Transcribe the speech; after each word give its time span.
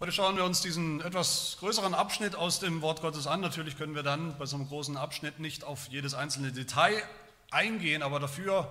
Heute 0.00 0.12
schauen 0.12 0.36
wir 0.36 0.44
uns 0.44 0.60
diesen 0.60 1.00
etwas 1.00 1.56
größeren 1.58 1.92
Abschnitt 1.92 2.36
aus 2.36 2.60
dem 2.60 2.82
Wort 2.82 3.00
Gottes 3.00 3.26
an. 3.26 3.40
Natürlich 3.40 3.76
können 3.76 3.96
wir 3.96 4.04
dann 4.04 4.38
bei 4.38 4.46
so 4.46 4.54
einem 4.54 4.68
großen 4.68 4.96
Abschnitt 4.96 5.40
nicht 5.40 5.64
auf 5.64 5.88
jedes 5.88 6.14
einzelne 6.14 6.52
Detail 6.52 7.02
eingehen, 7.50 8.04
aber 8.04 8.20
dafür 8.20 8.70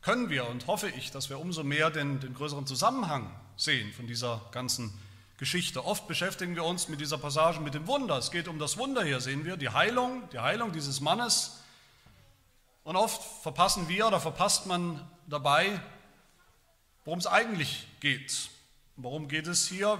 können 0.00 0.30
wir 0.30 0.48
und 0.48 0.66
hoffe 0.66 0.88
ich, 0.88 1.10
dass 1.10 1.28
wir 1.28 1.40
umso 1.40 1.62
mehr 1.62 1.90
den, 1.90 2.20
den 2.20 2.32
größeren 2.32 2.66
Zusammenhang 2.66 3.30
sehen 3.58 3.92
von 3.92 4.06
dieser 4.06 4.40
ganzen 4.50 4.98
Geschichte. 5.36 5.84
Oft 5.84 6.08
beschäftigen 6.08 6.54
wir 6.54 6.64
uns 6.64 6.88
mit 6.88 7.02
dieser 7.02 7.18
Passage 7.18 7.60
mit 7.60 7.74
dem 7.74 7.86
Wunder. 7.86 8.16
Es 8.16 8.30
geht 8.30 8.48
um 8.48 8.58
das 8.58 8.78
Wunder 8.78 9.04
hier, 9.04 9.20
sehen 9.20 9.44
wir, 9.44 9.58
die 9.58 9.68
Heilung, 9.68 10.26
die 10.32 10.38
Heilung 10.38 10.72
dieses 10.72 11.02
Mannes. 11.02 11.60
Und 12.82 12.96
oft 12.96 13.22
verpassen 13.42 13.90
wir 13.90 14.06
oder 14.06 14.20
verpasst 14.20 14.64
man 14.64 15.06
dabei, 15.26 15.82
worum 17.04 17.18
es 17.18 17.26
eigentlich 17.26 17.86
geht. 18.00 18.48
Worum 18.96 19.28
geht 19.28 19.48
es 19.48 19.68
hier? 19.68 19.98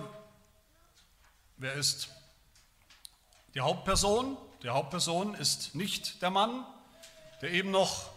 Wer 1.59 1.73
ist 1.73 2.11
die 3.55 3.60
Hauptperson? 3.60 4.37
Die 4.62 4.69
Hauptperson 4.69 5.34
ist 5.34 5.74
nicht 5.74 6.20
der 6.20 6.30
Mann, 6.30 6.66
der 7.41 7.51
eben 7.51 7.70
noch 7.70 8.10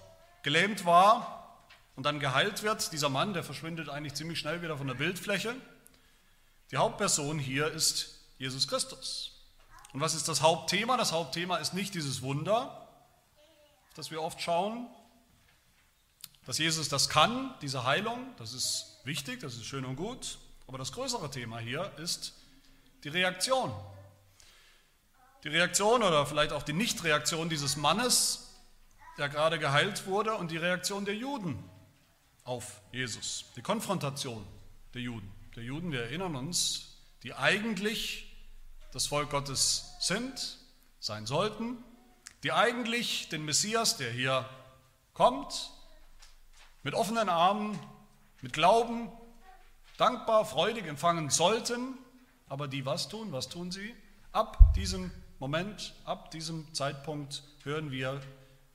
gelähmt 0.44 0.84
war 0.84 1.66
und 1.96 2.04
dann 2.04 2.20
geheilt 2.20 2.64
wird. 2.64 2.92
Dieser 2.92 3.08
Mann, 3.08 3.34
der 3.34 3.46
verschwindet 3.46 3.88
eigentlich 3.88 4.16
ziemlich 4.16 4.40
schnell 4.40 4.62
wieder 4.62 4.78
von 4.78 4.88
der 4.88 4.96
Bildfläche. 4.96 5.56
Die 6.72 6.76
Hauptperson 6.76 7.40
hier 7.40 7.72
ist 7.72 8.20
Jesus 8.38 8.68
Christus. 8.68 9.42
Und 9.94 10.02
was 10.02 10.16
ist 10.16 10.28
das 10.28 10.42
Hauptthema? 10.42 10.98
Das 10.98 11.14
Hauptthema 11.14 11.58
ist 11.58 11.74
nicht 11.74 11.94
dieses 11.94 12.22
Wunder, 12.22 12.90
das 13.96 14.12
wir 14.12 14.22
oft 14.22 14.42
schauen, 14.42 14.88
dass 16.46 16.58
Jesus 16.58 16.90
das 16.90 17.08
kann, 17.08 17.54
diese 17.62 17.86
Heilung, 17.86 18.36
das 18.38 18.52
ist 18.52 19.00
wichtig, 19.06 19.40
das 19.40 19.56
ist 19.56 19.64
schön 19.66 19.86
und 19.86 19.96
gut. 19.96 20.40
Aber 20.68 20.78
das 20.78 20.92
größere 20.92 21.32
Thema 21.32 21.60
hier 21.60 21.92
ist 21.98 22.34
die 23.04 23.10
Reaktion. 23.10 23.74
Die 25.44 25.50
Reaktion 25.50 26.04
oder 26.04 26.26
vielleicht 26.26 26.52
auch 26.52 26.64
die 26.64 26.74
Nichtreaktion 26.74 27.50
dieses 27.50 27.78
Mannes, 27.78 28.60
der 29.18 29.30
gerade 29.30 29.60
geheilt 29.60 30.06
wurde, 30.06 30.36
und 30.36 30.52
die 30.52 30.58
Reaktion 30.58 31.06
der 31.06 31.16
Juden 31.16 31.64
auf 32.44 32.82
Jesus. 32.92 33.46
Die 33.56 33.62
Konfrontation 33.62 34.46
der 34.94 35.02
Juden. 35.02 35.32
Der 35.56 35.64
Juden, 35.64 35.92
wir 35.92 36.04
erinnern 36.04 36.36
uns, 36.36 36.98
die 37.24 37.34
eigentlich 37.34 38.36
das 38.92 39.08
Volk 39.08 39.30
Gottes 39.30 39.94
sind, 40.00 40.58
sein 41.00 41.26
sollten, 41.26 41.84
die 42.44 42.52
eigentlich 42.52 43.30
den 43.30 43.46
Messias, 43.46 43.98
der 43.98 44.12
hier 44.12 44.50
kommt, 45.14 45.72
mit 46.84 46.94
offenen 46.94 47.30
Armen, 47.30 47.78
mit 48.42 48.54
Glauben, 48.54 49.12
dankbar, 49.98 50.46
freudig 50.46 50.86
empfangen 50.88 51.30
sollten, 51.30 51.98
aber 52.50 52.68
die 52.68 52.86
was 52.86 53.08
tun? 53.08 53.32
Was 53.32 53.48
tun 53.48 53.72
sie? 53.72 53.94
Ab 54.32 54.74
diesem 54.74 55.12
Moment, 55.40 55.94
ab 56.04 56.32
diesem 56.32 56.74
Zeitpunkt 56.74 57.44
hören 57.64 57.92
wir, 57.92 58.22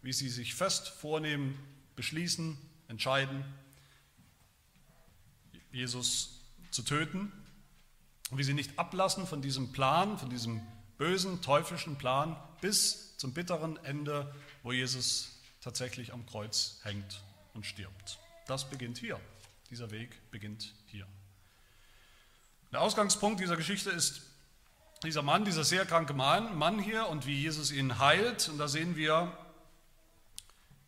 wie 0.03 0.13
sie 0.13 0.29
sich 0.29 0.55
fest 0.55 0.89
vornehmen, 0.89 1.59
beschließen, 1.97 2.57
entscheiden, 2.89 3.45
Jesus 5.71 6.41
zu 6.71 6.83
töten 6.83 7.33
und 8.31 8.39
wie 8.39 8.45
sie 8.45 8.55
nicht 8.55 8.79
ablassen 8.79 9.27
von 9.27 9.43
diesem 9.43 9.73
Plan, 9.73 10.19
von 10.19 10.31
diesem 10.31 10.63
bösen, 10.97 11.43
teuflischen 11.43 11.97
Plan 11.99 12.37
bis 12.61 13.17
zum 13.19 13.35
bitteren 13.35 13.83
Ende, 13.85 14.33
wo 14.63 14.73
Jesus 14.73 15.41
tatsächlich 15.61 16.13
am 16.13 16.25
Kreuz 16.27 16.81
hängt 16.83 17.23
und 17.55 17.67
stirbt. 17.67 18.19
Das 18.47 18.69
beginnt 18.69 18.99
hier. 18.99 19.21
Dieser 19.71 19.91
Weg 19.91 20.31
beginnt 20.31 20.75
hier. 20.84 20.84
Der 22.75 22.81
Ausgangspunkt 22.81 23.39
dieser 23.39 23.57
Geschichte 23.57 23.91
ist 23.91 24.23
dieser 25.05 25.23
Mann, 25.23 25.45
dieser 25.45 25.63
sehr 25.63 25.87
kranke 25.87 26.13
Mann, 26.13 26.81
hier 26.81 27.07
und 27.07 27.25
wie 27.25 27.41
Jesus 27.41 27.71
ihn 27.71 28.01
heilt. 28.01 28.49
Und 28.49 28.59
da 28.59 28.67
sehen 28.67 28.97
wir 28.97 29.33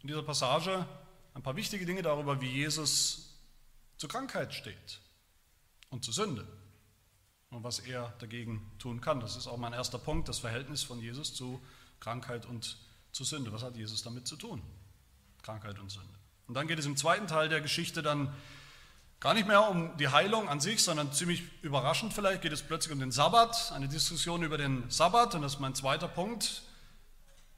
in 0.03 0.09
dieser 0.09 0.25
Passage 0.25 0.85
ein 1.35 1.45
paar 1.45 1.55
wichtige 1.55 1.87
Dinge 1.87 2.03
darüber, 2.03 2.41
wie 2.41 2.51
Jesus 2.51 3.39
zur 3.99 4.09
Krankheit 4.09 4.53
steht 4.53 5.01
und 5.91 6.05
zur 6.05 6.13
Sünde 6.13 6.45
und 7.51 7.63
was 7.63 7.79
er 7.79 8.13
dagegen 8.19 8.69
tun 8.81 9.01
kann. 9.01 9.21
Das 9.21 9.37
ist 9.37 9.47
auch 9.47 9.57
mein 9.57 9.73
erster 9.73 9.99
Punkt, 9.99 10.29
das 10.29 10.41
Verhältnis 10.41 10.83
von 10.83 10.99
Jesus 10.99 11.35
zu 11.35 11.65
Krankheit 12.01 12.47
und 12.47 12.79
zu 13.13 13.23
Sünde. 13.23 13.53
Was 13.53 13.63
hat 13.63 13.77
Jesus 13.77 14.03
damit 14.03 14.27
zu 14.27 14.35
tun? 14.35 14.61
Krankheit 15.41 15.79
und 15.79 15.89
Sünde. 15.93 16.19
Und 16.49 16.55
dann 16.55 16.67
geht 16.67 16.81
es 16.81 16.87
im 16.87 16.97
zweiten 16.97 17.29
Teil 17.29 17.49
der 17.49 17.61
Geschichte 17.61 18.03
dann 18.03 18.35
Gar 19.19 19.35
nicht 19.35 19.49
mehr 19.49 19.69
um 19.69 19.97
die 19.97 20.09
Heilung 20.09 20.49
an 20.49 20.61
sich, 20.61 20.83
sondern 20.85 21.13
ziemlich 21.13 21.43
überraschend 21.63 22.13
vielleicht 22.13 22.43
geht 22.43 22.53
es 22.53 22.63
plötzlich 22.63 22.93
um 22.93 23.01
den 23.01 23.13
Sabbat, 23.13 23.73
eine 23.73 23.89
Diskussion 23.89 24.43
über 24.43 24.59
den 24.59 24.89
Sabbat. 24.91 25.35
Und 25.35 25.43
das 25.43 25.55
ist 25.55 25.61
mein 25.61 25.75
zweiter 25.75 26.09
Punkt. 26.09 26.63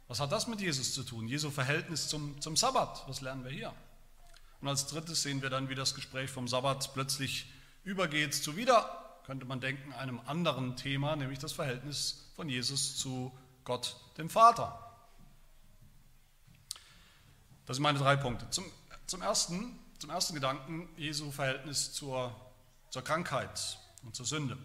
Was 0.07 0.21
hat 0.21 0.33
das 0.33 0.47
mit 0.47 0.61
Jesus 0.61 0.95
zu 0.95 1.03
tun? 1.03 1.27
Jesu 1.27 1.51
Verhältnis 1.51 2.09
zum, 2.09 2.41
zum 2.41 2.57
Sabbat. 2.57 3.05
Was 3.09 3.21
lernen 3.21 3.45
wir 3.45 3.51
hier? 3.51 3.75
Und 4.61 4.69
als 4.69 4.87
drittes 4.87 5.23
sehen 5.23 5.43
wir 5.43 5.51
dann, 5.51 5.69
wie 5.69 5.75
das 5.75 5.95
Gespräch 5.95 6.31
vom 6.31 6.49
Sabbat 6.49 6.95
plötzlich 6.95 7.53
übergeht 7.85 8.35
zu 8.35 8.57
wieder, 8.57 9.21
könnte 9.27 9.45
man 9.45 9.61
denken, 9.61 9.93
einem 9.93 10.21
anderen 10.27 10.77
Thema, 10.77 11.17
nämlich 11.17 11.39
das 11.39 11.53
Verhältnis 11.53 12.31
von 12.37 12.49
Jesus 12.49 12.97
zu 12.97 13.37
Gott, 13.65 13.97
dem 14.17 14.31
Vater. 14.31 14.85
Das 17.67 17.77
sind 17.77 17.83
meine 17.83 17.99
drei 17.99 18.17
Punkte. 18.17 18.49
Zum, 18.49 18.65
zum 19.07 19.21
ersten, 19.21 19.79
zum 19.99 20.11
ersten 20.11 20.35
Gedanken 20.35 20.89
Jesu 20.97 21.33
Verhältnis 21.33 21.93
zur, 21.93 22.35
zur 22.91 23.03
Krankheit 23.03 23.79
und 24.05 24.15
zur 24.15 24.27
Sünde. 24.27 24.57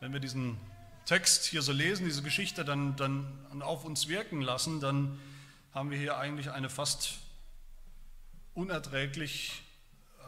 Wenn 0.00 0.12
wir 0.12 0.20
diesen 0.20 0.58
Text 1.06 1.44
hier 1.44 1.62
so 1.62 1.72
lesen, 1.72 2.04
diese 2.06 2.22
Geschichte 2.22 2.64
dann, 2.64 2.96
dann 2.96 3.62
auf 3.62 3.84
uns 3.84 4.06
wirken 4.06 4.40
lassen, 4.42 4.80
dann 4.80 5.18
haben 5.72 5.90
wir 5.90 5.98
hier 5.98 6.18
eigentlich 6.18 6.50
eine 6.50 6.70
fast 6.70 7.14
unerträglich 8.54 9.62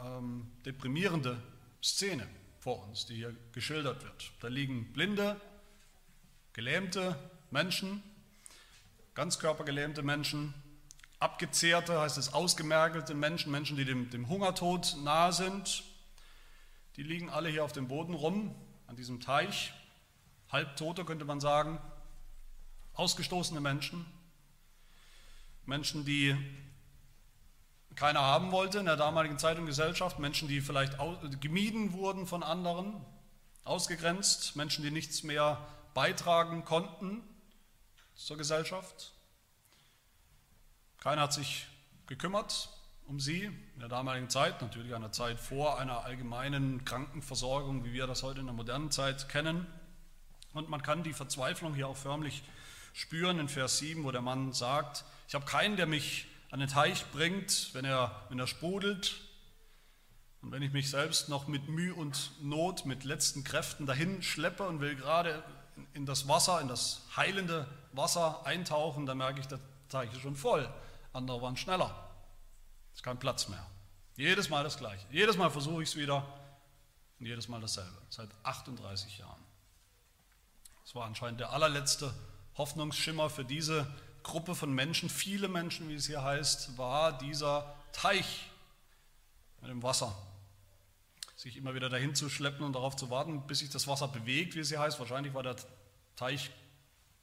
ähm, 0.03 0.51
deprimierende 0.65 1.41
Szene 1.81 2.27
vor 2.59 2.83
uns, 2.85 3.05
die 3.05 3.15
hier 3.15 3.35
geschildert 3.53 4.03
wird. 4.03 4.31
Da 4.41 4.49
liegen 4.49 4.91
blinde, 4.91 5.39
gelähmte 6.51 7.17
Menschen, 7.49 8.03
ganzkörpergelähmte 9.15 10.01
Menschen, 10.01 10.53
abgezehrte, 11.19 11.99
heißt 11.99 12.17
es 12.17 12.33
ausgemergelte 12.33 13.13
Menschen, 13.13 13.51
Menschen, 13.51 13.77
die 13.77 13.85
dem, 13.85 14.09
dem 14.09 14.27
Hungertod 14.29 14.97
nahe 15.03 15.33
sind, 15.33 15.83
die 16.95 17.03
liegen 17.03 17.29
alle 17.29 17.49
hier 17.49 17.63
auf 17.63 17.73
dem 17.73 17.87
Boden 17.87 18.13
rum, 18.13 18.55
an 18.87 18.95
diesem 18.95 19.19
Teich, 19.21 19.73
halbtote 20.49 21.05
könnte 21.05 21.25
man 21.25 21.39
sagen, 21.39 21.79
ausgestoßene 22.93 23.61
Menschen, 23.61 24.05
Menschen, 25.65 26.05
die 26.05 26.35
keiner 27.95 28.21
haben 28.21 28.51
wollte 28.51 28.79
in 28.79 28.85
der 28.85 28.97
damaligen 28.97 29.37
Zeit 29.37 29.59
und 29.59 29.65
Gesellschaft, 29.65 30.19
Menschen, 30.19 30.47
die 30.47 30.61
vielleicht 30.61 30.97
gemieden 31.41 31.93
wurden 31.93 32.27
von 32.27 32.43
anderen, 32.43 32.93
ausgegrenzt, 33.65 34.55
Menschen, 34.55 34.83
die 34.83 34.91
nichts 34.91 35.23
mehr 35.23 35.67
beitragen 35.93 36.63
konnten 36.65 37.21
zur 38.15 38.37
Gesellschaft. 38.37 39.11
Keiner 40.99 41.23
hat 41.23 41.33
sich 41.33 41.67
gekümmert 42.07 42.69
um 43.09 43.19
sie 43.19 43.45
in 43.45 43.79
der 43.79 43.89
damaligen 43.89 44.29
Zeit, 44.29 44.61
natürlich 44.61 44.93
einer 44.93 45.11
Zeit 45.11 45.39
vor 45.39 45.79
einer 45.79 46.05
allgemeinen 46.05 46.85
Krankenversorgung, 46.85 47.83
wie 47.83 47.91
wir 47.91 48.05
das 48.05 48.21
heute 48.21 48.39
in 48.39 48.45
der 48.45 48.53
modernen 48.53 48.91
Zeit 48.91 49.29
kennen. 49.29 49.65
Und 50.53 50.69
man 50.69 50.83
kann 50.83 51.01
die 51.01 51.13
Verzweiflung 51.13 51.73
hier 51.73 51.87
auch 51.87 51.97
förmlich 51.97 52.43
spüren 52.93 53.39
in 53.39 53.49
Vers 53.49 53.79
7, 53.79 54.03
wo 54.03 54.11
der 54.11 54.21
Mann 54.21 54.53
sagt, 54.53 55.05
ich 55.27 55.33
habe 55.33 55.45
keinen, 55.45 55.75
der 55.75 55.87
mich 55.87 56.27
an 56.51 56.59
den 56.59 56.69
Teich 56.69 57.03
bringt, 57.11 57.73
wenn 57.73 57.83
er, 57.83 58.27
wenn 58.29 58.37
er 58.37 58.45
sprudelt. 58.45 59.19
Und 60.43 60.51
wenn 60.51 60.61
ich 60.61 60.71
mich 60.71 60.91
selbst 60.91 61.29
noch 61.29 61.47
mit 61.47 61.67
Mühe 61.67 61.95
und 61.95 62.31
Not, 62.43 62.85
mit 62.85 63.05
letzten 63.05 63.43
Kräften 63.43 63.87
dahin 63.87 64.21
schleppe 64.21 64.67
und 64.67 64.81
will 64.81 64.95
gerade 64.95 65.43
in 65.93 66.05
das 66.05 66.27
Wasser, 66.27 66.61
in 66.61 66.67
das 66.67 67.01
heilende 67.15 67.65
Wasser 67.91 68.45
eintauchen, 68.45 69.07
dann 69.07 69.17
merke 69.17 69.39
ich, 69.39 69.47
der 69.47 69.59
Teich 69.89 70.13
ist 70.13 70.21
schon 70.21 70.35
voll 70.35 70.71
andere 71.13 71.41
waren 71.41 71.57
schneller. 71.57 72.09
Es 72.91 72.99
ist 72.99 73.03
kein 73.03 73.19
Platz 73.19 73.47
mehr. 73.47 73.65
Jedes 74.15 74.49
Mal 74.49 74.63
das 74.63 74.77
Gleiche. 74.77 75.05
Jedes 75.11 75.37
Mal 75.37 75.49
versuche 75.49 75.81
ich 75.81 75.89
es 75.89 75.95
wieder 75.95 76.25
und 77.19 77.25
jedes 77.25 77.47
Mal 77.47 77.61
dasselbe. 77.61 77.97
Seit 78.09 78.29
38 78.43 79.17
Jahren. 79.17 79.43
Das 80.83 80.95
war 80.95 81.05
anscheinend 81.05 81.39
der 81.39 81.51
allerletzte 81.51 82.13
Hoffnungsschimmer 82.57 83.29
für 83.29 83.45
diese 83.45 83.87
Gruppe 84.23 84.55
von 84.55 84.73
Menschen, 84.73 85.09
viele 85.09 85.47
Menschen, 85.47 85.87
wie 85.89 85.95
es 85.95 86.07
hier 86.07 86.23
heißt, 86.23 86.77
war 86.77 87.17
dieser 87.17 87.75
Teich 87.93 88.49
mit 89.61 89.69
dem 89.69 89.81
Wasser. 89.81 90.15
Sich 91.35 91.55
immer 91.55 91.73
wieder 91.73 91.89
dahin 91.89 92.15
zu 92.15 92.29
schleppen 92.29 92.65
und 92.65 92.73
darauf 92.73 92.95
zu 92.95 93.09
warten, 93.09 93.47
bis 93.47 93.59
sich 93.59 93.69
das 93.69 93.87
Wasser 93.87 94.09
bewegt, 94.09 94.55
wie 94.55 94.59
es 94.59 94.69
hier 94.69 94.79
heißt. 94.79 94.99
Wahrscheinlich 94.99 95.33
war 95.33 95.43
der 95.43 95.55
Teich 96.17 96.51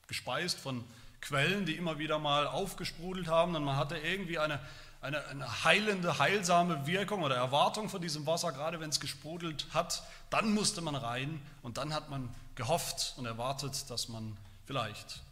gespeist 0.06 0.58
von 0.58 0.84
Quellen, 1.20 1.66
die 1.66 1.74
immer 1.74 1.98
wieder 1.98 2.18
mal 2.18 2.46
aufgesprudelt 2.46 3.28
haben 3.28 3.54
und 3.54 3.64
man 3.64 3.76
hatte 3.76 3.96
irgendwie 3.98 4.38
eine, 4.38 4.60
eine, 5.00 5.24
eine 5.26 5.64
heilende, 5.64 6.18
heilsame 6.18 6.86
Wirkung 6.86 7.22
oder 7.22 7.36
Erwartung 7.36 7.88
von 7.88 8.00
diesem 8.00 8.26
Wasser, 8.26 8.52
gerade 8.52 8.80
wenn 8.80 8.90
es 8.90 9.00
gesprudelt 9.00 9.66
hat. 9.72 10.02
Dann 10.30 10.54
musste 10.54 10.80
man 10.80 10.94
rein 10.94 11.40
und 11.62 11.78
dann 11.78 11.94
hat 11.94 12.10
man 12.10 12.28
gehofft 12.54 13.14
und 13.16 13.26
erwartet, 13.26 13.90
dass 13.90 14.08
man 14.08 14.36
vielleicht 14.64 15.22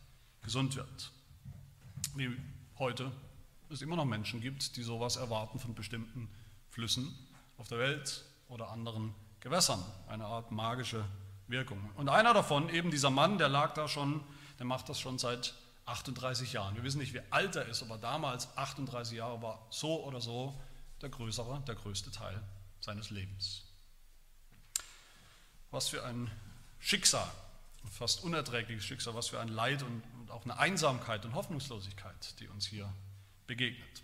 gesund 0.42 0.76
wird. 0.76 1.10
Wie 2.14 2.36
heute 2.78 3.10
es 3.70 3.82
immer 3.82 3.96
noch 3.96 4.04
Menschen 4.04 4.40
gibt, 4.40 4.76
die 4.76 4.82
sowas 4.82 5.16
erwarten 5.16 5.58
von 5.58 5.75
bestimmten 5.75 6.28
Flüssen 6.70 7.12
auf 7.58 7.69
der 7.69 7.78
Welt 7.78 8.25
oder 8.48 8.70
anderen 8.70 9.14
Gewässern. 9.40 9.82
Eine 10.08 10.26
Art 10.26 10.50
magische 10.50 11.04
Wirkung. 11.48 11.90
Und 11.96 12.08
einer 12.08 12.32
davon, 12.34 12.69
eben 12.69 12.90
dieser 12.90 13.10
Mann, 13.10 13.38
der 13.38 13.48
lag 13.48 13.75
da 13.75 13.88
schon, 13.88 14.22
der 14.58 14.66
macht 14.66 14.88
das 14.88 15.00
schon 15.00 15.19
seit 15.19 15.54
38 15.86 16.52
Jahren. 16.52 16.75
Wir 16.75 16.82
wissen 16.82 16.98
nicht, 16.98 17.12
wie 17.12 17.20
alt 17.31 17.56
er 17.56 17.66
ist, 17.66 17.82
aber 17.82 17.98
damals 17.98 18.56
38 18.56 19.19
Jahre 19.19 19.42
war 19.42 19.66
so 19.70 20.04
oder 20.04 20.20
so 20.20 20.58
der 21.02 21.10
größere, 21.10 21.62
der 21.66 21.75
größte 21.75 22.10
Teil 22.10 22.42
seines 22.81 23.10
Lebens. 23.10 23.64
Was 25.70 25.88
für 25.88 26.04
ein 26.04 26.31
Schicksal, 26.78 27.28
fast 27.90 28.25
unerträgliches 28.25 28.84
Schicksal, 28.84 29.14
was 29.14 29.28
für 29.28 29.40
ein 29.40 29.48
Leid 29.48 29.82
und, 29.82 30.02
und 30.20 30.31
auch 30.31 30.44
eine 30.44 30.58
Einsamkeit 30.58 31.25
und 31.25 31.34
Hoffnungslosigkeit, 31.34 32.40
die 32.40 32.48
uns 32.48 32.66
hier 32.66 32.92
begegnet. 33.46 34.02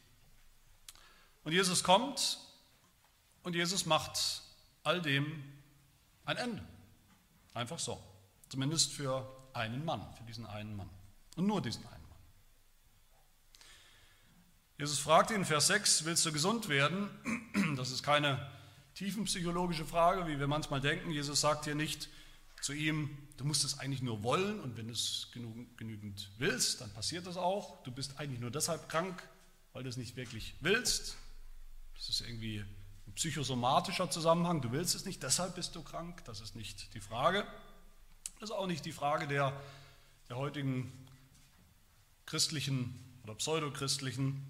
Und 1.44 1.52
Jesus 1.52 1.82
kommt 1.82 2.38
und 3.42 3.54
Jesus 3.54 3.86
macht 3.86 4.42
all 4.82 5.00
dem 5.00 5.42
ein 6.24 6.36
Ende. 6.36 6.64
Einfach 7.54 7.78
so. 7.78 8.02
Zumindest 8.48 8.92
für 8.92 9.26
einen 9.52 9.84
Mann, 9.84 10.14
für 10.14 10.24
diesen 10.24 10.46
einen 10.46 10.76
Mann. 10.76 10.90
Und 11.40 11.46
nur 11.46 11.62
diesen 11.62 11.82
einen 11.87 12.06
Mann. 12.06 12.19
Jesus 14.76 14.98
fragt 14.98 15.31
ihn 15.31 15.37
in 15.37 15.44
Vers 15.46 15.69
6, 15.69 16.04
willst 16.04 16.26
du 16.26 16.32
gesund 16.32 16.69
werden? 16.69 17.08
Das 17.76 17.90
ist 17.90 18.02
keine 18.02 18.46
tiefenpsychologische 18.94 19.87
Frage, 19.87 20.26
wie 20.26 20.38
wir 20.38 20.46
manchmal 20.48 20.82
denken. 20.82 21.10
Jesus 21.10 21.40
sagt 21.40 21.64
hier 21.64 21.75
nicht 21.75 22.10
zu 22.60 22.75
ihm, 22.75 23.16
du 23.38 23.46
musst 23.46 23.64
es 23.64 23.78
eigentlich 23.78 24.02
nur 24.02 24.22
wollen 24.22 24.60
und 24.60 24.76
wenn 24.76 24.88
du 24.88 24.92
es 24.92 25.28
genügend 25.32 26.31
willst, 26.37 26.82
dann 26.82 26.92
passiert 26.92 27.26
das 27.26 27.38
auch. 27.38 27.82
Du 27.84 27.90
bist 27.90 28.19
eigentlich 28.19 28.40
nur 28.40 28.50
deshalb 28.50 28.90
krank, 28.90 29.26
weil 29.72 29.82
du 29.82 29.88
es 29.88 29.96
nicht 29.96 30.16
wirklich 30.16 30.56
willst. 30.60 31.16
Das 31.94 32.10
ist 32.10 32.20
irgendwie 32.20 32.58
ein 32.58 33.14
psychosomatischer 33.14 34.10
Zusammenhang. 34.10 34.60
Du 34.60 34.72
willst 34.72 34.94
es 34.94 35.06
nicht, 35.06 35.22
deshalb 35.22 35.54
bist 35.54 35.75
du 35.75 35.82
krank. 35.82 36.22
Das 36.26 36.42
ist 36.42 36.54
nicht 36.54 36.92
die 36.92 37.00
Frage. 37.00 37.46
Das 38.40 38.50
ist 38.50 38.54
auch 38.54 38.66
nicht 38.66 38.84
die 38.84 38.92
Frage 38.92 39.26
der, 39.26 39.58
der 40.28 40.37
heutigen 40.37 40.92
christlichen 42.30 42.94
oder 43.24 43.34
pseudochristlichen 43.34 44.46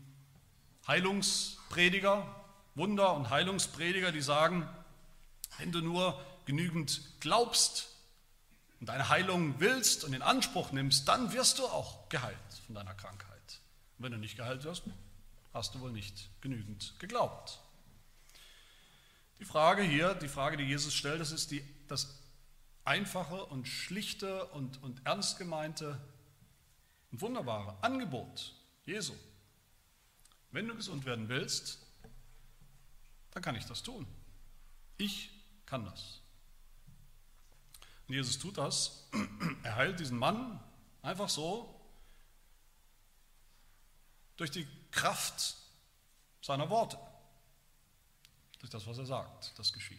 Heilungsprediger, 0.86 2.26
Wunder- 2.74 3.14
und 3.14 3.30
Heilungsprediger, 3.30 4.12
die 4.12 4.20
sagen, 4.20 4.68
wenn 5.56 5.72
du 5.72 5.80
nur 5.80 6.22
genügend 6.44 7.00
glaubst 7.20 7.88
und 8.80 8.90
deine 8.90 9.08
Heilung 9.08 9.54
willst 9.60 10.04
und 10.04 10.12
in 10.12 10.20
Anspruch 10.20 10.72
nimmst, 10.72 11.08
dann 11.08 11.32
wirst 11.32 11.58
du 11.58 11.64
auch 11.64 12.06
geheilt 12.10 12.36
von 12.66 12.74
deiner 12.74 12.92
Krankheit. 12.92 13.60
Und 13.96 14.04
wenn 14.04 14.12
du 14.12 14.18
nicht 14.18 14.36
geheilt 14.36 14.62
wirst, 14.64 14.82
hast 15.54 15.74
du 15.74 15.80
wohl 15.80 15.90
nicht 15.90 16.28
genügend 16.42 16.98
geglaubt. 16.98 17.60
Die 19.38 19.46
Frage 19.46 19.82
hier, 19.82 20.14
die 20.14 20.28
Frage, 20.28 20.58
die 20.58 20.64
Jesus 20.64 20.92
stellt, 20.92 21.22
das 21.22 21.32
ist 21.32 21.50
die, 21.50 21.64
das 21.88 22.20
einfache 22.84 23.46
und 23.46 23.66
schlichte 23.66 24.44
und, 24.48 24.82
und 24.82 25.00
ernst 25.06 25.38
gemeinte 25.38 25.98
und 27.10 27.20
wunderbare 27.20 27.76
Angebot 27.82 28.54
Jesu. 28.84 29.14
Wenn 30.50 30.66
du 30.66 30.74
gesund 30.74 31.04
werden 31.04 31.28
willst, 31.28 31.78
dann 33.30 33.42
kann 33.42 33.54
ich 33.54 33.64
das 33.66 33.82
tun. 33.82 34.06
Ich 34.96 35.30
kann 35.66 35.84
das. 35.84 36.20
Und 38.08 38.14
Jesus 38.14 38.38
tut 38.38 38.58
das. 38.58 39.08
Er 39.62 39.76
heilt 39.76 40.00
diesen 40.00 40.18
Mann 40.18 40.60
einfach 41.02 41.28
so 41.28 41.80
durch 44.36 44.50
die 44.50 44.66
Kraft 44.90 45.56
seiner 46.42 46.68
Worte. 46.70 46.98
Durch 48.58 48.70
das, 48.70 48.86
was 48.86 48.98
er 48.98 49.06
sagt, 49.06 49.58
das 49.58 49.72
geschieht. 49.72 49.98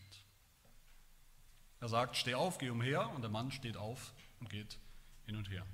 Er 1.80 1.90
sagt, 1.90 2.18
steh 2.18 2.36
auf, 2.36 2.58
geh 2.58 2.70
umher, 2.70 3.10
und 3.10 3.22
der 3.22 3.30
Mann 3.30 3.52
steht 3.52 3.78
auf 3.78 4.14
und 4.40 4.50
geht 4.50 4.78
hin 5.26 5.36
und 5.36 5.50
her. 5.50 5.66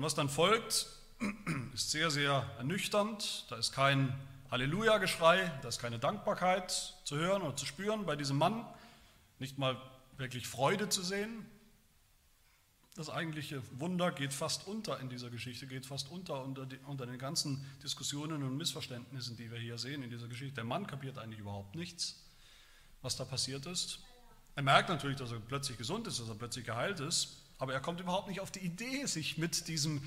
Und 0.00 0.06
was 0.06 0.14
dann 0.14 0.30
folgt, 0.30 0.86
ist 1.74 1.90
sehr, 1.90 2.10
sehr 2.10 2.50
ernüchternd. 2.56 3.44
Da 3.50 3.56
ist 3.56 3.72
kein 3.72 4.18
Halleluja-Geschrei, 4.50 5.52
da 5.60 5.68
ist 5.68 5.78
keine 5.78 5.98
Dankbarkeit 5.98 6.96
zu 7.04 7.18
hören 7.18 7.42
oder 7.42 7.54
zu 7.54 7.66
spüren 7.66 8.06
bei 8.06 8.16
diesem 8.16 8.38
Mann, 8.38 8.64
nicht 9.40 9.58
mal 9.58 9.76
wirklich 10.16 10.48
Freude 10.48 10.88
zu 10.88 11.02
sehen. 11.02 11.44
Das 12.94 13.10
eigentliche 13.10 13.62
Wunder 13.78 14.10
geht 14.10 14.32
fast 14.32 14.66
unter 14.66 14.98
in 15.00 15.10
dieser 15.10 15.28
Geschichte, 15.28 15.66
geht 15.66 15.84
fast 15.84 16.10
unter 16.10 16.44
unter, 16.44 16.64
die, 16.64 16.78
unter 16.86 17.04
den 17.04 17.18
ganzen 17.18 17.62
Diskussionen 17.82 18.42
und 18.42 18.56
Missverständnissen, 18.56 19.36
die 19.36 19.50
wir 19.50 19.58
hier 19.58 19.76
sehen 19.76 20.02
in 20.02 20.08
dieser 20.08 20.28
Geschichte. 20.28 20.54
Der 20.54 20.64
Mann 20.64 20.86
kapiert 20.86 21.18
eigentlich 21.18 21.40
überhaupt 21.40 21.74
nichts, 21.74 22.24
was 23.02 23.16
da 23.16 23.26
passiert 23.26 23.66
ist. 23.66 23.98
Er 24.56 24.62
merkt 24.62 24.88
natürlich, 24.88 25.18
dass 25.18 25.30
er 25.30 25.40
plötzlich 25.40 25.76
gesund 25.76 26.06
ist, 26.06 26.18
dass 26.20 26.28
er 26.30 26.36
plötzlich 26.36 26.64
geheilt 26.64 27.00
ist, 27.00 27.36
aber 27.60 27.74
er 27.74 27.80
kommt 27.80 28.00
überhaupt 28.00 28.28
nicht 28.28 28.40
auf 28.40 28.50
die 28.50 28.60
Idee, 28.60 29.04
sich 29.04 29.38
mit 29.38 29.68
diesem 29.68 30.02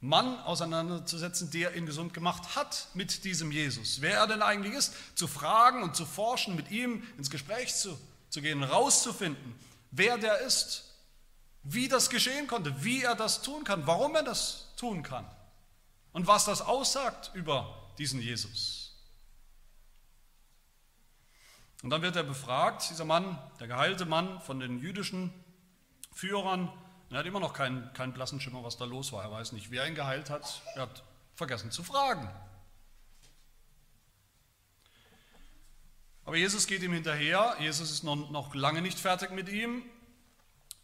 Mann 0.00 0.40
auseinanderzusetzen, 0.40 1.50
der 1.50 1.76
ihn 1.76 1.84
gesund 1.84 2.14
gemacht 2.14 2.56
hat, 2.56 2.88
mit 2.94 3.24
diesem 3.24 3.52
Jesus. 3.52 4.00
Wer 4.00 4.16
er 4.16 4.26
denn 4.26 4.40
eigentlich 4.40 4.72
ist, 4.72 4.94
zu 5.14 5.28
fragen 5.28 5.82
und 5.82 5.94
zu 5.94 6.06
forschen, 6.06 6.56
mit 6.56 6.70
ihm 6.70 7.06
ins 7.18 7.30
Gespräch 7.30 7.74
zu, 7.74 7.98
zu 8.30 8.40
gehen, 8.40 8.62
rauszufinden, 8.62 9.54
wer 9.90 10.16
der 10.16 10.38
ist, 10.40 10.94
wie 11.62 11.86
das 11.86 12.08
geschehen 12.08 12.46
konnte, 12.46 12.82
wie 12.82 13.02
er 13.02 13.14
das 13.14 13.42
tun 13.42 13.62
kann, 13.62 13.86
warum 13.86 14.16
er 14.16 14.22
das 14.22 14.68
tun 14.76 15.02
kann 15.02 15.30
und 16.12 16.26
was 16.26 16.46
das 16.46 16.62
aussagt 16.62 17.30
über 17.34 17.92
diesen 17.98 18.22
Jesus. 18.22 18.96
Und 21.82 21.90
dann 21.90 22.00
wird 22.00 22.16
er 22.16 22.22
befragt, 22.22 22.88
dieser 22.88 23.04
Mann, 23.04 23.38
der 23.58 23.66
geheilte 23.66 24.06
Mann 24.06 24.40
von 24.40 24.60
den 24.60 24.80
jüdischen 24.80 25.30
Führern, 26.20 26.70
er 27.08 27.20
hat 27.20 27.26
immer 27.26 27.40
noch 27.40 27.54
keinen, 27.54 27.90
keinen 27.94 28.12
blassen 28.12 28.40
Schimmer, 28.40 28.62
was 28.62 28.76
da 28.76 28.84
los 28.84 29.10
war. 29.10 29.24
Er 29.24 29.30
weiß 29.30 29.52
nicht, 29.52 29.70
wer 29.70 29.86
ihn 29.86 29.94
geheilt 29.94 30.28
hat. 30.28 30.60
Er 30.74 30.82
hat 30.82 31.02
vergessen 31.34 31.70
zu 31.70 31.82
fragen. 31.82 32.28
Aber 36.26 36.36
Jesus 36.36 36.66
geht 36.66 36.82
ihm 36.82 36.92
hinterher. 36.92 37.56
Jesus 37.58 37.90
ist 37.90 38.04
noch, 38.04 38.30
noch 38.30 38.54
lange 38.54 38.82
nicht 38.82 38.98
fertig 38.98 39.30
mit 39.30 39.48
ihm. 39.48 39.82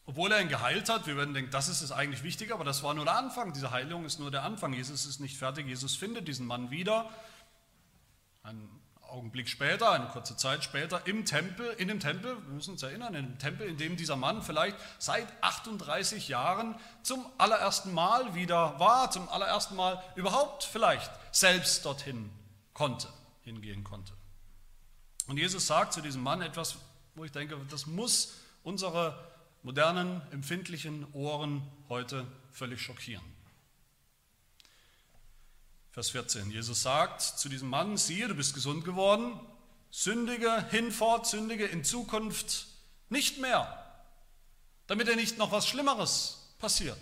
Obwohl 0.07 0.33
er 0.33 0.41
ihn 0.41 0.49
geheilt 0.49 0.89
hat, 0.89 1.07
wir 1.07 1.17
würden 1.17 1.35
denken, 1.35 1.51
das 1.51 1.69
ist 1.69 1.83
es 1.83 1.93
eigentlich 1.93 2.23
wichtig, 2.23 2.51
aber 2.51 2.65
das 2.65 2.83
war 2.83 2.95
nur 2.95 3.05
der 3.05 3.17
Anfang. 3.17 3.53
Diese 3.53 3.73
Heilung 3.73 4.07
ist 4.07 4.19
nur 4.19 4.31
der 4.31 4.43
Anfang. 4.43 4.73
Jesus 4.73 5.05
ist 5.05 5.21
nicht 5.21 5.37
fertig. 5.37 5.67
Jesus 5.67 5.97
findet 5.97 6.29
diesen 6.29 6.47
Mann 6.47 6.71
wieder. 6.71 7.11
Ein 8.43 8.67
Augenblick 9.17 9.49
später, 9.49 9.93
eine 9.93 10.09
kurze 10.09 10.37
Zeit 10.37 10.63
später, 10.63 11.07
im 11.07 11.25
Tempel, 11.25 11.67
in 11.79 11.89
dem 11.89 12.01
Tempel, 12.01 12.37
wir 12.37 12.55
müssen 12.55 12.73
uns 12.73 12.83
erinnern, 12.83 13.15
in 13.15 13.27
dem 13.27 13.39
Tempel, 13.39 13.67
in 13.67 13.79
dem 13.79 13.97
dieser 13.97 14.15
Mann 14.15 14.43
vielleicht 14.43 14.77
seit 14.99 15.27
38 15.43 16.29
Jahren 16.29 16.75
zum 17.03 17.25
allerersten 17.39 17.95
Mal 17.95 18.35
wieder 18.35 18.79
war, 18.79 19.11
zum 19.11 19.27
allerersten 19.31 19.75
Mal 19.75 20.03
überhaupt 20.17 20.65
vielleicht 20.65 21.11
selbst 21.33 21.87
dorthin 21.87 22.31
konnte, 22.75 23.09
hingehen 23.43 23.85
konnte. 23.85 24.13
Und 25.29 25.39
Jesus 25.39 25.67
sagt 25.67 25.95
zu 25.95 26.03
diesem 26.03 26.23
Mann 26.23 26.43
etwas, 26.43 26.77
wo 27.15 27.25
ich 27.25 27.33
denke, 27.33 27.59
das 27.71 27.87
muss 27.87 28.35
unsere 28.65 29.19
modernen, 29.63 30.21
empfindlichen 30.31 31.07
Ohren 31.15 31.63
heute 31.89 32.27
völlig 32.53 32.83
schockieren. 32.83 33.36
Vers 35.97 36.11
14. 36.11 36.51
Jesus 36.51 36.83
sagt 36.83 37.23
zu 37.23 37.49
diesem 37.49 37.71
Mann, 37.71 37.97
siehe, 37.97 38.29
du 38.29 38.35
bist 38.35 38.53
gesund 38.53 38.85
geworden, 38.85 39.41
sündige 39.91 40.69
hinfort, 40.69 41.27
sündige 41.27 41.65
in 41.65 41.85
Zukunft 41.85 42.67
nicht 43.09 43.39
mehr, 43.41 43.97
damit 44.89 45.09
dir 45.09 45.17
nicht 45.17 45.39
noch 45.39 45.53
was 45.53 45.67
Schlimmeres 45.67 46.55
passiert. 46.59 47.01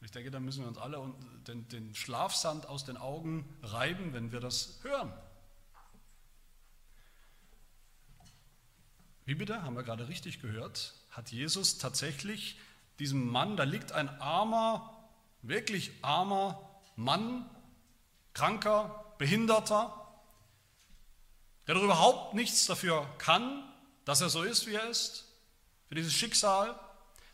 Ich 0.00 0.10
denke, 0.10 0.32
da 0.32 0.40
müssen 0.40 0.62
wir 0.62 0.68
uns 0.68 0.78
alle 0.78 1.14
den, 1.46 1.68
den 1.68 1.94
Schlafsand 1.94 2.66
aus 2.66 2.84
den 2.84 2.96
Augen 2.96 3.48
reiben, 3.62 4.12
wenn 4.12 4.32
wir 4.32 4.40
das 4.40 4.80
hören. 4.82 5.12
Wie 9.26 9.36
bitte? 9.36 9.62
Haben 9.62 9.76
wir 9.76 9.84
gerade 9.84 10.08
richtig 10.08 10.42
gehört? 10.42 10.94
Hat 11.12 11.30
Jesus 11.30 11.78
tatsächlich 11.78 12.58
diesem 12.98 13.28
Mann, 13.28 13.56
da 13.56 13.62
liegt 13.62 13.92
ein 13.92 14.08
armer 14.20 15.01
wirklich 15.42 15.92
armer 16.02 16.80
Mann, 16.96 17.48
kranker, 18.34 19.14
behinderter, 19.18 19.98
der 21.66 21.74
doch 21.74 21.82
überhaupt 21.82 22.34
nichts 22.34 22.66
dafür 22.66 23.06
kann, 23.18 23.68
dass 24.04 24.20
er 24.20 24.28
so 24.28 24.42
ist, 24.42 24.66
wie 24.66 24.74
er 24.74 24.88
ist, 24.88 25.24
für 25.88 25.94
dieses 25.94 26.12
Schicksal. 26.12 26.78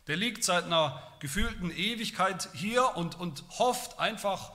Der 0.07 0.17
liegt 0.17 0.43
seit 0.43 0.65
einer 0.65 1.01
gefühlten 1.19 1.71
Ewigkeit 1.71 2.49
hier 2.53 2.95
und, 2.95 3.19
und 3.19 3.43
hofft 3.57 3.99
einfach 3.99 4.51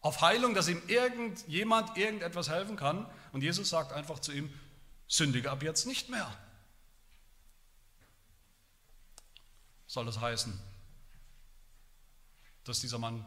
auf 0.00 0.20
Heilung, 0.20 0.54
dass 0.54 0.68
ihm 0.68 0.82
irgendjemand 0.86 1.96
irgendetwas 1.96 2.48
helfen 2.48 2.76
kann. 2.76 3.06
Und 3.32 3.42
Jesus 3.42 3.70
sagt 3.70 3.92
einfach 3.92 4.18
zu 4.18 4.32
ihm, 4.32 4.52
sündige 5.06 5.50
ab 5.50 5.62
jetzt 5.62 5.86
nicht 5.86 6.10
mehr. 6.10 6.30
Soll 9.86 10.06
das 10.06 10.20
heißen, 10.20 10.58
dass 12.64 12.80
dieser 12.80 12.98
Mann 12.98 13.24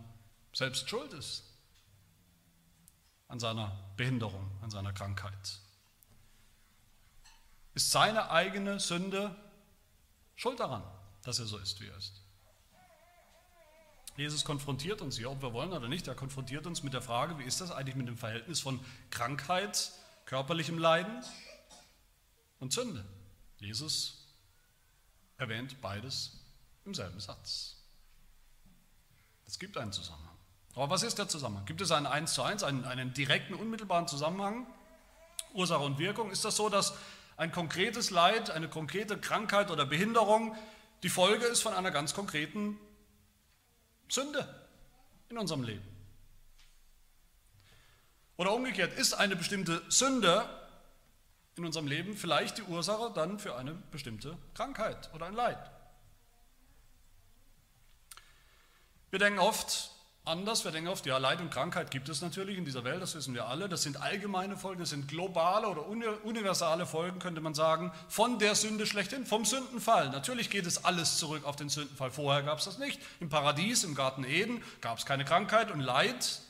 selbst 0.53 0.89
schuld 0.89 1.13
ist 1.13 1.43
an 3.27 3.39
seiner 3.39 3.77
Behinderung, 3.95 4.49
an 4.61 4.71
seiner 4.71 4.93
Krankheit? 4.93 5.59
Ist 7.73 7.91
seine 7.91 8.31
eigene 8.31 8.79
Sünde 8.79 9.35
schuld 10.35 10.59
daran, 10.59 10.83
dass 11.23 11.39
er 11.39 11.45
so 11.45 11.57
ist, 11.57 11.79
wie 11.79 11.87
er 11.87 11.97
ist? 11.97 12.21
Jesus 14.15 14.43
konfrontiert 14.43 15.01
uns 15.01 15.17
hier, 15.17 15.29
ob 15.29 15.43
wir 15.43 15.53
wollen 15.53 15.71
oder 15.71 15.87
nicht, 15.87 16.07
er 16.07 16.15
konfrontiert 16.15 16.65
uns 16.65 16.81
mit 16.81 16.93
der 16.93 17.03
Frage, 17.03 17.37
wie 17.37 17.43
ist 17.43 17.61
das 17.61 17.69
eigentlich 17.69 17.95
mit 17.95 18.07
dem 18.07 18.17
Verhältnis 18.17 18.59
von 18.59 18.83
Krankheit, 19.11 19.91
körperlichem 20.25 20.79
Leiden 20.79 21.23
und 22.59 22.73
Sünde? 22.73 23.05
Jesus 23.59 24.33
erwähnt 25.37 25.79
beides 25.81 26.39
im 26.83 26.95
selben 26.95 27.19
Satz. 27.19 27.76
Es 29.47 29.57
gibt 29.59 29.77
einen 29.77 29.91
Zusammenhang. 29.91 30.35
Aber 30.75 30.89
was 30.89 31.03
ist 31.03 31.17
der 31.17 31.27
Zusammenhang? 31.27 31.65
Gibt 31.65 31.81
es 31.81 31.91
einen 31.91 32.05
1 32.05 32.33
zu 32.33 32.43
1, 32.43 32.63
einen, 32.63 32.85
einen 32.85 33.13
direkten, 33.13 33.55
unmittelbaren 33.55 34.07
Zusammenhang? 34.07 34.67
Ursache 35.53 35.83
und 35.83 35.97
Wirkung? 35.97 36.29
Ist 36.29 36.45
das 36.45 36.55
so, 36.55 36.69
dass 36.69 36.93
ein 37.37 37.51
konkretes 37.51 38.09
Leid, 38.11 38.51
eine 38.51 38.67
konkrete 38.67 39.17
Krankheit 39.17 39.71
oder 39.71 39.85
Behinderung 39.85 40.55
die 41.03 41.09
Folge 41.09 41.45
ist 41.45 41.61
von 41.61 41.73
einer 41.73 41.91
ganz 41.91 42.13
konkreten 42.13 42.77
Sünde 44.09 44.47
in 45.29 45.37
unserem 45.37 45.63
Leben. 45.63 45.85
Oder 48.37 48.53
umgekehrt, 48.53 48.97
ist 48.97 49.13
eine 49.13 49.35
bestimmte 49.35 49.81
Sünde 49.89 50.47
in 51.55 51.65
unserem 51.65 51.87
Leben 51.87 52.15
vielleicht 52.15 52.59
die 52.59 52.63
Ursache 52.63 53.11
dann 53.13 53.39
für 53.39 53.55
eine 53.55 53.73
bestimmte 53.73 54.37
Krankheit 54.53 55.11
oder 55.13 55.25
ein 55.25 55.33
Leid. 55.33 55.57
Wir 59.17 59.25
denken 59.25 59.39
oft, 59.39 59.89
anders. 60.25 60.63
Wir 60.63 60.69
denken 60.69 60.89
oft, 60.89 61.03
ja, 61.07 61.17
Leid 61.17 61.41
und 61.41 61.49
Krankheit 61.49 61.89
gibt 61.89 62.07
es 62.07 62.21
natürlich 62.21 62.55
in 62.55 62.65
dieser 62.65 62.83
Welt, 62.83 63.01
das 63.01 63.15
wissen 63.15 63.33
wir 63.33 63.47
alle. 63.47 63.67
Das 63.67 63.81
sind 63.81 63.99
allgemeine 63.99 64.55
Folgen, 64.57 64.79
das 64.79 64.91
sind 64.91 65.07
globale 65.07 65.67
oder 65.67 65.87
universale 65.87 66.85
Folgen, 66.85 67.17
könnte 67.17 67.41
man 67.41 67.55
sagen, 67.55 67.91
von 68.09 68.37
der 68.37 68.53
Sünde 68.53 68.85
schlechthin, 68.85 69.25
vom 69.25 69.43
Sündenfall. 69.43 70.11
Natürlich 70.11 70.51
geht 70.51 70.67
es 70.67 70.85
alles 70.85 71.17
zurück 71.17 71.45
auf 71.45 71.55
den 71.55 71.67
Sündenfall. 71.67 72.11
Vorher 72.11 72.43
gab 72.43 72.59
es 72.59 72.65
das 72.65 72.77
nicht. 72.77 73.01
Im 73.19 73.29
Paradies, 73.29 73.83
im 73.83 73.95
Garten 73.95 74.23
Eden 74.23 74.61
gab 74.81 74.99
es 74.99 75.07
keine 75.07 75.25
Krankheit 75.25 75.71
und 75.71 75.79
Leid. 75.79 76.41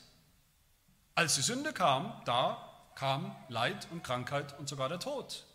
Als 1.14 1.36
die 1.36 1.40
Sünde 1.40 1.72
kam, 1.72 2.20
da 2.26 2.90
kam 2.96 3.34
Leid 3.48 3.88
und 3.92 4.04
Krankheit 4.04 4.58
und 4.58 4.68
sogar 4.68 4.90
der 4.90 5.00
Tod 5.00 5.46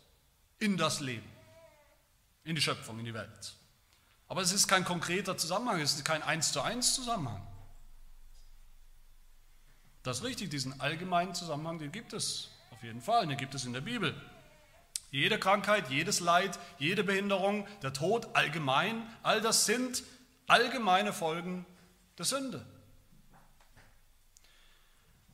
in 0.58 0.76
das 0.76 0.98
Leben, 0.98 1.30
in 2.42 2.56
die 2.56 2.60
Schöpfung, 2.60 2.98
in 2.98 3.04
die 3.04 3.14
Welt. 3.14 3.54
Aber 4.34 4.42
es 4.42 4.50
ist 4.50 4.66
kein 4.66 4.84
konkreter 4.84 5.36
Zusammenhang, 5.36 5.80
es 5.80 5.94
ist 5.94 6.04
kein 6.04 6.20
eins 6.20 6.50
zu 6.50 6.60
eins 6.60 6.96
Zusammenhang. 6.96 7.40
Das 10.02 10.18
ist 10.18 10.24
richtig, 10.24 10.50
diesen 10.50 10.80
allgemeinen 10.80 11.36
Zusammenhang, 11.36 11.78
den 11.78 11.92
gibt 11.92 12.12
es 12.12 12.50
auf 12.72 12.82
jeden 12.82 13.00
Fall, 13.00 13.28
den 13.28 13.36
gibt 13.36 13.54
es 13.54 13.64
in 13.64 13.72
der 13.72 13.80
Bibel. 13.80 14.12
Jede 15.12 15.38
Krankheit, 15.38 15.88
jedes 15.88 16.18
Leid, 16.18 16.58
jede 16.80 17.04
Behinderung, 17.04 17.68
der 17.82 17.92
Tod 17.92 18.34
allgemein, 18.34 19.08
all 19.22 19.40
das 19.40 19.66
sind 19.66 20.02
allgemeine 20.48 21.12
Folgen 21.12 21.64
der 22.18 22.24
Sünde. 22.24 22.66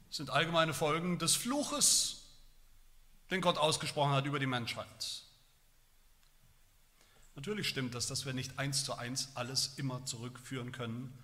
Das 0.09 0.19
sind 0.19 0.29
allgemeine 0.29 0.75
Folgen 0.75 1.19
des 1.19 1.37
Fluches, 1.37 2.27
den 3.31 3.41
Gott 3.41 3.57
ausgesprochen 3.57 4.13
hat 4.13 4.27
über 4.27 4.39
die 4.39 4.47
Menschheit. 4.47 5.25
Natürlich 7.37 7.69
stimmt 7.69 7.95
das, 7.95 8.07
dass 8.07 8.27
wir 8.27 8.33
nicht 8.33 8.59
eins 8.59 8.85
zu 8.85 8.95
eins 8.95 9.31
alles 9.35 9.75
immer 9.77 10.05
zurückführen 10.05 10.73
können, 10.73 11.17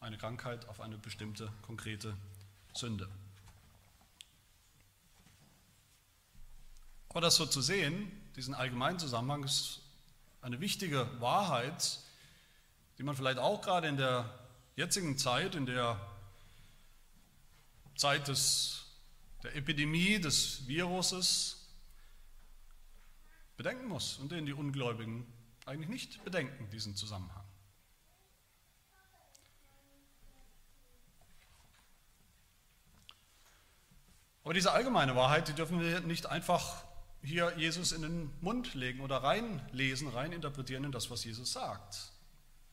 eine 0.00 0.18
Krankheit 0.18 0.68
auf 0.68 0.80
eine 0.80 0.98
bestimmte 0.98 1.52
konkrete 1.62 2.16
Sünde. 2.74 3.08
Aber 7.08 7.22
das 7.22 7.36
so 7.36 7.46
zu 7.46 7.62
sehen, 7.62 8.12
diesen 8.36 8.54
allgemeinen 8.54 8.98
Zusammenhang, 8.98 9.44
ist 9.44 9.80
eine 10.42 10.60
wichtige 10.60 11.08
Wahrheit, 11.20 11.98
die 12.98 13.02
man 13.02 13.16
vielleicht 13.16 13.38
auch 13.38 13.62
gerade 13.62 13.88
in 13.88 13.96
der 13.96 14.38
jetzigen 14.76 15.16
Zeit, 15.16 15.54
in 15.54 15.64
der 15.64 15.98
Zeit 17.96 18.28
des, 18.28 18.84
der 19.42 19.56
Epidemie 19.56 20.20
des 20.20 20.66
Viruses 20.66 21.66
bedenken 23.56 23.86
muss 23.86 24.18
und 24.18 24.30
den 24.30 24.44
die 24.44 24.52
Ungläubigen 24.52 25.26
eigentlich 25.66 25.88
nicht 25.88 26.24
bedenken, 26.24 26.70
diesen 26.70 26.94
Zusammenhang. 26.96 27.44
Aber 34.44 34.54
diese 34.54 34.70
allgemeine 34.70 35.16
Wahrheit, 35.16 35.48
die 35.48 35.54
dürfen 35.54 35.80
wir 35.80 36.00
nicht 36.00 36.26
einfach 36.26 36.84
hier 37.20 37.52
Jesus 37.56 37.90
in 37.90 38.02
den 38.02 38.30
Mund 38.40 38.74
legen 38.74 39.00
oder 39.00 39.16
reinlesen, 39.16 40.06
reininterpretieren 40.06 40.84
in 40.84 40.92
das, 40.92 41.10
was 41.10 41.24
Jesus 41.24 41.52
sagt. 41.52 42.12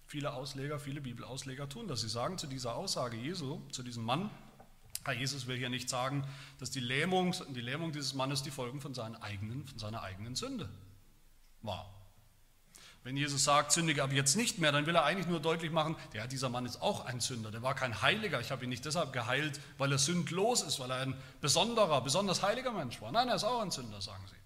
Viele 0.05 0.33
Ausleger, 0.33 0.79
viele 0.79 1.01
Bibelausleger 1.01 1.67
tun 1.67 1.87
das. 1.87 2.01
Sie 2.01 2.09
sagen 2.09 2.37
zu 2.37 2.45
dieser 2.45 2.75
Aussage 2.75 3.17
Jesu, 3.17 3.59
zu 3.71 3.81
diesem 3.81 4.03
Mann, 4.03 4.29
Jesus 5.17 5.47
will 5.47 5.57
hier 5.57 5.69
nicht 5.69 5.89
sagen, 5.89 6.27
dass 6.59 6.69
die 6.69 6.79
Lähmung, 6.79 7.33
die 7.49 7.61
Lähmung 7.61 7.91
dieses 7.91 8.13
Mannes 8.13 8.43
die 8.43 8.51
Folgen 8.51 8.79
von, 8.79 8.95
eigenen, 8.95 9.65
von 9.65 9.79
seiner 9.79 10.03
eigenen 10.03 10.35
Sünde 10.35 10.69
war. 11.63 12.02
Wenn 13.03 13.17
Jesus 13.17 13.43
sagt, 13.43 13.73
sündige 13.73 14.01
ab 14.01 14.13
jetzt 14.13 14.37
nicht 14.37 14.59
mehr, 14.59 14.71
dann 14.71 14.85
will 14.85 14.95
er 14.95 15.03
eigentlich 15.03 15.27
nur 15.27 15.41
deutlich 15.41 15.71
machen, 15.71 15.97
ja, 16.13 16.25
dieser 16.25 16.47
Mann 16.47 16.65
ist 16.65 16.81
auch 16.81 17.05
ein 17.05 17.19
Sünder, 17.19 17.51
der 17.51 17.61
war 17.61 17.75
kein 17.75 18.01
Heiliger. 18.01 18.39
Ich 18.39 18.49
habe 18.49 18.63
ihn 18.63 18.69
nicht 18.69 18.85
deshalb 18.85 19.11
geheilt, 19.11 19.59
weil 19.77 19.91
er 19.91 19.97
sündlos 19.97 20.61
ist, 20.61 20.79
weil 20.79 20.89
er 20.89 21.01
ein 21.01 21.15
besonderer, 21.41 21.99
besonders 22.01 22.41
heiliger 22.41 22.71
Mensch 22.71 23.01
war. 23.01 23.11
Nein, 23.11 23.27
er 23.27 23.35
ist 23.35 23.43
auch 23.43 23.61
ein 23.61 23.71
Sünder, 23.71 24.01
sagen 24.01 24.23
sie. 24.29 24.37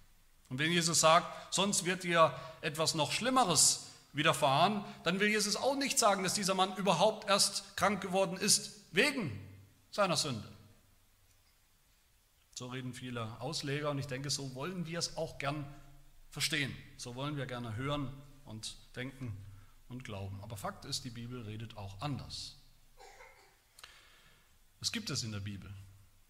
Und 0.48 0.58
wenn 0.58 0.72
Jesus 0.72 0.98
sagt, 0.98 1.54
sonst 1.54 1.84
wird 1.84 2.02
dir 2.02 2.34
etwas 2.60 2.96
noch 2.96 3.12
Schlimmeres 3.12 3.86
widerfahren, 4.12 4.84
dann 5.04 5.20
will 5.20 5.28
Jesus 5.28 5.54
auch 5.54 5.76
nicht 5.76 5.98
sagen, 5.98 6.24
dass 6.24 6.34
dieser 6.34 6.54
Mann 6.54 6.74
überhaupt 6.76 7.28
erst 7.28 7.76
krank 7.76 8.00
geworden 8.00 8.36
ist 8.36 8.72
wegen 8.90 9.38
seiner 9.92 10.16
Sünde. 10.16 10.48
So 12.54 12.66
reden 12.66 12.92
viele 12.92 13.40
Ausleger 13.40 13.90
und 13.90 13.98
ich 13.98 14.08
denke, 14.08 14.30
so 14.30 14.56
wollen 14.56 14.84
wir 14.86 14.98
es 14.98 15.16
auch 15.16 15.38
gern 15.38 15.64
verstehen. 16.30 16.74
So 16.96 17.14
wollen 17.14 17.36
wir 17.36 17.46
gerne 17.46 17.76
hören 17.76 18.12
und 18.48 18.76
denken 18.96 19.36
und 19.88 20.04
glauben. 20.04 20.40
Aber 20.42 20.56
Fakt 20.56 20.84
ist, 20.84 21.04
die 21.04 21.10
Bibel 21.10 21.42
redet 21.42 21.76
auch 21.76 22.00
anders. 22.00 22.56
Es 24.80 24.92
gibt 24.92 25.10
es 25.10 25.22
in 25.22 25.32
der 25.32 25.40
Bibel. 25.40 25.72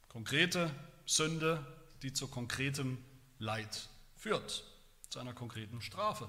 Konkrete 0.09 0.75
Sünde, 1.07 1.65
die 2.03 2.13
zu 2.13 2.29
konkretem 2.29 2.99
Leid 3.39 3.89
führt, 4.17 4.65
zu 5.11 5.19
einer 5.19 5.35
konkreten 5.35 5.81
Strafe 5.81 6.29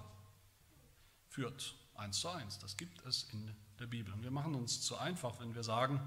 führt. 1.30 1.76
Eins 1.96 2.20
zu 2.20 2.30
eins. 2.30 2.60
Das 2.60 2.78
gibt 2.78 3.06
es 3.06 3.24
in 3.32 3.56
der 3.80 3.88
Bibel. 3.88 4.14
Und 4.14 4.24
wir 4.24 4.32
machen 4.32 4.56
uns 4.56 4.82
zu 4.82 4.98
einfach, 4.98 5.40
wenn 5.40 5.56
wir 5.56 5.64
sagen, 5.64 6.00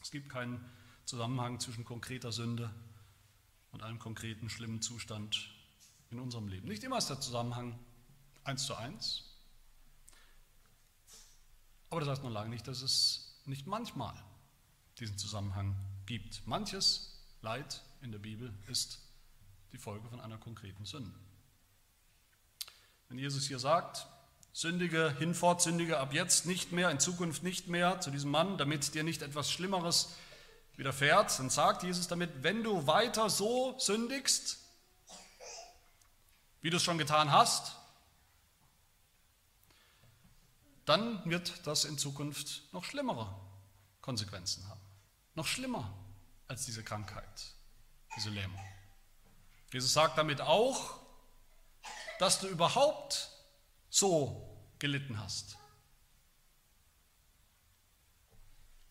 es 0.00 0.10
gibt 0.10 0.28
keinen 0.28 0.64
Zusammenhang 1.04 1.60
zwischen 1.60 1.84
konkreter 1.84 2.32
Sünde 2.32 2.72
und 3.70 3.82
einem 3.82 3.98
konkreten 3.98 4.48
schlimmen 4.48 4.82
Zustand 4.82 5.50
in 6.10 6.18
unserem 6.18 6.48
Leben. 6.48 6.68
Nicht 6.68 6.84
immer 6.84 6.98
ist 6.98 7.08
der 7.08 7.20
Zusammenhang 7.20 7.78
eins 8.44 8.66
zu 8.66 8.74
eins. 8.74 9.24
Aber 11.90 12.00
das 12.00 12.08
heißt 12.08 12.22
noch 12.22 12.30
lange 12.30 12.50
nicht, 12.50 12.66
dass 12.66 12.82
es 12.82 13.40
nicht 13.44 13.66
manchmal 13.66 14.14
diesen 14.98 15.18
Zusammenhang 15.18 15.76
gibt. 16.06 16.46
Manches 16.46 17.18
Leid 17.42 17.82
in 18.00 18.12
der 18.12 18.18
Bibel 18.18 18.52
ist 18.68 19.00
die 19.72 19.78
Folge 19.78 20.08
von 20.08 20.20
einer 20.20 20.38
konkreten 20.38 20.84
Sünde. 20.84 21.18
Wenn 23.08 23.18
Jesus 23.18 23.46
hier 23.46 23.58
sagt, 23.58 24.06
sündige 24.52 25.14
hinfort, 25.18 25.60
sündige 25.60 25.98
ab 25.98 26.12
jetzt 26.12 26.46
nicht 26.46 26.72
mehr, 26.72 26.90
in 26.90 27.00
Zukunft 27.00 27.42
nicht 27.42 27.68
mehr 27.68 28.00
zu 28.00 28.10
diesem 28.10 28.30
Mann, 28.30 28.58
damit 28.58 28.94
dir 28.94 29.02
nicht 29.02 29.22
etwas 29.22 29.50
Schlimmeres 29.50 30.14
widerfährt, 30.76 31.38
dann 31.38 31.50
sagt 31.50 31.82
Jesus 31.82 32.08
damit, 32.08 32.42
wenn 32.42 32.62
du 32.62 32.86
weiter 32.86 33.28
so 33.28 33.78
sündigst, 33.78 34.58
wie 36.60 36.70
du 36.70 36.76
es 36.76 36.82
schon 36.82 36.98
getan 36.98 37.32
hast, 37.32 37.76
dann 40.84 41.24
wird 41.28 41.66
das 41.66 41.84
in 41.84 41.98
Zukunft 41.98 42.72
noch 42.72 42.84
schlimmere 42.84 43.34
Konsequenzen 44.00 44.66
haben. 44.68 44.80
Noch 45.34 45.46
schlimmer 45.46 45.96
als 46.48 46.66
diese 46.66 46.82
Krankheit, 46.82 47.54
diese 48.16 48.30
Lähmung. 48.30 48.60
Jesus 49.72 49.92
sagt 49.92 50.18
damit 50.18 50.40
auch, 50.40 51.00
dass 52.18 52.40
du 52.40 52.48
überhaupt 52.48 53.30
so 53.88 54.58
gelitten 54.78 55.18
hast. 55.18 55.56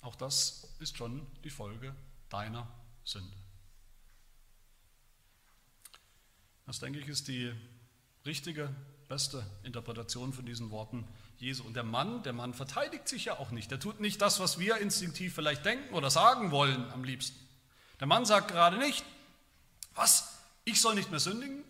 Auch 0.02 0.16
das 0.16 0.76
ist 0.80 0.98
schon 0.98 1.28
die 1.44 1.52
Folge 1.52 1.96
deiner 2.30 2.68
Sünde. 3.04 3.38
Das, 6.66 6.80
denke 6.80 7.00
ich, 7.00 7.08
ist 7.08 7.28
die 7.28 7.54
richtige, 8.26 8.74
beste 9.08 9.46
Interpretation 9.64 10.34
von 10.34 10.46
diesen 10.46 10.72
Worten 10.72 11.08
Jesu. 11.42 11.64
Und 11.64 11.74
der 11.74 11.84
Mann, 11.84 12.24
der 12.24 12.34
Mann 12.34 12.54
verteidigt 12.54 13.08
sich 13.08 13.26
ja 13.26 13.40
auch 13.40 13.52
nicht. 13.52 13.72
Der 13.72 13.80
tut 13.80 14.00
nicht 14.00 14.22
das, 14.22 14.40
was 14.40 14.60
wir 14.60 14.78
instinktiv 14.78 15.34
vielleicht 15.34 15.66
denken 15.66 15.94
oder 15.94 16.10
sagen 16.10 16.52
wollen 16.52 16.90
am 16.92 17.04
liebsten. 17.04 17.38
Der 18.00 18.08
Mann 18.08 18.26
sagt 18.26 18.50
gerade 18.50 18.78
nicht, 18.78 19.04
was, 19.96 20.40
ich 20.64 20.80
soll 20.80 20.96
nicht 20.96 21.12
mehr 21.12 21.20
sündigen? 21.20 21.64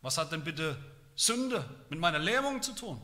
Was 0.00 0.18
hat 0.18 0.32
denn 0.32 0.44
bitte 0.44 0.78
Sünde 1.16 1.68
mit 1.90 1.98
meiner 1.98 2.18
Lähmung 2.18 2.62
zu 2.62 2.72
tun? 2.72 3.00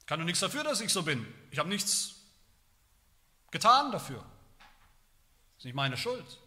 Ich 0.00 0.06
kann 0.06 0.20
doch 0.20 0.26
nichts 0.26 0.40
dafür, 0.40 0.64
dass 0.64 0.80
ich 0.80 0.92
so 0.92 1.02
bin. 1.02 1.26
Ich 1.50 1.58
habe 1.58 1.68
nichts 1.68 2.16
getan 3.50 3.90
dafür. 3.92 4.18
Das 4.18 5.58
ist 5.58 5.64
nicht 5.64 5.74
meine 5.74 5.96
Schuld. 5.96 6.38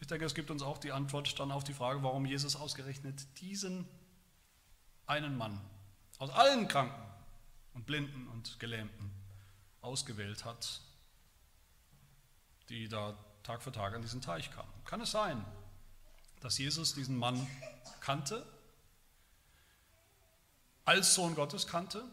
Ich 0.00 0.06
denke, 0.06 0.24
es 0.24 0.34
gibt 0.34 0.50
uns 0.50 0.62
auch 0.62 0.78
die 0.78 0.92
Antwort 0.92 1.38
dann 1.40 1.50
auf 1.50 1.64
die 1.64 1.72
Frage, 1.72 2.02
warum 2.02 2.26
Jesus 2.26 2.56
ausgerechnet 2.56 3.26
diesen 3.40 3.88
einen 5.06 5.36
Mann 5.36 5.60
aus 6.18 6.30
allen 6.30 6.68
Kranken 6.68 7.02
und 7.74 7.86
Blinden 7.86 8.28
und 8.28 8.58
Gelähmten 8.58 9.10
ausgewählt 9.80 10.44
hat, 10.44 10.80
die 12.68 12.88
da 12.88 13.16
Tag 13.42 13.62
für 13.62 13.72
Tag 13.72 13.94
an 13.94 14.02
diesen 14.02 14.20
Teich 14.20 14.50
kamen. 14.50 14.72
Kann 14.84 15.00
es 15.00 15.12
sein, 15.12 15.44
dass 16.40 16.58
Jesus 16.58 16.94
diesen 16.94 17.16
Mann 17.16 17.46
kannte, 18.00 18.44
als 20.84 21.14
Sohn 21.14 21.34
Gottes 21.34 21.66
kannte 21.66 22.04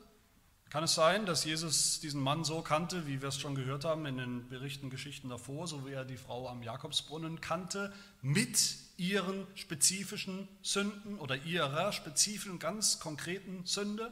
kann 0.74 0.86
es 0.86 0.96
sein, 0.96 1.27
dass 1.27 1.46
Jesus 1.46 2.00
diesen 2.00 2.20
Mann 2.20 2.44
so 2.44 2.63
kannte, 2.63 3.06
wie 3.06 3.22
wir 3.22 3.30
es 3.30 3.39
schon 3.39 3.53
gehört 3.53 3.86
haben 3.86 4.08
in 4.08 4.18
den 4.18 4.50
Berichten, 4.50 4.89
Geschichten 4.89 5.30
davor, 5.30 5.68
so 5.68 5.86
wie 5.86 5.92
er 5.92 6.03
die 6.03 6.18
Frau 6.18 6.50
am 6.50 6.63
Jakobsbrunnen 6.63 7.42
kannte, 7.42 7.94
mit 8.24 8.77
ihren 8.98 9.46
spezifischen 9.53 10.48
Sünden 10.63 11.20
oder 11.20 11.36
ihrer 11.36 11.92
spezifischen, 11.92 12.58
ganz 12.58 13.00
konkreten 13.00 13.68
Sünde, 13.68 14.12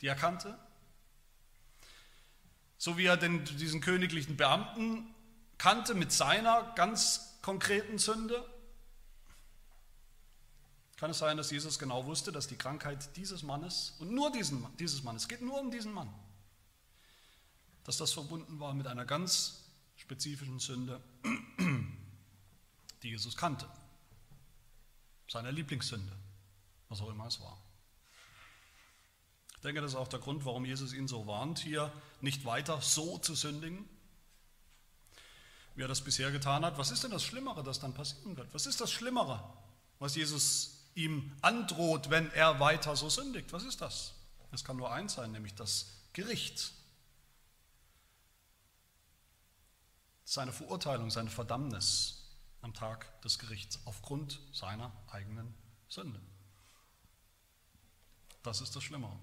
die 0.00 0.06
er 0.06 0.14
kannte? 0.14 0.56
So 2.78 2.96
wie 2.96 3.06
er 3.06 3.16
den, 3.16 3.44
diesen 3.44 3.80
königlichen 3.80 4.36
Beamten 4.36 5.12
kannte 5.58 5.94
mit 5.94 6.12
seiner 6.12 6.72
ganz 6.76 7.40
konkreten 7.42 7.98
Sünde 7.98 8.44
kann 11.00 11.12
es 11.12 11.18
sein, 11.18 11.38
dass 11.38 11.50
Jesus 11.50 11.78
genau 11.78 12.04
wusste, 12.04 12.30
dass 12.30 12.46
die 12.46 12.56
Krankheit 12.56 13.16
dieses 13.16 13.42
Mannes 13.42 13.94
und 14.00 14.12
nur 14.12 14.30
diesen, 14.30 14.66
dieses 14.76 15.02
Mannes, 15.02 15.22
es 15.22 15.28
geht 15.28 15.40
nur 15.40 15.58
um 15.58 15.70
diesen 15.70 15.94
Mann, 15.94 16.12
dass 17.84 17.96
das 17.96 18.12
verbunden 18.12 18.60
war 18.60 18.74
mit 18.74 18.86
einer 18.86 19.06
ganz 19.06 19.64
spezifischen 19.96 20.58
Sünde, 20.60 21.00
die 23.02 23.08
Jesus 23.08 23.34
kannte, 23.34 23.66
seiner 25.26 25.50
Lieblingssünde, 25.50 26.12
was 26.90 27.00
auch 27.00 27.08
immer 27.08 27.28
es 27.28 27.40
war. 27.40 27.56
Ich 29.54 29.62
denke, 29.62 29.80
das 29.80 29.92
ist 29.92 29.96
auch 29.96 30.08
der 30.08 30.20
Grund, 30.20 30.44
warum 30.44 30.66
Jesus 30.66 30.92
ihn 30.92 31.08
so 31.08 31.26
warnt, 31.26 31.60
hier 31.60 31.90
nicht 32.20 32.44
weiter 32.44 32.82
so 32.82 33.16
zu 33.16 33.34
sündigen, 33.34 33.88
wie 35.76 35.82
er 35.82 35.88
das 35.88 36.04
bisher 36.04 36.30
getan 36.30 36.62
hat. 36.62 36.76
Was 36.76 36.90
ist 36.90 37.04
denn 37.04 37.10
das 37.10 37.24
Schlimmere, 37.24 37.62
das 37.62 37.80
dann 37.80 37.94
passieren 37.94 38.36
wird? 38.36 38.52
Was 38.52 38.66
ist 38.66 38.82
das 38.82 38.92
Schlimmere, 38.92 39.42
was 39.98 40.14
Jesus 40.14 40.79
ihm 40.94 41.32
androht, 41.40 42.10
wenn 42.10 42.30
er 42.32 42.60
weiter 42.60 42.96
so 42.96 43.08
sündigt. 43.08 43.52
Was 43.52 43.64
ist 43.64 43.80
das? 43.80 44.14
Es 44.52 44.64
kann 44.64 44.76
nur 44.76 44.92
eins 44.92 45.14
sein, 45.14 45.32
nämlich 45.32 45.54
das 45.54 45.86
Gericht. 46.12 46.72
Seine 50.24 50.52
Verurteilung, 50.52 51.10
seine 51.10 51.30
Verdammnis 51.30 52.22
am 52.62 52.74
Tag 52.74 53.20
des 53.22 53.38
Gerichts 53.38 53.78
aufgrund 53.84 54.40
seiner 54.52 54.92
eigenen 55.10 55.54
Sünde. 55.88 56.20
Das 58.42 58.60
ist 58.60 58.74
das 58.74 58.82
Schlimmere. 58.82 59.18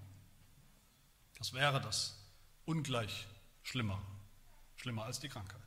Das 1.38 1.52
wäre 1.52 1.80
das 1.80 2.16
ungleich 2.66 3.26
schlimmer, 3.62 4.02
schlimmer 4.76 5.04
als 5.04 5.20
die 5.20 5.28
Krankheit. 5.28 5.60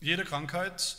Jede 0.00 0.24
Krankheit 0.24 0.96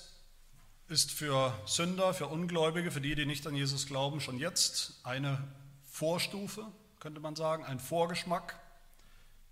ist 0.91 1.11
für 1.11 1.57
Sünder, 1.65 2.13
für 2.13 2.27
Ungläubige, 2.27 2.91
für 2.91 2.99
die, 2.99 3.15
die 3.15 3.25
nicht 3.25 3.47
an 3.47 3.55
Jesus 3.55 3.87
glauben, 3.87 4.19
schon 4.19 4.37
jetzt 4.37 4.99
eine 5.03 5.41
Vorstufe, 5.85 6.69
könnte 6.99 7.21
man 7.21 7.35
sagen, 7.35 7.63
ein 7.63 7.79
Vorgeschmack 7.79 8.59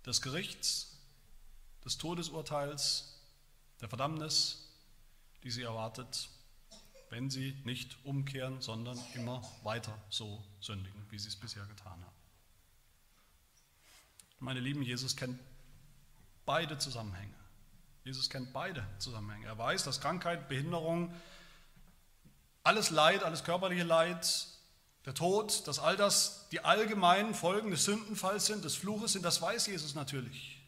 des 0.04 0.20
Gerichts, 0.20 0.98
des 1.84 1.96
Todesurteils, 1.96 3.18
der 3.80 3.88
Verdammnis, 3.88 4.68
die 5.42 5.50
sie 5.50 5.62
erwartet, 5.62 6.28
wenn 7.08 7.30
sie 7.30 7.56
nicht 7.64 7.96
umkehren, 8.04 8.60
sondern 8.60 8.98
immer 9.14 9.42
weiter 9.62 9.96
so 10.10 10.44
sündigen, 10.60 11.06
wie 11.08 11.18
sie 11.18 11.28
es 11.28 11.36
bisher 11.36 11.64
getan 11.64 12.04
haben. 12.04 12.16
Meine 14.40 14.60
Lieben, 14.60 14.82
Jesus 14.82 15.16
kennt 15.16 15.40
beide 16.44 16.78
Zusammenhänge. 16.78 17.39
Jesus 18.04 18.30
kennt 18.30 18.52
beide 18.52 18.86
Zusammenhänge. 18.98 19.46
Er 19.46 19.58
weiß, 19.58 19.84
dass 19.84 20.00
Krankheit, 20.00 20.48
Behinderung, 20.48 21.14
alles 22.62 22.90
Leid, 22.90 23.22
alles 23.22 23.44
körperliche 23.44 23.84
Leid, 23.84 24.46
der 25.06 25.14
Tod, 25.14 25.66
dass 25.66 25.78
all 25.78 25.96
das 25.96 26.48
die 26.50 26.60
allgemeinen 26.60 27.34
Folgen 27.34 27.70
des 27.70 27.84
Sündenfalls 27.84 28.46
sind, 28.46 28.64
des 28.64 28.76
Fluches 28.76 29.12
sind, 29.12 29.24
das 29.24 29.40
weiß 29.40 29.66
Jesus 29.66 29.94
natürlich. 29.94 30.60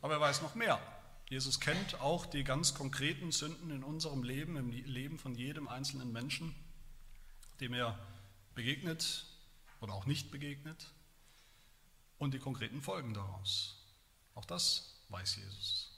Aber 0.00 0.14
er 0.14 0.20
weiß 0.20 0.42
noch 0.42 0.54
mehr. 0.54 0.80
Jesus 1.28 1.60
kennt 1.60 2.00
auch 2.00 2.24
die 2.24 2.42
ganz 2.42 2.74
konkreten 2.74 3.32
Sünden 3.32 3.70
in 3.70 3.84
unserem 3.84 4.22
Leben, 4.22 4.56
im 4.56 4.70
Leben 4.70 5.18
von 5.18 5.34
jedem 5.34 5.68
einzelnen 5.68 6.10
Menschen, 6.10 6.54
dem 7.60 7.74
er 7.74 7.98
begegnet 8.54 9.26
oder 9.80 9.92
auch 9.92 10.06
nicht 10.06 10.30
begegnet 10.30 10.86
und 12.18 12.32
die 12.32 12.38
konkreten 12.38 12.80
Folgen 12.80 13.12
daraus. 13.12 13.76
Auch 14.34 14.46
das 14.46 14.94
weiß 15.10 15.36
Jesus. 15.36 15.97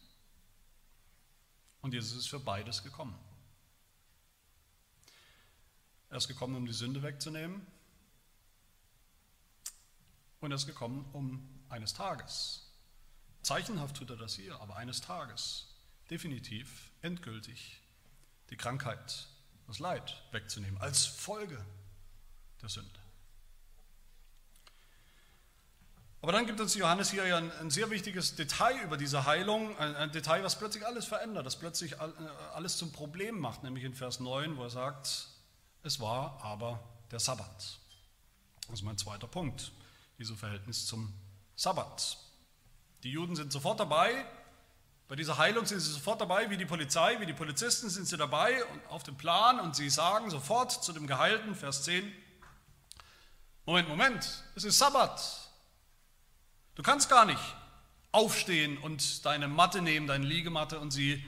Und 1.83 1.95
Jesus 1.95 2.19
ist 2.19 2.29
für 2.29 2.41
beides 2.41 2.83
gekommen. 2.83 3.19
Er 6.11 6.17
ist 6.17 6.29
gekommen, 6.29 6.57
um 6.57 6.67
die 6.67 6.73
Sünde 6.73 7.03
wegzunehmen. 7.03 7.67
Und 10.41 10.51
er 10.51 10.57
ist 10.57 10.67
gekommen, 10.67 11.09
um 11.13 11.49
eines 11.69 11.93
Tages, 11.93 12.67
zeichenhaft 13.43 13.97
tut 13.97 14.11
er 14.11 14.17
das 14.17 14.35
hier, 14.35 14.61
aber 14.61 14.77
eines 14.77 15.01
Tages, 15.01 15.69
definitiv, 16.11 16.91
endgültig, 17.03 17.81
die 18.51 18.57
Krankheit, 18.57 19.29
das 19.67 19.79
Leid 19.79 20.23
wegzunehmen, 20.33 20.81
als 20.81 21.07
Folge 21.07 21.65
der 22.61 22.69
Sünde. 22.69 23.01
Aber 26.23 26.33
dann 26.33 26.47
gibt 26.47 26.61
uns 26.61 26.75
Johannes 26.75 27.11
hier 27.11 27.27
ja 27.27 27.39
ein, 27.39 27.51
ein, 27.61 27.71
sehr 27.71 27.89
wichtiges 27.89 28.35
Detail 28.35 28.79
über 28.83 28.99
diese 28.99 29.25
Heilung, 29.25 29.77
ein, 29.79 29.97
ein, 29.97 30.13
Detail, 30.13 30.45
was 30.45 30.59
plötzlich 30.59 30.85
alles 30.85 31.07
verändert, 31.07 31.47
das 31.47 31.59
plötzlich 31.59 31.93
äh, 31.93 31.97
alles 32.55 32.77
zum 32.77 32.93
Problem 32.93 33.39
macht, 33.39 33.63
nämlich 33.63 33.85
in 33.85 33.95
Vers 33.95 34.21
9, 34.21 34.59
wo 34.59 34.65
er 34.65 34.71
sagt, 34.71 35.29
es 35.83 35.99
war 35.99 36.39
aber 36.43 36.79
der 37.11 37.21
Sabbat. 37.21 37.79
Das 38.67 38.81
ist 38.81 38.83
mein 38.83 38.99
zweiter 38.99 39.27
Punkt, 39.27 39.73
dieses 40.19 40.39
Verhältnis 40.39 40.85
zum 40.85 41.11
Sabbat. 41.57 42.19
Die 43.03 43.13
Juden 43.13 43.35
sind 43.35 43.51
sofort 43.51 43.81
dabei, 43.81 44.27
bei 45.09 45.17
dieser 45.17 45.39
Heilung 45.39 45.65
sind 45.65 45.81
sie 45.81 45.91
sofort 45.91 46.21
dabei, 46.21 46.51
wie 46.51 46.59
die 46.59 46.67
Polizei, 46.67 47.19
wie 47.19 47.27
die 47.27 47.33
Polizisten 47.33 47.89
sind 47.89 48.07
sie 48.07 48.19
dabei 48.19 48.63
und 48.67 48.87
auf 48.91 49.03
dem 49.03 49.17
Plan 49.17 49.59
und 49.59 49.75
sie 49.75 49.89
sagen 49.89 50.31
sofort 50.31 50.71
zu 50.71 50.93
dem 50.93 51.07
Geheilten, 51.07 51.55
Vers 51.57 51.83
10, 51.83 52.13
Moment, 53.65 53.89
Moment, 53.89 54.45
es 54.55 54.65
ist 54.65 54.79
Sabbat. 54.79 55.40
Du 56.81 56.85
kannst 56.85 57.11
gar 57.11 57.27
nicht 57.27 57.57
aufstehen 58.11 58.79
und 58.79 59.27
deine 59.27 59.49
Matte 59.49 59.83
nehmen, 59.83 60.07
deine 60.07 60.25
Liegematte 60.25 60.81
und 60.81 60.93
sie 60.93 61.23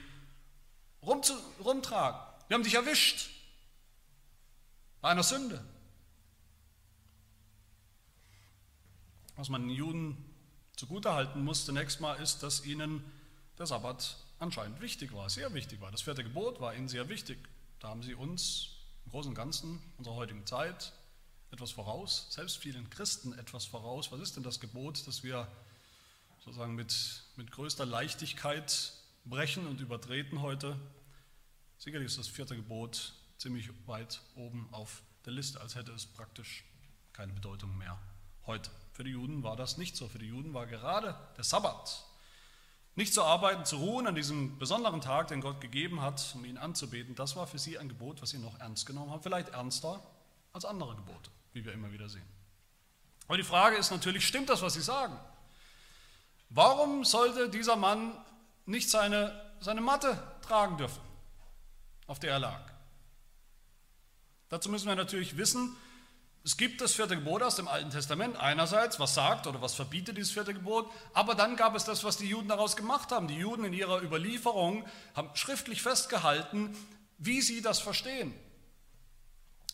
rumtragen. 1.03 2.19
Wir 2.47 2.55
haben 2.55 2.63
dich 2.63 2.73
erwischt 2.73 3.29
bei 4.99 5.09
einer 5.09 5.21
Sünde. 5.21 5.63
Was 9.35 9.49
man 9.49 9.61
den 9.61 9.69
Juden 9.69 10.17
zugutehalten 10.75 11.43
muss 11.43 11.65
zunächst 11.65 12.01
mal 12.01 12.15
ist, 12.15 12.41
dass 12.41 12.65
ihnen 12.65 13.05
der 13.59 13.67
Sabbat 13.67 14.17
anscheinend 14.39 14.81
wichtig 14.81 15.13
war, 15.13 15.29
sehr 15.29 15.53
wichtig 15.53 15.79
war. 15.81 15.91
Das 15.91 16.01
vierte 16.01 16.23
Gebot 16.23 16.61
war 16.61 16.73
ihnen 16.73 16.87
sehr 16.87 17.09
wichtig. 17.09 17.37
Da 17.79 17.89
haben 17.89 18.01
sie 18.01 18.15
uns 18.15 18.69
im 19.05 19.11
Großen 19.11 19.29
und 19.29 19.35
Ganzen 19.35 19.83
unserer 19.99 20.15
heutigen 20.15 20.47
Zeit 20.47 20.93
etwas 21.53 21.71
voraus, 21.71 22.27
selbst 22.29 22.57
vielen 22.57 22.89
Christen 22.89 23.37
etwas 23.37 23.65
voraus. 23.65 24.11
Was 24.11 24.19
ist 24.19 24.35
denn 24.35 24.43
das 24.43 24.59
Gebot, 24.59 25.07
das 25.07 25.23
wir 25.23 25.47
sozusagen 26.39 26.75
mit, 26.75 27.23
mit 27.35 27.51
größter 27.51 27.85
Leichtigkeit 27.85 28.93
brechen 29.25 29.67
und 29.67 29.79
übertreten 29.79 30.41
heute? 30.41 30.77
Sicherlich 31.77 32.07
ist 32.07 32.17
das 32.17 32.27
vierte 32.27 32.55
Gebot 32.55 33.13
ziemlich 33.37 33.69
weit 33.85 34.21
oben 34.35 34.67
auf 34.71 35.03
der 35.25 35.33
Liste, 35.33 35.61
als 35.61 35.75
hätte 35.75 35.91
es 35.91 36.05
praktisch 36.05 36.65
keine 37.13 37.33
Bedeutung 37.33 37.77
mehr 37.77 37.97
heute. 38.45 38.69
Für 38.91 39.03
die 39.03 39.11
Juden 39.11 39.43
war 39.43 39.55
das 39.55 39.77
nicht 39.77 39.95
so. 39.95 40.07
Für 40.07 40.19
die 40.19 40.27
Juden 40.27 40.53
war 40.53 40.65
gerade 40.65 41.15
der 41.37 41.43
Sabbat, 41.43 42.05
nicht 42.95 43.13
zu 43.13 43.23
arbeiten, 43.23 43.65
zu 43.65 43.77
ruhen 43.77 44.05
an 44.05 44.13
diesem 44.13 44.59
besonderen 44.59 45.01
Tag, 45.01 45.27
den 45.29 45.41
Gott 45.41 45.59
gegeben 45.61 46.01
hat, 46.01 46.33
um 46.35 46.45
ihn 46.45 46.59
anzubeten, 46.59 47.15
das 47.15 47.35
war 47.35 47.47
für 47.47 47.57
sie 47.57 47.79
ein 47.79 47.89
Gebot, 47.89 48.21
was 48.21 48.29
sie 48.29 48.37
noch 48.37 48.59
ernst 48.59 48.85
genommen 48.85 49.09
haben, 49.09 49.23
vielleicht 49.23 49.49
ernster 49.49 49.99
als 50.51 50.65
andere 50.65 50.95
Gebote, 50.95 51.31
wie 51.53 51.63
wir 51.63 51.73
immer 51.73 51.91
wieder 51.91 52.09
sehen. 52.09 52.27
Aber 53.27 53.37
die 53.37 53.43
Frage 53.43 53.77
ist 53.77 53.91
natürlich, 53.91 54.27
stimmt 54.27 54.49
das, 54.49 54.61
was 54.61 54.73
sie 54.73 54.81
sagen? 54.81 55.17
Warum 56.49 57.03
sollte 57.03 57.49
dieser 57.49 57.75
Mann 57.75 58.13
nicht 58.65 58.89
seine, 58.89 59.53
seine 59.59 59.81
Matte 59.81 60.21
tragen 60.45 60.77
dürfen, 60.77 61.01
auf 62.07 62.19
der 62.19 62.31
er 62.31 62.39
lag? 62.39 62.61
Dazu 64.49 64.69
müssen 64.69 64.87
wir 64.87 64.95
natürlich 64.95 65.37
wissen, 65.37 65.75
es 66.45 66.57
gibt 66.57 66.81
das 66.81 66.93
vierte 66.93 67.15
Gebot 67.15 67.41
aus 67.41 67.55
dem 67.55 67.69
Alten 67.69 67.89
Testament 67.89 68.35
einerseits, 68.35 68.99
was 68.99 69.13
sagt 69.13 69.47
oder 69.47 69.61
was 69.61 69.75
verbietet 69.75 70.17
dieses 70.17 70.31
vierte 70.31 70.53
Gebot, 70.53 70.91
aber 71.13 71.35
dann 71.35 71.55
gab 71.55 71.73
es 71.73 71.85
das, 71.85 72.03
was 72.03 72.17
die 72.17 72.27
Juden 72.27 72.49
daraus 72.49 72.75
gemacht 72.75 73.11
haben. 73.11 73.29
Die 73.29 73.37
Juden 73.37 73.63
in 73.63 73.71
ihrer 73.71 74.03
Überlieferung 74.03 74.85
haben 75.15 75.33
schriftlich 75.35 75.81
festgehalten, 75.81 76.75
wie 77.17 77.41
sie 77.41 77.61
das 77.61 77.79
verstehen, 77.79 78.33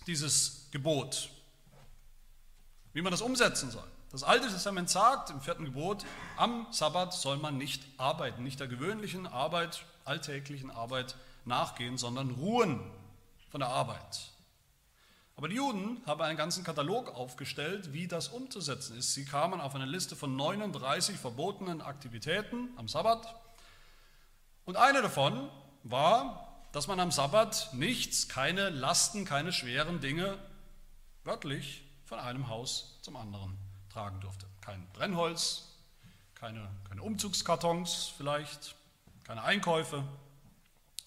dieses 0.05 0.69
Gebot, 0.69 1.31
wie 2.93 3.01
man 3.01 3.11
das 3.11 3.21
umsetzen 3.21 3.71
soll. 3.71 3.87
Das 4.11 4.23
Alte 4.23 4.47
Testament 4.47 4.89
sagt 4.89 5.29
im 5.29 5.39
vierten 5.39 5.65
Gebot, 5.65 6.03
am 6.35 6.65
Sabbat 6.71 7.13
soll 7.13 7.37
man 7.37 7.57
nicht 7.57 7.83
arbeiten, 7.97 8.43
nicht 8.43 8.59
der 8.59 8.67
gewöhnlichen 8.67 9.27
Arbeit, 9.27 9.85
alltäglichen 10.03 10.71
Arbeit 10.71 11.15
nachgehen, 11.45 11.97
sondern 11.97 12.31
ruhen 12.31 12.79
von 13.51 13.59
der 13.59 13.69
Arbeit. 13.69 14.31
Aber 15.35 15.47
die 15.47 15.55
Juden 15.55 16.01
haben 16.05 16.21
einen 16.21 16.37
ganzen 16.37 16.63
Katalog 16.63 17.15
aufgestellt, 17.15 17.93
wie 17.93 18.07
das 18.07 18.27
umzusetzen 18.27 18.97
ist. 18.97 19.13
Sie 19.13 19.25
kamen 19.25 19.61
auf 19.61 19.73
eine 19.73 19.85
Liste 19.85 20.15
von 20.15 20.35
39 20.35 21.17
verbotenen 21.17 21.81
Aktivitäten 21.81 22.69
am 22.75 22.87
Sabbat. 22.87 23.35
Und 24.65 24.75
eine 24.75 25.01
davon 25.01 25.49
war, 25.83 26.65
dass 26.71 26.87
man 26.87 26.99
am 26.99 27.11
Sabbat 27.11 27.69
nichts, 27.73 28.27
keine 28.27 28.69
Lasten, 28.69 29.23
keine 29.23 29.53
schweren 29.53 30.01
Dinge 30.01 30.37
wörtlich 31.23 31.83
von 32.09 32.17
einem 32.17 32.47
Haus 32.47 32.97
zum 33.03 33.15
anderen 33.15 33.55
tragen 33.87 34.19
durfte. 34.19 34.47
Kein 34.61 34.89
Brennholz, 34.93 35.77
keine, 36.33 36.67
keine 36.87 37.03
Umzugskartons 37.03 38.11
vielleicht, 38.17 38.75
keine 39.25 39.43
Einkäufe 39.43 40.03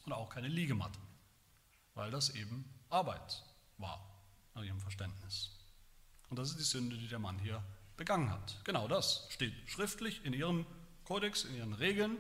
und 0.07 0.13
auch 0.13 0.31
keine 0.31 0.47
Liegematte, 0.47 1.01
weil 1.95 2.13
das 2.13 2.31
eben 2.31 2.73
Arbeit 2.89 3.43
war 3.79 4.01
nach 4.55 4.63
ihrem 4.63 4.79
Verständnis. 4.79 5.51
Und 6.31 6.39
das 6.39 6.51
ist 6.51 6.61
die 6.61 6.63
Sünde, 6.63 6.97
die 6.97 7.09
der 7.09 7.19
Mann 7.19 7.37
hier 7.41 7.65
begangen 7.97 8.31
hat. 8.31 8.61
Genau 8.63 8.87
das 8.87 9.27
steht 9.31 9.55
schriftlich 9.69 10.25
in 10.25 10.33
ihrem 10.33 10.65
Kodex, 11.03 11.43
in 11.43 11.57
ihren 11.57 11.73
Regeln, 11.73 12.17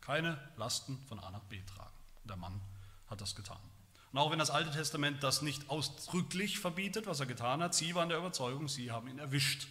keine 0.00 0.36
Lasten 0.56 0.98
von 1.06 1.20
A 1.20 1.30
nach 1.30 1.44
B 1.44 1.62
tragen. 1.62 1.94
Der 2.24 2.36
Mann 2.36 2.60
hat 3.06 3.20
das 3.20 3.36
getan. 3.36 3.60
Und 4.16 4.22
auch 4.22 4.30
wenn 4.30 4.38
das 4.38 4.48
Alte 4.48 4.70
Testament 4.70 5.22
das 5.22 5.42
nicht 5.42 5.68
ausdrücklich 5.68 6.58
verbietet, 6.58 7.06
was 7.06 7.20
er 7.20 7.26
getan 7.26 7.62
hat, 7.62 7.74
sie 7.74 7.94
waren 7.94 8.08
der 8.08 8.16
Überzeugung, 8.16 8.66
sie 8.66 8.90
haben 8.90 9.08
ihn 9.08 9.18
erwischt 9.18 9.66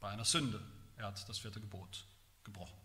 bei 0.00 0.08
einer 0.08 0.24
Sünde. 0.24 0.58
Er 0.96 1.08
hat 1.08 1.28
das 1.28 1.36
vierte 1.40 1.60
Gebot 1.60 2.06
gebrochen. 2.44 2.78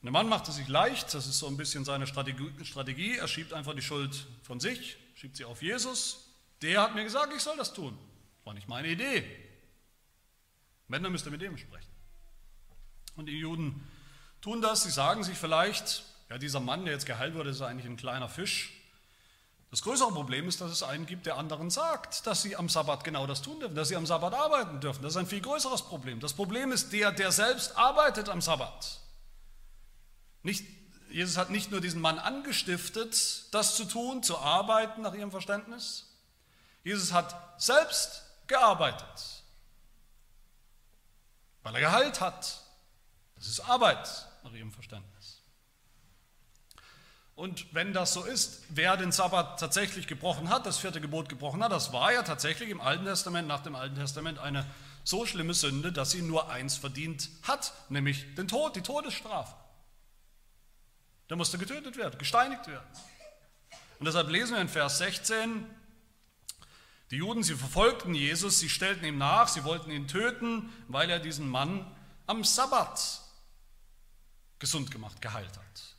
Und 0.00 0.04
der 0.04 0.12
Mann 0.12 0.30
machte 0.30 0.50
sich 0.50 0.66
leicht, 0.66 1.12
das 1.12 1.26
ist 1.26 1.40
so 1.40 1.46
ein 1.46 1.58
bisschen 1.58 1.84
seine 1.84 2.06
Strategie, 2.06 3.18
er 3.18 3.28
schiebt 3.28 3.52
einfach 3.52 3.74
die 3.74 3.82
Schuld 3.82 4.26
von 4.42 4.60
sich, 4.60 4.96
schiebt 5.14 5.36
sie 5.36 5.44
auf 5.44 5.60
Jesus. 5.60 6.30
Der 6.62 6.80
hat 6.80 6.94
mir 6.94 7.04
gesagt, 7.04 7.34
ich 7.36 7.42
soll 7.42 7.58
das 7.58 7.74
tun. 7.74 7.98
War 8.44 8.54
nicht 8.54 8.66
meine 8.66 8.88
Idee. 8.88 9.26
Wenn, 10.88 11.02
dann 11.02 11.12
mit 11.12 11.42
dem 11.42 11.58
sprechen. 11.58 11.92
Und 13.14 13.26
die 13.26 13.38
Juden 13.38 13.86
tun 14.40 14.62
das, 14.62 14.84
sie 14.84 14.90
sagen 14.90 15.22
sich 15.22 15.36
vielleicht, 15.36 16.02
ja, 16.30 16.38
dieser 16.38 16.60
Mann, 16.60 16.84
der 16.84 16.94
jetzt 16.94 17.06
geheilt 17.06 17.34
wurde, 17.34 17.50
ist 17.50 17.60
eigentlich 17.60 17.86
ein 17.86 17.96
kleiner 17.96 18.28
Fisch. 18.28 18.72
Das 19.70 19.82
größere 19.82 20.12
Problem 20.12 20.48
ist, 20.48 20.60
dass 20.60 20.70
es 20.70 20.82
einen 20.82 21.04
gibt, 21.04 21.26
der 21.26 21.36
anderen 21.36 21.68
sagt, 21.68 22.26
dass 22.26 22.42
sie 22.42 22.56
am 22.56 22.68
Sabbat 22.68 23.02
genau 23.02 23.26
das 23.26 23.42
tun 23.42 23.58
dürfen, 23.60 23.74
dass 23.74 23.88
sie 23.88 23.96
am 23.96 24.06
Sabbat 24.06 24.32
arbeiten 24.32 24.80
dürfen. 24.80 25.02
Das 25.02 25.14
ist 25.14 25.16
ein 25.16 25.26
viel 25.26 25.40
größeres 25.40 25.82
Problem. 25.82 26.20
Das 26.20 26.32
Problem 26.32 26.70
ist 26.70 26.92
der, 26.92 27.10
der 27.10 27.32
selbst 27.32 27.76
arbeitet 27.76 28.28
am 28.28 28.40
Sabbat. 28.40 29.00
Nicht 30.42 30.64
Jesus 31.14 31.36
hat 31.36 31.50
nicht 31.50 31.70
nur 31.70 31.80
diesen 31.80 32.00
Mann 32.00 32.18
angestiftet, 32.18 33.54
das 33.54 33.76
zu 33.76 33.84
tun, 33.84 34.24
zu 34.24 34.36
arbeiten 34.36 35.00
nach 35.02 35.14
ihrem 35.14 35.30
Verständnis. 35.30 36.06
Jesus 36.82 37.12
hat 37.12 37.36
selbst 37.62 38.24
gearbeitet, 38.48 39.44
weil 41.62 41.76
er 41.76 41.82
Gehalt 41.82 42.20
hat. 42.20 42.60
Das 43.36 43.46
ist 43.46 43.60
Arbeit 43.60 44.08
nach 44.42 44.52
ihrem 44.54 44.72
Verständnis. 44.72 45.33
Und 47.36 47.74
wenn 47.74 47.92
das 47.92 48.12
so 48.12 48.24
ist, 48.24 48.62
wer 48.68 48.96
den 48.96 49.10
Sabbat 49.10 49.58
tatsächlich 49.58 50.06
gebrochen 50.06 50.50
hat, 50.50 50.66
das 50.66 50.78
vierte 50.78 51.00
Gebot 51.00 51.28
gebrochen 51.28 51.64
hat, 51.64 51.72
das 51.72 51.92
war 51.92 52.12
ja 52.12 52.22
tatsächlich 52.22 52.70
im 52.70 52.80
Alten 52.80 53.04
Testament, 53.04 53.48
nach 53.48 53.62
dem 53.62 53.74
Alten 53.74 53.96
Testament 53.96 54.38
eine 54.38 54.64
so 55.02 55.26
schlimme 55.26 55.52
Sünde, 55.52 55.92
dass 55.92 56.12
sie 56.12 56.22
nur 56.22 56.50
eins 56.50 56.76
verdient 56.76 57.28
hat, 57.42 57.72
nämlich 57.88 58.34
den 58.36 58.46
Tod, 58.46 58.76
die 58.76 58.82
Todesstrafe. 58.82 59.54
Der 61.28 61.36
musste 61.36 61.58
getötet 61.58 61.96
werden, 61.96 62.18
gesteinigt 62.18 62.66
werden. 62.68 62.86
Und 63.98 64.06
deshalb 64.06 64.28
lesen 64.28 64.54
wir 64.54 64.60
in 64.60 64.68
Vers 64.68 64.98
16, 64.98 65.66
die 67.10 67.16
Juden, 67.16 67.42
sie 67.42 67.54
verfolgten 67.54 68.14
Jesus, 68.14 68.60
sie 68.60 68.68
stellten 68.68 69.04
ihm 69.04 69.18
nach, 69.18 69.48
sie 69.48 69.64
wollten 69.64 69.90
ihn 69.90 70.08
töten, 70.08 70.72
weil 70.88 71.10
er 71.10 71.18
diesen 71.18 71.48
Mann 71.48 71.90
am 72.26 72.44
Sabbat 72.44 73.20
gesund 74.58 74.90
gemacht, 74.90 75.20
geheilt 75.20 75.56
hat. 75.56 75.93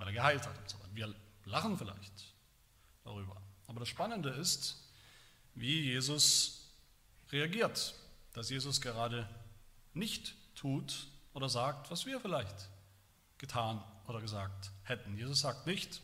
Weil 0.00 0.08
er 0.08 0.14
geheilt 0.14 0.46
hat 0.46 0.58
am 0.58 0.66
Sabbat. 0.66 0.88
Wir 0.94 1.14
lachen 1.44 1.76
vielleicht 1.78 2.34
darüber. 3.04 3.40
Aber 3.68 3.80
das 3.80 3.88
Spannende 3.88 4.30
ist, 4.30 4.90
wie 5.54 5.82
Jesus 5.82 6.72
reagiert, 7.30 7.94
dass 8.32 8.48
Jesus 8.48 8.80
gerade 8.80 9.28
nicht 9.92 10.34
tut, 10.54 11.06
oder 11.32 11.48
sagt, 11.48 11.90
was 11.90 12.06
wir 12.06 12.20
vielleicht 12.20 12.68
getan 13.38 13.84
oder 14.06 14.20
gesagt 14.20 14.70
hätten. 14.84 15.16
Jesus 15.16 15.40
sagt 15.40 15.66
nicht, 15.66 16.00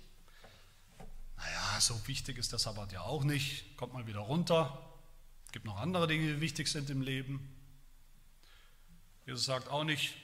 naja, 1.37 1.81
so 1.81 2.07
wichtig 2.07 2.39
ist 2.39 2.53
der 2.53 2.59
Sabbat 2.59 2.93
ja 2.93 3.01
auch 3.01 3.25
nicht, 3.25 3.77
kommt 3.77 3.93
mal 3.93 4.07
wieder 4.07 4.21
runter, 4.21 4.83
es 5.47 5.53
gibt 5.53 5.65
noch 5.65 5.79
andere 5.79 6.07
Dinge, 6.07 6.35
die 6.35 6.41
wichtig 6.41 6.69
sind 6.69 6.91
im 6.91 7.03
Leben. 7.03 7.53
Jesus 9.27 9.47
sagt 9.47 9.69
auch 9.69 9.85
nicht, 9.85 10.15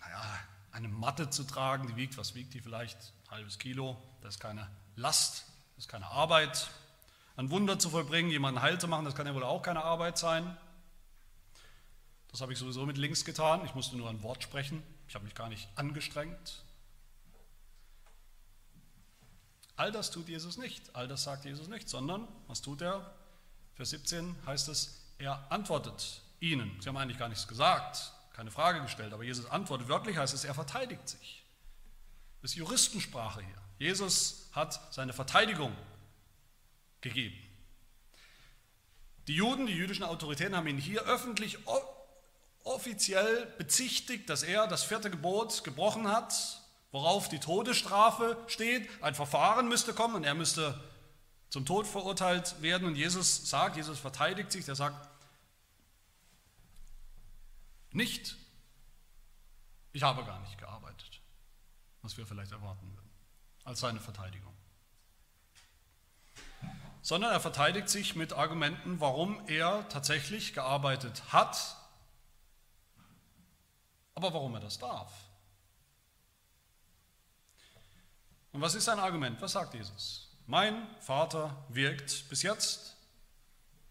naja, 0.00 0.40
eine 0.76 0.88
Matte 0.88 1.30
zu 1.30 1.44
tragen, 1.44 1.88
die 1.88 1.96
wiegt, 1.96 2.18
was 2.18 2.34
wiegt 2.34 2.52
die 2.52 2.60
vielleicht? 2.60 2.98
Ein 3.28 3.36
halbes 3.36 3.58
Kilo, 3.58 3.96
das 4.20 4.34
ist 4.34 4.40
keine 4.40 4.70
Last, 4.94 5.46
das 5.74 5.84
ist 5.84 5.88
keine 5.88 6.06
Arbeit. 6.06 6.68
Ein 7.36 7.50
Wunder 7.50 7.78
zu 7.78 7.88
vollbringen, 7.88 8.30
jemanden 8.30 8.60
heil 8.60 8.78
zu 8.78 8.86
machen, 8.86 9.06
das 9.06 9.14
kann 9.14 9.26
ja 9.26 9.34
wohl 9.34 9.42
auch 9.42 9.62
keine 9.62 9.82
Arbeit 9.82 10.18
sein. 10.18 10.54
Das 12.30 12.42
habe 12.42 12.52
ich 12.52 12.58
sowieso 12.58 12.84
mit 12.84 12.98
links 12.98 13.24
getan. 13.24 13.64
Ich 13.64 13.74
musste 13.74 13.96
nur 13.96 14.10
ein 14.10 14.22
Wort 14.22 14.42
sprechen. 14.42 14.82
Ich 15.08 15.14
habe 15.14 15.24
mich 15.24 15.34
gar 15.34 15.48
nicht 15.48 15.66
angestrengt. 15.76 16.62
All 19.76 19.90
das 19.92 20.10
tut 20.10 20.28
Jesus 20.28 20.58
nicht. 20.58 20.94
All 20.94 21.08
das 21.08 21.24
sagt 21.24 21.46
Jesus 21.46 21.68
nicht, 21.68 21.88
sondern 21.88 22.28
was 22.48 22.60
tut 22.60 22.82
er? 22.82 23.14
Vers 23.76 23.90
17 23.90 24.36
heißt 24.44 24.68
es, 24.68 25.06
er 25.16 25.50
antwortet 25.50 26.20
ihnen. 26.40 26.78
Sie 26.82 26.88
haben 26.88 26.98
eigentlich 26.98 27.18
gar 27.18 27.30
nichts 27.30 27.48
gesagt, 27.48 28.12
keine 28.36 28.50
Frage 28.50 28.82
gestellt, 28.82 29.14
aber 29.14 29.24
Jesus 29.24 29.46
antwortet. 29.46 29.88
Wörtlich 29.88 30.18
heißt 30.18 30.34
es, 30.34 30.44
er 30.44 30.52
verteidigt 30.52 31.08
sich. 31.08 31.42
Das 32.42 32.50
ist 32.50 32.56
Juristensprache 32.58 33.40
hier. 33.40 33.62
Jesus 33.78 34.50
hat 34.52 34.78
seine 34.92 35.14
Verteidigung 35.14 35.74
gegeben. 37.00 37.34
Die 39.26 39.34
Juden, 39.34 39.66
die 39.66 39.72
jüdischen 39.72 40.04
Autoritäten 40.04 40.54
haben 40.54 40.66
ihn 40.66 40.76
hier 40.76 41.02
öffentlich 41.04 41.58
offiziell 42.62 43.46
bezichtigt, 43.56 44.28
dass 44.28 44.42
er 44.42 44.66
das 44.66 44.84
vierte 44.84 45.10
Gebot 45.10 45.64
gebrochen 45.64 46.06
hat, 46.06 46.60
worauf 46.92 47.30
die 47.30 47.40
Todesstrafe 47.40 48.36
steht. 48.48 48.86
Ein 49.02 49.14
Verfahren 49.14 49.66
müsste 49.66 49.94
kommen 49.94 50.14
und 50.14 50.24
er 50.24 50.34
müsste 50.34 50.78
zum 51.48 51.64
Tod 51.64 51.86
verurteilt 51.86 52.60
werden. 52.60 52.86
Und 52.86 52.96
Jesus 52.96 53.48
sagt, 53.48 53.76
Jesus 53.76 53.98
verteidigt 53.98 54.52
sich, 54.52 54.66
der 54.66 54.74
sagt, 54.74 55.08
nicht, 57.96 58.36
ich 59.92 60.02
habe 60.02 60.24
gar 60.24 60.40
nicht 60.40 60.58
gearbeitet, 60.58 61.20
was 62.02 62.16
wir 62.16 62.26
vielleicht 62.26 62.52
erwarten 62.52 62.86
würden, 62.94 63.10
als 63.64 63.80
seine 63.80 64.00
Verteidigung. 64.00 64.54
Sondern 67.02 67.32
er 67.32 67.40
verteidigt 67.40 67.88
sich 67.88 68.14
mit 68.14 68.32
Argumenten, 68.32 69.00
warum 69.00 69.46
er 69.48 69.88
tatsächlich 69.88 70.54
gearbeitet 70.54 71.32
hat 71.32 71.76
aber 74.16 74.32
warum 74.32 74.54
er 74.54 74.60
das 74.60 74.78
darf. 74.78 75.12
Und 78.52 78.62
was 78.62 78.74
ist 78.74 78.86
sein 78.86 78.98
Argument? 78.98 79.40
Was 79.42 79.52
sagt 79.52 79.74
Jesus? 79.74 80.34
Mein 80.46 80.88
Vater 81.00 81.64
wirkt 81.68 82.28
bis 82.30 82.42
jetzt 82.42 82.96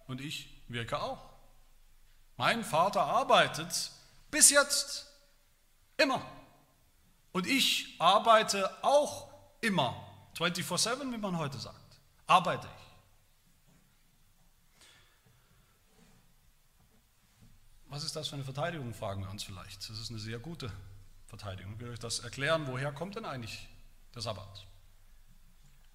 und 0.07 0.19
ich 0.19 0.63
wirke 0.67 0.99
auch. 0.99 1.21
Mein 2.37 2.63
Vater 2.63 3.03
arbeitet 3.03 3.91
bis 4.35 4.49
jetzt 4.49 5.05
immer. 5.95 6.21
Und 7.31 7.47
ich 7.47 7.95
arbeite 7.99 8.69
auch 8.83 9.31
immer. 9.61 9.95
24-7, 10.35 11.09
wie 11.13 11.17
man 11.17 11.37
heute 11.37 11.57
sagt. 11.57 12.01
Arbeite 12.27 12.67
ich. 12.67 12.83
Was 17.87 18.03
ist 18.03 18.13
das 18.17 18.27
für 18.27 18.35
eine 18.35 18.43
Verteidigung, 18.43 18.93
fragen 18.93 19.21
wir 19.21 19.29
uns 19.29 19.43
vielleicht. 19.43 19.89
Das 19.89 19.97
ist 19.97 20.09
eine 20.09 20.19
sehr 20.19 20.39
gute 20.39 20.69
Verteidigung. 21.27 21.75
Ich 21.75 21.79
will 21.79 21.91
euch 21.91 21.99
das 21.99 22.19
erklären. 22.19 22.67
Woher 22.67 22.91
kommt 22.91 23.15
denn 23.15 23.23
eigentlich 23.23 23.69
der 24.13 24.21
Sabbat? 24.21 24.67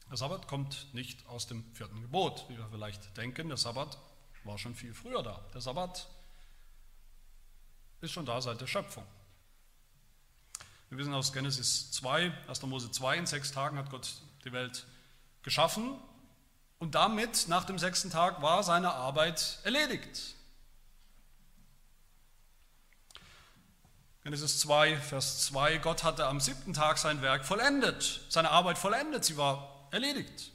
Der 0.09 0.17
Sabbat 0.17 0.49
kommt 0.49 0.95
nicht 0.95 1.27
aus 1.27 1.47
dem 1.47 1.63
vierten 1.75 2.01
Gebot, 2.01 2.47
wie 2.49 2.57
wir 2.57 2.69
vielleicht 2.71 3.15
denken. 3.19 3.49
Der 3.49 3.59
Sabbat 3.59 3.99
war 4.45 4.57
schon 4.57 4.75
viel 4.75 4.95
früher 4.95 5.23
da. 5.23 5.45
Der 5.53 5.61
Sabbat 5.61 6.09
ist 8.01 8.13
schon 8.13 8.27
da 8.27 8.41
seit 8.41 8.61
der 8.61 8.67
Schöpfung. 8.67 9.05
Wir 10.89 10.99
wissen 10.99 11.15
aus 11.15 11.33
Genesis 11.33 11.93
2, 11.93 12.33
1. 12.49 12.63
Mose 12.63 12.91
2, 12.91 13.19
in 13.19 13.27
sechs 13.27 13.53
Tagen 13.53 13.79
hat 13.79 13.91
Gott 13.91 14.15
die 14.45 14.53
Welt 14.53 14.87
geschaffen 15.43 15.99
und 16.79 16.95
damit 16.95 17.47
nach 17.49 17.65
dem 17.65 17.79
sechsten 17.79 18.11
Tag 18.11 18.43
war 18.43 18.63
seine 18.63 18.93
Arbeit 18.93 19.59
erledigt. 19.65 20.35
Genesis 24.25 24.59
2, 24.61 24.97
Vers 24.97 25.47
2, 25.47 25.79
Gott 25.79 26.05
hatte 26.05 26.27
am 26.27 26.41
siebten 26.41 26.75
Tag 26.75 26.99
sein 26.99 27.23
Werk 27.23 27.45
vollendet, 27.45 28.21
seine 28.29 28.51
Arbeit 28.51 28.77
vollendet, 28.77 29.25
sie 29.25 29.37
war 29.37 29.89
erledigt. 29.93 30.53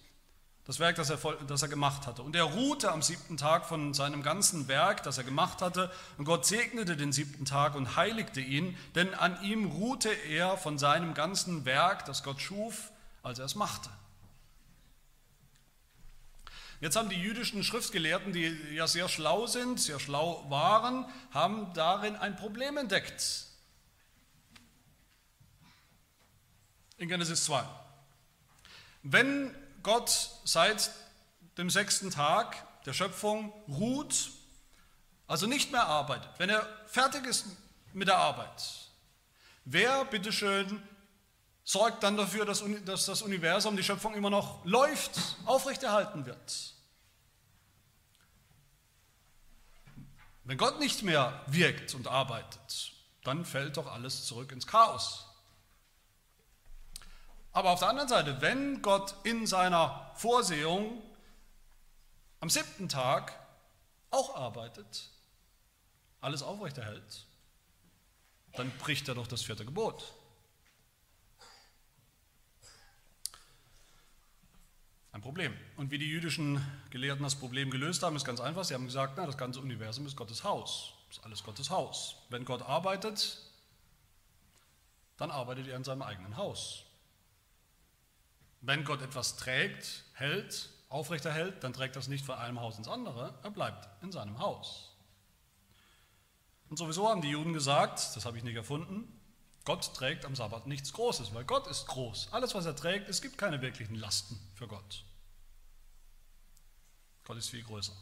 Das 0.65 0.80
Werk, 0.80 0.95
das 0.95 1.12
er, 1.12 1.17
das 1.47 1.62
er 1.62 1.67
gemacht 1.67 2.08
hatte. 2.08 2.23
Und 2.23 2.36
er 2.36 2.43
ruhte 2.43 2.91
am 2.91 3.04
siebten 3.04 3.38
Tag 3.38 3.67
von 3.67 3.93
seinem 3.93 4.23
ganzen 4.23 4.67
Werk, 4.67 5.04
das 5.04 5.19
er 5.19 5.23
gemacht 5.23 5.62
hatte. 5.62 5.91
Und 6.17 6.25
Gott 6.25 6.45
segnete 6.47 6.97
den 6.97 7.12
siebten 7.12 7.45
Tag 7.45 7.75
und 7.75 7.95
heiligte 7.95 8.41
ihn, 8.41 8.75
denn 8.95 9.13
an 9.13 9.41
ihm 9.43 9.65
ruhte 9.65 10.10
er 10.10 10.58
von 10.58 10.80
seinem 10.80 11.13
ganzen 11.13 11.65
Werk, 11.65 12.06
das 12.06 12.23
Gott 12.23 12.41
schuf, 12.41 12.91
als 13.21 13.38
er 13.38 13.45
es 13.45 13.54
machte. 13.54 13.89
Jetzt 16.82 16.95
haben 16.95 17.10
die 17.10 17.15
jüdischen 17.15 17.63
Schriftgelehrten, 17.63 18.34
die 18.34 18.47
ja 18.73 18.88
sehr 18.88 19.08
schlau 19.08 19.45
sind, 19.45 19.80
sehr 19.80 19.99
schlau 19.99 20.45
waren, 20.49 21.06
haben 21.32 21.73
darin 21.73 22.15
ein 22.15 22.36
Problem 22.36 22.78
entdeckt. 22.78 23.45
In 26.97 27.08
Genesis 27.08 27.45
2. 27.45 27.63
Wenn 29.04 29.54
Gott 29.85 30.31
seit 30.45 30.89
dem 31.59 31.69
sechsten 31.69 32.09
Tag 32.09 32.55
der 32.85 32.93
Schöpfung 32.93 33.53
ruht, 33.67 34.31
also 35.27 35.45
nicht 35.45 35.71
mehr 35.71 35.85
arbeitet, 35.85 36.27
wenn 36.39 36.49
er 36.49 36.67
fertig 36.87 37.23
ist 37.27 37.45
mit 37.93 38.07
der 38.07 38.17
Arbeit, 38.17 38.63
wer 39.63 40.03
bitteschön 40.05 40.81
sorgt 41.63 42.01
dann 42.01 42.17
dafür, 42.17 42.45
dass, 42.45 42.63
das 43.05 43.21
Universum, 43.21 43.77
die 43.77 43.83
Schöpfung 43.83 44.15
immer 44.15 44.31
noch 44.31 44.65
läuft, 44.65 45.19
aufrechterhalten 45.45 46.25
wird? 46.25 46.73
Wenn 50.45 50.57
Gott 50.57 50.79
nicht 50.79 51.03
mehr 51.03 51.43
wirkt 51.45 51.93
und 51.93 52.07
arbeitet, 52.07 52.91
dann 53.23 53.45
fällt 53.45 53.77
doch 53.77 53.85
alles 53.85 54.25
zurück 54.25 54.51
ins 54.51 54.65
Chaos. 54.65 55.24
Aber 57.55 57.71
auf 57.71 57.79
der 57.79 57.87
anderen 57.87 58.09
Seite, 58.09 58.41
wenn 58.41 58.81
Gott 58.81 59.15
in 59.23 59.47
seiner 59.47 60.11
Vorsehung 60.15 61.01
am 62.41 62.49
siebten 62.49 62.89
Tag 62.89 63.31
auch 64.11 64.35
arbeitet, 64.35 65.09
alles 66.19 66.43
aufrechterhält, 66.43 67.25
dann 68.57 68.69
bricht 68.79 69.07
er 69.07 69.15
doch 69.15 69.27
das 69.27 69.41
vierte 69.41 69.63
Gebot. 69.63 70.03
Ein 75.13 75.21
Problem. 75.21 75.57
Und 75.77 75.91
wie 75.91 75.97
die 75.97 76.09
jüdischen 76.09 76.61
Gelehrten 76.89 77.23
das 77.23 77.35
Problem 77.35 77.71
gelöst 77.71 78.03
haben, 78.03 78.17
ist 78.17 78.25
ganz 78.25 78.41
einfach. 78.41 78.65
Sie 78.65 78.73
haben 78.73 78.85
gesagt, 78.85 79.13
na, 79.15 79.25
das 79.25 79.37
ganze 79.37 79.61
Universum 79.61 80.05
ist 80.05 80.17
Gottes 80.17 80.43
Haus. 80.43 80.91
Ist 81.09 81.23
alles 81.23 81.41
Gottes 81.41 81.69
Haus. 81.69 82.17
Wenn 82.27 82.43
Gott 82.43 82.63
arbeitet, 82.63 83.37
dann 85.15 85.31
arbeitet 85.31 85.69
er 85.69 85.77
in 85.77 85.85
seinem 85.85 86.01
eigenen 86.01 86.35
Haus. 86.35 86.84
Wenn 88.65 88.84
Gott 88.84 89.04
etwas 89.04 89.36
trägt, 89.36 90.04
hält, 90.13 90.71
aufrechterhält, 90.89 91.63
dann 91.63 91.71
trägt 91.71 91.95
das 91.95 92.08
nicht 92.08 92.25
von 92.25 92.36
einem 92.36 92.60
Haus 92.60 92.80
ins 92.80 92.88
andere, 92.88 93.38
er 93.43 93.51
bleibt 93.51 93.88
in 94.01 94.12
seinem 94.12 94.39
Haus. 94.39 94.91
Und 96.69 96.78
sowieso 96.78 97.08
haben 97.08 97.21
die 97.21 97.30
Juden 97.30 97.54
gesagt, 97.54 97.99
das 98.15 98.25
habe 98.25 98.39
ich 98.39 98.43
nicht 98.43 98.56
erfunden, 98.56 99.08
Gott 99.65 99.93
trägt 99.93 100.25
am 100.25 100.36
Sabbat 100.36 100.65
nichts 100.65 100.93
Großes, 100.93 101.36
weil 101.36 101.43
Gott 101.43 101.67
ist 101.67 101.86
groß. 101.86 102.30
Alles, 102.32 102.56
was 102.56 102.65
er 102.65 102.75
trägt, 102.75 103.08
es 103.08 103.21
gibt 103.21 103.38
keine 103.38 103.62
wirklichen 103.62 103.95
Lasten 103.95 104.39
für 104.56 104.67
Gott. 104.67 105.06
Gott 107.23 107.38
ist 107.38 107.49
viel 107.49 107.63
größer. 107.63 107.95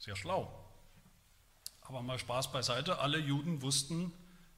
Sehr 0.00 0.16
schlau. 0.16 0.68
Aber 1.82 2.02
mal 2.02 2.18
Spaß 2.18 2.50
beiseite, 2.50 2.98
alle 2.98 3.18
Juden 3.18 3.62
wussten, 3.62 4.12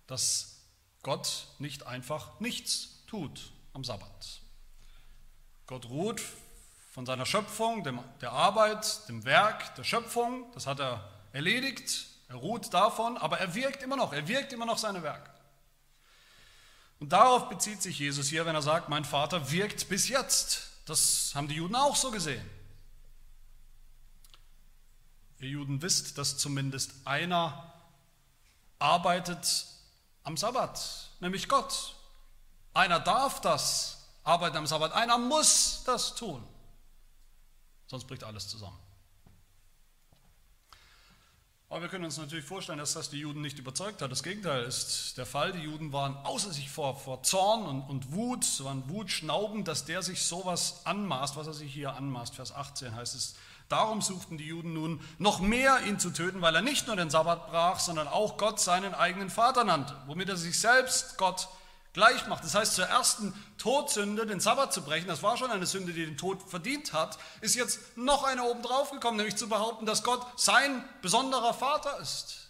dass 0.06 0.62
Gott 1.02 1.48
nicht 1.58 1.86
einfach 1.86 2.40
nichts 2.40 3.04
tut 3.06 3.52
am 3.72 3.84
Sabbat. 3.84 4.40
Gott 5.66 5.86
ruht 5.86 6.20
von 6.92 7.06
seiner 7.06 7.24
Schöpfung, 7.24 7.84
dem, 7.84 8.00
der 8.20 8.32
Arbeit, 8.32 9.08
dem 9.08 9.24
Werk 9.24 9.74
der 9.76 9.84
Schöpfung, 9.84 10.50
das 10.52 10.66
hat 10.66 10.80
er 10.80 11.08
erledigt, 11.32 12.06
er 12.28 12.36
ruht 12.36 12.72
davon, 12.74 13.16
aber 13.16 13.38
er 13.38 13.54
wirkt 13.54 13.82
immer 13.82 13.96
noch, 13.96 14.12
er 14.12 14.28
wirkt 14.28 14.52
immer 14.52 14.66
noch 14.66 14.78
seine 14.78 15.02
Werke. 15.02 15.30
Und 17.00 17.12
darauf 17.12 17.48
bezieht 17.48 17.82
sich 17.82 17.98
Jesus 17.98 18.28
hier, 18.28 18.46
wenn 18.46 18.54
er 18.54 18.62
sagt, 18.62 18.88
mein 18.88 19.04
Vater 19.04 19.50
wirkt 19.50 19.88
bis 19.88 20.08
jetzt. 20.08 20.68
Das 20.86 21.32
haben 21.34 21.48
die 21.48 21.56
Juden 21.56 21.74
auch 21.74 21.96
so 21.96 22.10
gesehen. 22.10 22.48
Ihr 25.40 25.48
Juden 25.48 25.82
wisst, 25.82 26.18
dass 26.18 26.38
zumindest 26.38 26.92
einer 27.04 27.72
arbeitet 28.78 29.66
am 30.22 30.36
Sabbat, 30.36 31.10
nämlich 31.18 31.48
Gott. 31.48 31.96
Einer 32.74 33.00
darf 33.00 33.40
das, 33.40 34.08
arbeiten 34.24 34.56
am 34.56 34.66
Sabbat. 34.66 34.92
Einer 34.92 35.18
muss 35.18 35.82
das 35.84 36.14
tun. 36.14 36.46
Sonst 37.86 38.06
bricht 38.06 38.24
alles 38.24 38.48
zusammen. 38.48 38.78
Aber 41.72 41.80
wir 41.80 41.88
können 41.88 42.04
uns 42.04 42.18
natürlich 42.18 42.44
vorstellen, 42.44 42.78
dass 42.78 42.92
das 42.92 43.08
die 43.08 43.20
Juden 43.20 43.40
nicht 43.40 43.58
überzeugt 43.58 44.02
hat. 44.02 44.12
Das 44.12 44.22
Gegenteil 44.22 44.64
ist 44.64 45.16
der 45.16 45.24
Fall. 45.24 45.52
Die 45.52 45.60
Juden 45.60 45.90
waren 45.90 46.16
außer 46.18 46.52
sich 46.52 46.70
vor, 46.70 46.98
vor 46.98 47.22
Zorn 47.22 47.62
und, 47.64 47.80
und 47.88 48.12
Wut, 48.12 48.44
so 48.44 48.66
waren 48.66 48.86
Wutschnauben, 48.90 49.64
dass 49.64 49.86
der 49.86 50.02
sich 50.02 50.22
sowas 50.22 50.82
anmaßt, 50.84 51.34
was 51.36 51.46
er 51.46 51.54
sich 51.54 51.72
hier 51.72 51.96
anmaßt. 51.96 52.34
Vers 52.34 52.54
18 52.54 52.94
heißt 52.94 53.14
es, 53.14 53.36
darum 53.70 54.02
suchten 54.02 54.36
die 54.36 54.44
Juden 54.44 54.74
nun 54.74 55.00
noch 55.16 55.40
mehr 55.40 55.80
ihn 55.86 55.98
zu 55.98 56.10
töten, 56.10 56.42
weil 56.42 56.54
er 56.54 56.60
nicht 56.60 56.88
nur 56.88 56.96
den 56.96 57.08
Sabbat 57.08 57.48
brach, 57.48 57.80
sondern 57.80 58.06
auch 58.06 58.36
Gott 58.36 58.60
seinen 58.60 58.94
eigenen 58.94 59.30
Vater 59.30 59.64
nannte, 59.64 59.96
womit 60.06 60.28
er 60.28 60.36
sich 60.36 60.60
selbst 60.60 61.16
Gott 61.16 61.48
gleich 61.92 62.26
macht. 62.26 62.44
Das 62.44 62.54
heißt, 62.54 62.74
zur 62.74 62.86
ersten 62.86 63.34
Todsünde, 63.58 64.26
den 64.26 64.40
Sabbat 64.40 64.72
zu 64.72 64.82
brechen, 64.82 65.08
das 65.08 65.22
war 65.22 65.36
schon 65.36 65.50
eine 65.50 65.66
Sünde, 65.66 65.92
die 65.92 66.04
den 66.04 66.16
Tod 66.16 66.42
verdient 66.42 66.92
hat, 66.92 67.18
ist 67.40 67.54
jetzt 67.54 67.96
noch 67.96 68.24
eine 68.24 68.44
obendrauf 68.44 68.90
gekommen, 68.90 69.16
nämlich 69.16 69.36
zu 69.36 69.48
behaupten, 69.48 69.86
dass 69.86 70.02
Gott 70.02 70.26
sein 70.40 70.84
besonderer 71.02 71.54
Vater 71.54 71.98
ist. 72.00 72.48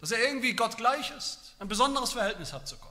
Dass 0.00 0.10
er 0.10 0.22
irgendwie 0.22 0.54
Gott 0.54 0.76
gleich 0.76 1.10
ist, 1.16 1.54
ein 1.58 1.68
besonderes 1.68 2.12
Verhältnis 2.12 2.52
hat 2.52 2.68
zu 2.68 2.76
Gott. 2.76 2.90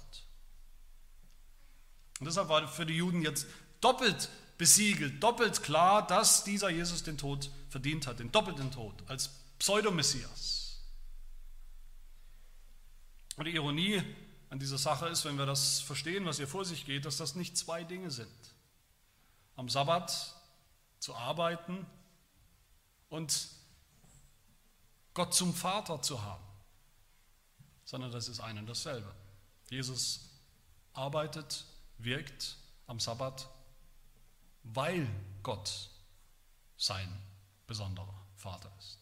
Und 2.20 2.26
deshalb 2.26 2.50
war 2.50 2.68
für 2.68 2.86
die 2.86 2.96
Juden 2.96 3.22
jetzt 3.22 3.48
doppelt 3.82 4.30
besiegelt, 4.58 5.24
doppelt 5.24 5.64
klar, 5.64 6.06
dass 6.06 6.44
dieser 6.44 6.70
Jesus 6.70 7.04
den 7.04 7.18
Tod 7.18 7.50
verdient 7.70 8.08
hat, 8.08 8.20
den 8.20 8.32
doppelten 8.32 8.72
Tod 8.72 8.94
als 9.08 9.30
Pseudomessias. 9.58 10.82
Und 13.38 13.46
die 13.46 13.56
Ironie 13.56 14.04
an 14.50 14.60
dieser 14.60 14.78
Sache 14.78 15.08
ist, 15.08 15.26
wenn 15.26 15.38
wir 15.38 15.46
das 15.46 15.80
verstehen, 15.80 16.26
was 16.26 16.38
hier 16.38 16.48
vor 16.48 16.66
sich 16.66 16.86
geht, 16.86 17.06
dass 17.06 17.18
das 17.18 17.36
nicht 17.36 17.58
zwei 17.58 17.84
Dinge 17.84 18.10
sind. 18.10 18.28
Am 19.56 19.70
Sabbat 19.70 20.36
zu 21.00 21.16
arbeiten 21.16 21.86
und 23.10 23.50
Gott 25.14 25.34
zum 25.34 25.54
Vater 25.54 26.02
zu 26.02 26.22
haben, 26.22 26.44
sondern 27.86 28.12
das 28.12 28.28
ist 28.28 28.40
ein 28.40 28.58
und 28.58 28.68
dasselbe. 28.68 29.14
Jesus 29.70 30.30
arbeitet, 30.94 31.66
wirkt 31.98 32.58
am 32.88 33.00
Sabbat, 33.00 33.48
weil 34.64 35.08
Gott 35.44 35.90
sein 36.78 37.22
besonderer 37.68 38.26
Vater 38.36 38.72
ist. 38.80 38.98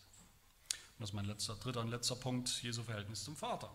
Und 0.72 1.02
das 1.02 1.10
ist 1.10 1.14
mein 1.14 1.26
letzter, 1.26 1.56
dritter 1.56 1.82
und 1.82 1.90
letzter 1.90 2.16
Punkt, 2.16 2.50
Jesu 2.64 2.84
Verhältnis 2.84 3.24
zum 3.24 3.36
Vater. 3.36 3.70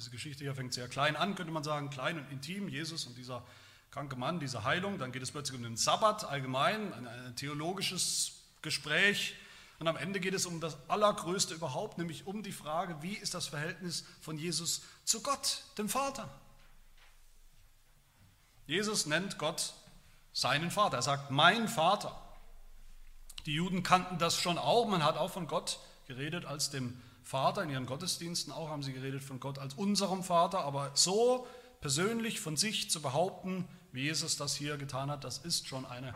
Diese 0.00 0.10
Geschichte 0.10 0.44
hier 0.44 0.54
fängt 0.54 0.72
sehr 0.72 0.88
klein 0.88 1.14
an, 1.14 1.34
könnte 1.34 1.52
man 1.52 1.62
sagen, 1.62 1.90
klein 1.90 2.18
und 2.18 2.32
intim, 2.32 2.68
Jesus 2.70 3.04
und 3.04 3.18
dieser 3.18 3.44
kranke 3.90 4.16
Mann, 4.16 4.40
diese 4.40 4.64
Heilung, 4.64 4.98
dann 4.98 5.12
geht 5.12 5.22
es 5.22 5.30
plötzlich 5.30 5.58
um 5.58 5.62
den 5.62 5.76
Sabbat 5.76 6.24
allgemein, 6.24 6.94
ein, 6.94 7.06
ein 7.06 7.36
theologisches 7.36 8.32
Gespräch 8.62 9.34
und 9.78 9.88
am 9.88 9.98
Ende 9.98 10.18
geht 10.18 10.32
es 10.32 10.46
um 10.46 10.58
das 10.58 10.78
Allergrößte 10.88 11.52
überhaupt, 11.52 11.98
nämlich 11.98 12.26
um 12.26 12.42
die 12.42 12.52
Frage, 12.52 12.96
wie 13.02 13.12
ist 13.12 13.34
das 13.34 13.48
Verhältnis 13.48 14.06
von 14.22 14.38
Jesus 14.38 14.80
zu 15.04 15.22
Gott, 15.22 15.64
dem 15.76 15.90
Vater. 15.90 16.30
Jesus 18.66 19.04
nennt 19.04 19.36
Gott 19.36 19.74
seinen 20.32 20.70
Vater. 20.70 20.96
Er 20.96 21.02
sagt, 21.02 21.30
mein 21.30 21.68
Vater. 21.68 22.18
Die 23.44 23.52
Juden 23.52 23.82
kannten 23.82 24.16
das 24.16 24.40
schon 24.40 24.56
auch. 24.56 24.88
Man 24.88 25.04
hat 25.04 25.18
auch 25.18 25.30
von 25.30 25.46
Gott 25.46 25.78
geredet 26.06 26.46
als 26.46 26.70
dem 26.70 27.02
Vater. 27.30 27.62
In 27.62 27.70
ihren 27.70 27.86
Gottesdiensten 27.86 28.52
auch 28.52 28.70
haben 28.70 28.82
sie 28.82 28.92
geredet 28.92 29.22
von 29.22 29.38
Gott 29.38 29.60
als 29.60 29.74
unserem 29.74 30.24
Vater. 30.24 30.64
Aber 30.64 30.90
so 30.94 31.46
persönlich 31.80 32.40
von 32.40 32.56
sich 32.56 32.90
zu 32.90 33.00
behaupten, 33.00 33.68
wie 33.92 34.02
Jesus 34.02 34.36
das 34.36 34.56
hier 34.56 34.76
getan 34.78 35.12
hat, 35.12 35.22
das 35.22 35.38
ist 35.38 35.68
schon 35.68 35.86
eine 35.86 36.12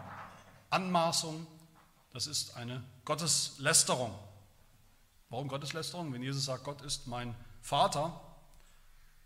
Anmaßung, 0.71 1.47
das 2.13 2.27
ist 2.27 2.57
eine 2.57 2.83
Gotteslästerung. 3.05 4.13
Warum 5.29 5.47
Gotteslästerung? 5.47 6.13
Wenn 6.13 6.23
Jesus 6.23 6.47
sagt, 6.47 6.65
Gott 6.65 6.83
ist 6.83 7.07
mein 7.07 7.37
Vater, 7.63 8.21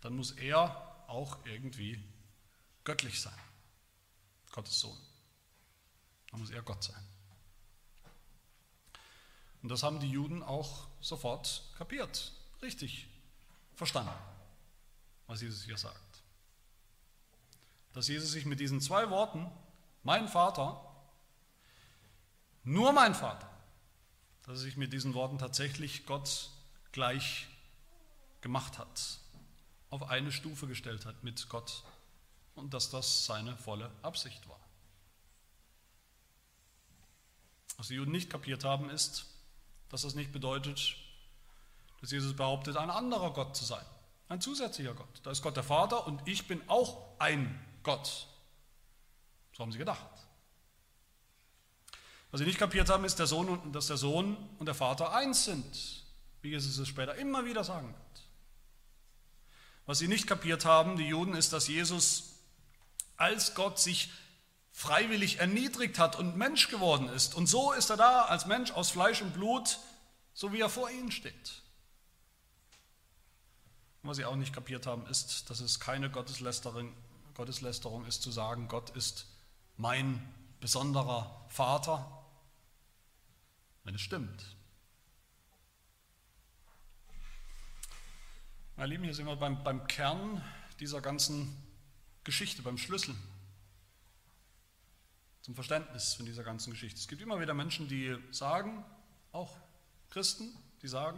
dann 0.01 0.15
muss 0.15 0.31
er 0.33 1.03
auch 1.07 1.43
irgendwie 1.43 2.03
göttlich 2.83 3.19
sein. 3.19 3.33
Gottes 4.51 4.79
Sohn. 4.79 4.97
Dann 6.29 6.39
muss 6.39 6.51
er 6.51 6.61
Gott 6.61 6.83
sein. 6.83 7.03
Und 9.61 9.69
das 9.69 9.83
haben 9.83 9.99
die 9.99 10.09
Juden 10.09 10.41
auch 10.41 10.87
sofort 11.01 11.63
kapiert, 11.77 12.31
richtig 12.61 13.07
verstanden, 13.75 14.13
was 15.27 15.41
Jesus 15.41 15.63
hier 15.63 15.77
sagt. 15.77 16.23
Dass 17.93 18.07
Jesus 18.07 18.31
sich 18.31 18.45
mit 18.45 18.59
diesen 18.59 18.81
zwei 18.81 19.09
Worten, 19.09 19.49
mein 20.03 20.27
Vater, 20.27 20.85
nur 22.63 22.93
mein 22.93 23.15
Vater, 23.15 23.49
dass 24.43 24.57
er 24.57 24.63
sich 24.63 24.77
mit 24.77 24.93
diesen 24.93 25.13
Worten 25.13 25.37
tatsächlich 25.37 26.05
Gott 26.05 26.49
gleich 26.91 27.47
gemacht 28.41 28.77
hat, 28.77 29.19
auf 29.89 30.03
eine 30.03 30.31
Stufe 30.31 30.67
gestellt 30.67 31.05
hat 31.05 31.23
mit 31.23 31.49
Gott 31.49 31.83
und 32.55 32.73
dass 32.73 32.89
das 32.89 33.25
seine 33.25 33.57
volle 33.57 33.91
Absicht 34.01 34.47
war. 34.47 34.59
Was 37.77 37.87
die 37.87 37.95
Juden 37.95 38.11
nicht 38.11 38.29
kapiert 38.29 38.63
haben, 38.63 38.89
ist, 38.89 39.25
dass 39.89 40.03
das 40.03 40.15
nicht 40.15 40.31
bedeutet, 40.31 40.95
dass 42.01 42.11
Jesus 42.11 42.35
behauptet, 42.35 42.77
ein 42.77 42.89
anderer 42.89 43.33
Gott 43.33 43.55
zu 43.55 43.65
sein, 43.65 43.85
ein 44.29 44.41
zusätzlicher 44.41 44.93
Gott. 44.93 45.19
Da 45.23 45.31
ist 45.31 45.41
Gott 45.41 45.55
der 45.55 45.63
Vater 45.63 46.07
und 46.07 46.21
ich 46.25 46.47
bin 46.47 46.61
auch 46.67 47.19
ein 47.19 47.59
Gott. 47.83 48.27
So 49.53 49.63
haben 49.63 49.71
sie 49.71 49.77
gedacht. 49.77 50.07
Was 52.31 52.39
sie 52.39 52.45
nicht 52.45 52.59
kapiert 52.59 52.89
haben, 52.89 53.05
ist, 53.05 53.17
der 53.17 53.27
Sohn 53.27 53.49
und, 53.49 53.73
dass 53.73 53.87
der 53.87 53.97
Sohn 53.97 54.37
und 54.59 54.67
der 54.67 54.75
Vater 54.75 55.13
eins 55.13 55.45
sind, 55.45 56.03
wie 56.41 56.49
Jesus 56.49 56.77
es 56.77 56.87
später 56.87 57.15
immer 57.15 57.45
wieder 57.45 57.63
sagen 57.63 57.87
wird. 57.87 58.27
Was 59.87 59.97
sie 59.97 60.07
nicht 60.07 60.27
kapiert 60.27 60.65
haben, 60.65 60.97
die 60.97 61.07
Juden, 61.07 61.33
ist, 61.33 61.51
dass 61.51 61.67
Jesus 61.67 62.35
als 63.17 63.55
Gott 63.55 63.79
sich 63.79 64.11
freiwillig 64.79 65.39
erniedrigt 65.39 65.99
hat 65.99 66.15
und 66.15 66.37
Mensch 66.37 66.69
geworden 66.69 67.09
ist. 67.09 67.35
Und 67.35 67.47
so 67.47 67.73
ist 67.73 67.89
er 67.89 67.97
da 67.97 68.21
als 68.21 68.45
Mensch 68.45 68.71
aus 68.71 68.89
Fleisch 68.89 69.21
und 69.21 69.33
Blut, 69.33 69.77
so 70.33 70.53
wie 70.53 70.61
er 70.61 70.69
vor 70.69 70.89
ihnen 70.89 71.11
steht. 71.11 71.61
Was 74.03 74.15
sie 74.15 74.23
auch 74.23 74.37
nicht 74.37 74.53
kapiert 74.53 74.85
haben, 74.85 75.05
ist, 75.07 75.49
dass 75.49 75.59
es 75.59 75.81
keine 75.81 76.09
Gotteslästerung, 76.09 76.93
Gotteslästerung 77.33 78.05
ist 78.05 78.21
zu 78.21 78.31
sagen, 78.31 78.69
Gott 78.69 78.91
ist 78.91 79.25
mein 79.75 80.33
besonderer 80.61 81.45
Vater, 81.49 82.23
wenn 83.83 83.95
es 83.95 84.01
stimmt. 84.01 84.55
Meine 88.77 88.93
Lieben, 88.93 89.03
hier 89.03 89.13
sind 89.13 89.25
wir 89.25 89.35
beim, 89.35 89.61
beim 89.61 89.87
Kern 89.87 90.41
dieser 90.79 91.01
ganzen 91.01 91.53
Geschichte, 92.23 92.61
beim 92.61 92.77
Schlüssel 92.77 93.13
zum 95.49 95.55
Verständnis 95.55 96.13
von 96.13 96.27
dieser 96.27 96.43
ganzen 96.43 96.69
Geschichte. 96.69 96.99
Es 96.99 97.07
gibt 97.07 97.23
immer 97.23 97.39
wieder 97.39 97.55
Menschen, 97.55 97.87
die 97.87 98.15
sagen, 98.29 98.85
auch 99.31 99.57
Christen, 100.11 100.55
die 100.83 100.87
sagen, 100.87 101.17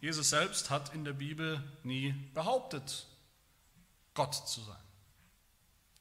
Jesus 0.00 0.30
selbst 0.30 0.68
hat 0.68 0.92
in 0.94 1.04
der 1.04 1.12
Bibel 1.12 1.62
nie 1.84 2.10
behauptet, 2.34 3.06
Gott 4.14 4.34
zu 4.34 4.62
sein, 4.62 4.82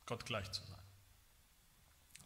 Gott 0.08 0.26
gleich 0.26 0.52
zu 0.54 0.64
sein. 0.64 0.80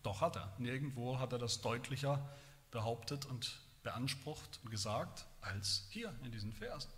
Doch 0.04 0.22
hat 0.22 0.38
er. 0.38 0.56
Nirgendwo 0.58 1.20
hat 1.20 1.34
er 1.34 1.38
das 1.38 1.60
deutlicher 1.60 2.26
behauptet 2.72 3.26
und 3.26 3.60
beansprucht 3.84 4.62
und 4.64 4.70
gesagt 4.70 5.26
als 5.42 5.84
hier 5.90 6.18
in 6.24 6.32
diesen 6.32 6.54
Versen. 6.54 6.94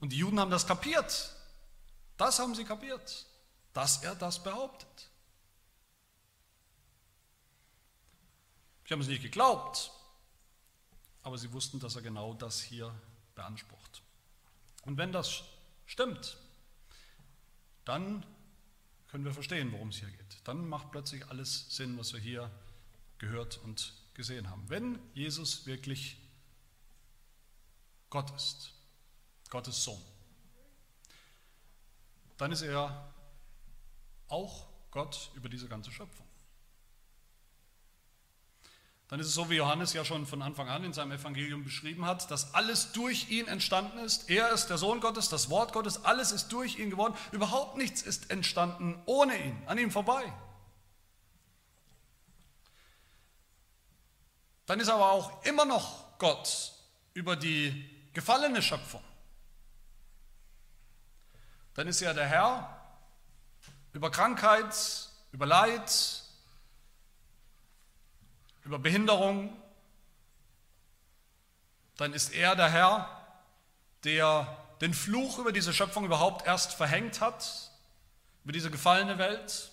Und 0.00 0.10
die 0.10 0.18
Juden 0.18 0.40
haben 0.40 0.50
das 0.50 0.66
kapiert. 0.66 1.32
Das 2.16 2.40
haben 2.40 2.56
sie 2.56 2.64
kapiert, 2.64 3.24
dass 3.72 4.02
er 4.02 4.16
das 4.16 4.42
behauptet. 4.42 5.09
Sie 8.90 8.94
haben 8.94 9.02
es 9.02 9.06
nicht 9.06 9.22
geglaubt, 9.22 9.92
aber 11.22 11.38
sie 11.38 11.52
wussten, 11.52 11.78
dass 11.78 11.94
er 11.94 12.02
genau 12.02 12.34
das 12.34 12.60
hier 12.60 12.92
beansprucht. 13.36 14.02
Und 14.82 14.98
wenn 14.98 15.12
das 15.12 15.44
stimmt, 15.86 16.36
dann 17.84 18.26
können 19.06 19.24
wir 19.24 19.32
verstehen, 19.32 19.70
worum 19.70 19.90
es 19.90 19.98
hier 19.98 20.10
geht. 20.10 20.38
Dann 20.42 20.68
macht 20.68 20.90
plötzlich 20.90 21.24
alles 21.28 21.70
Sinn, 21.70 21.96
was 21.98 22.12
wir 22.14 22.18
hier 22.18 22.50
gehört 23.18 23.58
und 23.58 23.94
gesehen 24.14 24.50
haben. 24.50 24.68
Wenn 24.68 24.98
Jesus 25.14 25.66
wirklich 25.66 26.16
Gott 28.08 28.34
ist, 28.34 28.72
Gottes 29.50 29.84
Sohn, 29.84 30.02
dann 32.38 32.50
ist 32.50 32.62
er 32.62 33.14
auch 34.26 34.66
Gott 34.90 35.30
über 35.36 35.48
diese 35.48 35.68
ganze 35.68 35.92
Schöpfung. 35.92 36.26
Dann 39.10 39.20
ist 39.20 39.26
es 39.26 39.34
so, 39.34 39.50
wie 39.50 39.56
Johannes 39.56 39.92
ja 39.92 40.04
schon 40.04 40.24
von 40.24 40.40
Anfang 40.40 40.68
an 40.68 40.84
in 40.84 40.92
seinem 40.92 41.12
Evangelium 41.12 41.64
beschrieben 41.64 42.06
hat, 42.06 42.30
dass 42.30 42.54
alles 42.54 42.92
durch 42.92 43.28
ihn 43.28 43.48
entstanden 43.48 43.98
ist. 43.98 44.30
Er 44.30 44.50
ist 44.50 44.68
der 44.68 44.78
Sohn 44.78 45.00
Gottes, 45.00 45.28
das 45.28 45.50
Wort 45.50 45.72
Gottes, 45.72 46.04
alles 46.04 46.30
ist 46.32 46.48
durch 46.52 46.78
ihn 46.78 46.90
geworden. 46.90 47.14
Überhaupt 47.32 47.76
nichts 47.76 48.02
ist 48.02 48.30
entstanden 48.30 49.02
ohne 49.06 49.36
ihn, 49.36 49.62
an 49.66 49.76
ihm 49.78 49.90
vorbei. 49.90 50.32
Dann 54.66 54.78
ist 54.78 54.88
aber 54.88 55.10
auch 55.10 55.44
immer 55.44 55.64
noch 55.64 56.18
Gott 56.18 56.72
über 57.12 57.34
die 57.34 57.90
gefallene 58.12 58.62
Schöpfung 58.62 59.02
dann 61.80 61.88
ist 61.88 62.02
er 62.02 62.12
der 62.12 62.26
Herr 62.26 62.76
über 63.94 64.10
Krankheit, 64.10 64.74
über 65.32 65.46
Leid, 65.46 66.19
über 68.64 68.78
Behinderung. 68.78 69.56
Dann 71.96 72.12
ist 72.12 72.32
er 72.32 72.56
der 72.56 72.70
Herr, 72.70 73.08
der 74.04 74.56
den 74.80 74.94
Fluch 74.94 75.38
über 75.38 75.52
diese 75.52 75.74
Schöpfung 75.74 76.04
überhaupt 76.04 76.46
erst 76.46 76.74
verhängt 76.74 77.20
hat, 77.20 77.70
über 78.44 78.52
diese 78.52 78.70
gefallene 78.70 79.18
Welt. 79.18 79.70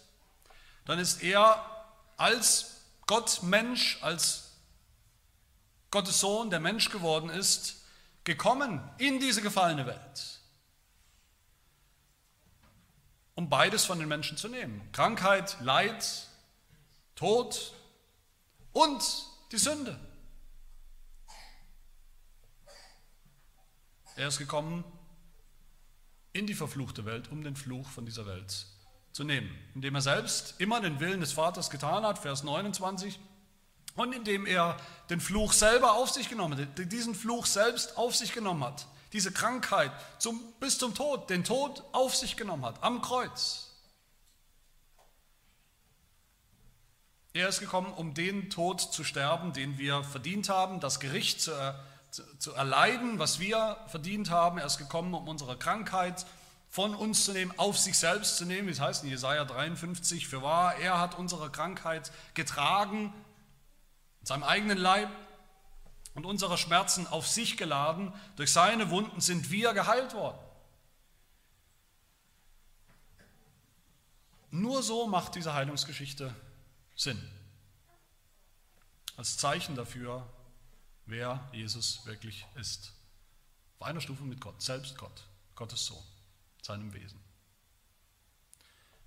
Dann 0.85 0.99
ist 0.99 1.23
er 1.23 1.63
als 2.17 2.81
Gott 3.05 3.43
Mensch, 3.43 3.99
als 4.01 4.51
Gottes 5.91 6.19
Sohn, 6.19 6.49
der 6.49 6.59
Mensch 6.59 6.89
geworden 6.89 7.29
ist, 7.29 7.83
gekommen 8.25 8.81
in 8.97 9.19
diese 9.19 9.41
gefallene 9.41 9.85
Welt 9.85 10.37
um 13.37 13.49
beides 13.49 13.85
von 13.85 13.99
den 13.99 14.07
Menschen 14.07 14.35
zu 14.35 14.47
nehmen. 14.47 14.81
Krankheit, 14.93 15.57
Leid, 15.61 16.27
Tod 17.15 17.71
und 18.77 19.25
die 19.51 19.57
Sünde. 19.57 19.99
Er 24.15 24.27
ist 24.27 24.37
gekommen 24.37 24.83
in 26.33 26.47
die 26.47 26.53
verfluchte 26.53 27.05
Welt, 27.05 27.31
um 27.31 27.43
den 27.43 27.55
Fluch 27.55 27.87
von 27.89 28.05
dieser 28.05 28.25
Welt 28.25 28.67
zu 29.11 29.23
nehmen, 29.23 29.49
indem 29.73 29.95
er 29.95 30.01
selbst 30.01 30.55
immer 30.59 30.81
den 30.81 30.99
Willen 30.99 31.19
des 31.19 31.33
Vaters 31.33 31.69
getan 31.69 32.03
hat, 32.03 32.19
Vers 32.19 32.43
29, 32.43 33.19
und 33.95 34.13
indem 34.13 34.45
er 34.45 34.77
den 35.09 35.19
Fluch 35.19 35.53
selber 35.53 35.93
auf 35.93 36.09
sich 36.09 36.29
genommen 36.29 36.59
hat, 36.59 36.91
diesen 36.91 37.15
Fluch 37.15 37.45
selbst 37.45 37.97
auf 37.97 38.15
sich 38.15 38.33
genommen 38.33 38.63
hat 38.63 38.87
diese 39.13 39.31
Krankheit 39.31 39.91
zum, 40.19 40.41
bis 40.59 40.77
zum 40.77 40.93
Tod, 40.93 41.29
den 41.29 41.43
Tod 41.43 41.83
auf 41.91 42.15
sich 42.15 42.35
genommen 42.35 42.65
hat, 42.65 42.83
am 42.83 43.01
Kreuz. 43.01 43.66
Er 47.37 47.49
ist 47.49 47.59
gekommen, 47.59 47.93
um 47.93 48.15
den 48.15 48.49
Tod 48.49 48.81
zu 48.81 49.03
sterben, 49.03 49.53
den 49.53 49.77
wir 49.77 50.03
verdient 50.03 50.49
haben, 50.49 50.79
das 50.79 50.99
Gericht 50.99 51.39
zu, 51.39 51.51
zu, 52.09 52.23
zu 52.39 52.53
erleiden, 52.53 53.19
was 53.19 53.39
wir 53.39 53.77
verdient 53.85 54.31
haben. 54.31 54.57
Er 54.57 54.65
ist 54.65 54.79
gekommen, 54.79 55.13
um 55.13 55.27
unsere 55.27 55.55
Krankheit 55.55 56.25
von 56.67 56.95
uns 56.95 57.25
zu 57.25 57.33
nehmen, 57.33 57.53
auf 57.57 57.77
sich 57.77 57.95
selbst 57.95 58.37
zu 58.37 58.45
nehmen, 58.45 58.67
wie 58.67 58.71
es 58.71 58.79
heißt 58.79 59.03
in 59.03 59.11
Jesaja 59.11 59.45
53, 59.45 60.27
für 60.27 60.41
wahr, 60.41 60.77
er 60.77 60.99
hat 60.99 61.15
unsere 61.15 61.51
Krankheit 61.51 62.11
getragen, 62.33 63.13
in 64.21 64.25
seinem 64.25 64.43
eigenen 64.43 64.79
Leib 64.79 65.09
und 66.15 66.25
unsere 66.25 66.57
Schmerzen 66.57 67.05
auf 67.05 67.27
sich 67.27 67.55
geladen, 67.55 68.15
durch 68.35 68.51
seine 68.51 68.89
Wunden 68.89 69.21
sind 69.21 69.51
wir 69.51 69.75
geheilt 69.75 70.15
worden. 70.15 70.39
Nur 74.49 74.81
so 74.81 75.05
macht 75.05 75.35
diese 75.35 75.53
Heilungsgeschichte 75.53 76.33
Sinn. 76.97 77.21
Als 79.15 79.37
Zeichen 79.37 79.75
dafür, 79.75 80.27
wer 81.05 81.47
Jesus 81.53 82.05
wirklich 82.05 82.45
ist. 82.55 82.91
Auf 83.79 83.87
einer 83.87 84.01
Stufe 84.01 84.23
mit 84.23 84.41
Gott, 84.41 84.61
selbst 84.61 84.97
Gott, 84.97 85.23
Gottes 85.55 85.85
Sohn, 85.85 86.03
seinem 86.61 86.93
Wesen. 86.93 87.19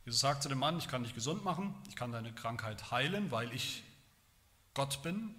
Jesus 0.05 0.20
sagt 0.20 0.45
zu 0.45 0.49
dem 0.49 0.59
Mann, 0.59 0.78
ich 0.78 0.88
kann 0.88 1.03
dich 1.03 1.14
gesund 1.14 1.45
machen, 1.45 1.74
ich 1.88 1.97
kann 1.97 2.12
deine 2.12 2.32
Krankheit 2.32 2.91
heilen, 2.93 3.30
weil 3.30 3.53
ich 3.53 3.82
Gott 4.72 5.03
bin. 5.03 5.34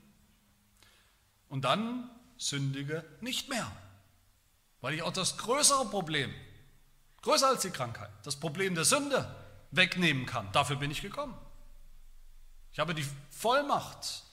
Und 1.47 1.63
dann 1.63 2.09
sündige 2.37 3.05
nicht 3.21 3.49
mehr, 3.49 3.71
weil 4.81 4.93
ich 4.93 5.03
auch 5.03 5.13
das 5.13 5.37
größere 5.37 5.85
Problem, 5.85 6.33
größer 7.21 7.47
als 7.47 7.61
die 7.61 7.71
Krankheit, 7.71 8.11
das 8.23 8.35
Problem 8.35 8.75
der 8.75 8.85
Sünde 8.85 9.33
wegnehmen 9.71 10.25
kann. 10.25 10.51
Dafür 10.51 10.75
bin 10.75 10.91
ich 10.91 11.01
gekommen. 11.01 11.37
Ich 12.73 12.79
habe 12.79 12.95
die 12.95 13.05
Vollmacht, 13.29 14.23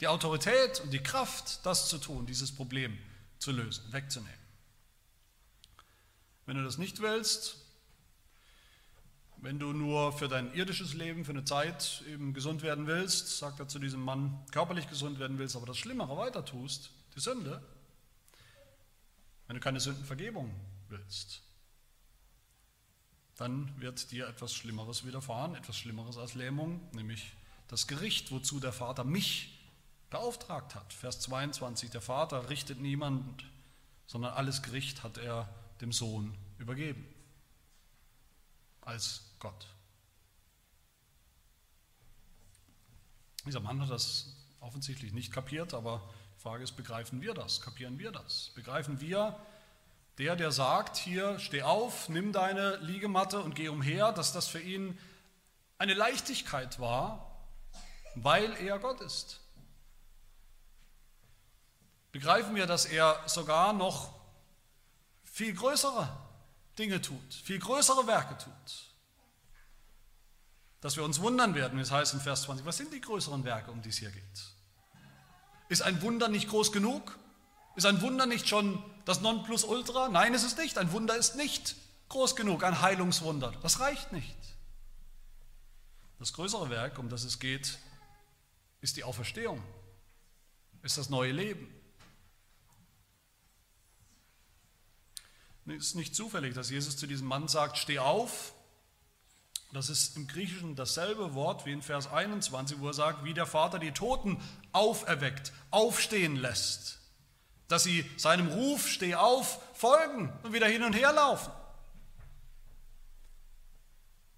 die 0.00 0.08
Autorität 0.08 0.80
und 0.80 0.92
die 0.92 1.02
Kraft, 1.02 1.64
das 1.64 1.88
zu 1.88 1.98
tun, 1.98 2.26
dieses 2.26 2.52
Problem 2.52 2.98
zu 3.38 3.52
lösen, 3.52 3.92
wegzunehmen. 3.92 4.34
Wenn 6.46 6.56
du 6.56 6.64
das 6.64 6.78
nicht 6.78 7.00
willst, 7.00 7.56
wenn 9.36 9.58
du 9.58 9.72
nur 9.72 10.12
für 10.12 10.26
dein 10.26 10.52
irdisches 10.54 10.94
Leben, 10.94 11.24
für 11.24 11.32
eine 11.32 11.44
Zeit 11.44 12.02
eben 12.08 12.32
gesund 12.32 12.62
werden 12.62 12.86
willst, 12.86 13.38
sagt 13.38 13.60
er 13.60 13.68
zu 13.68 13.78
diesem 13.78 14.00
Mann, 14.00 14.42
körperlich 14.50 14.88
gesund 14.88 15.18
werden 15.18 15.38
willst, 15.38 15.54
aber 15.54 15.66
das 15.66 15.78
Schlimmere 15.78 16.16
weiter 16.16 16.44
tust, 16.44 16.90
die 17.14 17.20
Sünde, 17.20 17.62
wenn 19.46 19.56
du 19.56 19.60
keine 19.60 19.80
Sündenvergebung 19.80 20.50
willst, 20.88 21.42
dann 23.36 23.78
wird 23.80 24.10
dir 24.10 24.28
etwas 24.28 24.54
Schlimmeres 24.54 25.04
widerfahren, 25.04 25.54
etwas 25.54 25.76
Schlimmeres 25.76 26.16
als 26.16 26.34
Lähmung, 26.34 26.80
nämlich 26.92 27.32
das 27.68 27.86
Gericht, 27.86 28.30
wozu 28.30 28.60
der 28.60 28.72
Vater 28.72 29.04
mich 29.04 29.54
beauftragt 30.10 30.74
hat. 30.74 30.92
Vers 30.92 31.20
22, 31.20 31.90
der 31.90 32.00
Vater 32.00 32.48
richtet 32.48 32.80
niemand, 32.80 33.44
sondern 34.06 34.34
alles 34.34 34.62
Gericht 34.62 35.02
hat 35.02 35.18
er 35.18 35.48
dem 35.80 35.92
Sohn 35.92 36.36
übergeben, 36.58 37.04
als 38.82 39.24
Gott. 39.40 39.66
Dieser 43.46 43.60
Mann 43.60 43.80
hat 43.80 43.90
das 43.90 44.34
offensichtlich 44.60 45.12
nicht 45.12 45.32
kapiert, 45.32 45.74
aber 45.74 46.00
die 46.36 46.42
Frage 46.42 46.64
ist, 46.64 46.72
begreifen 46.72 47.20
wir 47.20 47.34
das? 47.34 47.60
Kapieren 47.60 47.98
wir 47.98 48.12
das? 48.12 48.52
Begreifen 48.54 49.00
wir, 49.00 49.38
der, 50.18 50.36
der 50.36 50.52
sagt, 50.52 50.96
hier, 50.96 51.38
steh 51.40 51.62
auf, 51.62 52.08
nimm 52.08 52.32
deine 52.32 52.76
Liegematte 52.76 53.40
und 53.40 53.54
geh 53.54 53.68
umher, 53.68 54.12
dass 54.12 54.32
das 54.32 54.46
für 54.46 54.60
ihn 54.60 54.98
eine 55.76 55.94
Leichtigkeit 55.94 56.78
war, 56.78 57.33
weil 58.14 58.52
er 58.56 58.78
Gott 58.78 59.00
ist. 59.00 59.40
Begreifen 62.12 62.54
wir, 62.54 62.66
dass 62.66 62.84
er 62.84 63.20
sogar 63.26 63.72
noch 63.72 64.14
viel 65.24 65.52
größere 65.52 66.08
Dinge 66.78 67.00
tut, 67.00 67.34
viel 67.34 67.58
größere 67.58 68.06
Werke 68.06 68.38
tut. 68.38 68.90
Dass 70.80 70.96
wir 70.96 71.04
uns 71.04 71.20
wundern 71.20 71.54
werden, 71.54 71.78
wie 71.78 71.82
es 71.82 71.90
heißt 71.90 72.14
in 72.14 72.20
Vers 72.20 72.42
20, 72.42 72.66
was 72.66 72.76
sind 72.76 72.92
die 72.92 73.00
größeren 73.00 73.44
Werke, 73.44 73.70
um 73.70 73.82
die 73.82 73.88
es 73.88 73.98
hier 73.98 74.10
geht? 74.10 74.22
Ist 75.68 75.82
ein 75.82 76.02
Wunder 76.02 76.28
nicht 76.28 76.48
groß 76.48 76.72
genug? 76.72 77.18
Ist 77.74 77.86
ein 77.86 78.00
Wunder 78.02 78.26
nicht 78.26 78.48
schon 78.48 78.82
das 79.04 79.20
Nonplusultra? 79.20 80.08
Nein, 80.08 80.34
ist 80.34 80.44
es 80.44 80.56
nicht. 80.56 80.78
Ein 80.78 80.92
Wunder 80.92 81.16
ist 81.16 81.36
nicht 81.36 81.74
groß 82.10 82.36
genug, 82.36 82.62
ein 82.62 82.80
Heilungswunder. 82.80 83.52
Das 83.62 83.80
reicht 83.80 84.12
nicht. 84.12 84.36
Das 86.18 86.32
größere 86.32 86.70
Werk, 86.70 86.98
um 86.98 87.08
das 87.08 87.24
es 87.24 87.40
geht, 87.40 87.78
ist 88.84 88.96
die 88.96 89.04
Auferstehung, 89.04 89.60
ist 90.82 90.98
das 90.98 91.08
neue 91.08 91.32
Leben. 91.32 91.68
Es 95.66 95.86
ist 95.86 95.94
nicht 95.94 96.14
zufällig, 96.14 96.54
dass 96.54 96.70
Jesus 96.70 96.96
zu 96.96 97.06
diesem 97.06 97.26
Mann 97.26 97.48
sagt, 97.48 97.78
steh 97.78 97.98
auf. 97.98 98.52
Das 99.72 99.88
ist 99.88 100.16
im 100.16 100.28
Griechischen 100.28 100.76
dasselbe 100.76 101.34
Wort 101.34 101.66
wie 101.66 101.72
in 101.72 101.82
Vers 101.82 102.06
21, 102.06 102.78
wo 102.78 102.88
er 102.88 102.94
sagt, 102.94 103.24
wie 103.24 103.34
der 103.34 103.46
Vater 103.46 103.78
die 103.78 103.92
Toten 103.92 104.40
auferweckt, 104.72 105.52
aufstehen 105.70 106.36
lässt 106.36 107.00
dass 107.68 107.82
sie 107.82 108.08
seinem 108.16 108.48
Ruf, 108.48 108.88
steh 108.88 109.14
auf, 109.14 109.60
folgen 109.74 110.32
und 110.42 110.52
wieder 110.52 110.68
hin 110.68 110.82
und 110.82 110.92
her 110.92 111.12
laufen. 111.12 111.50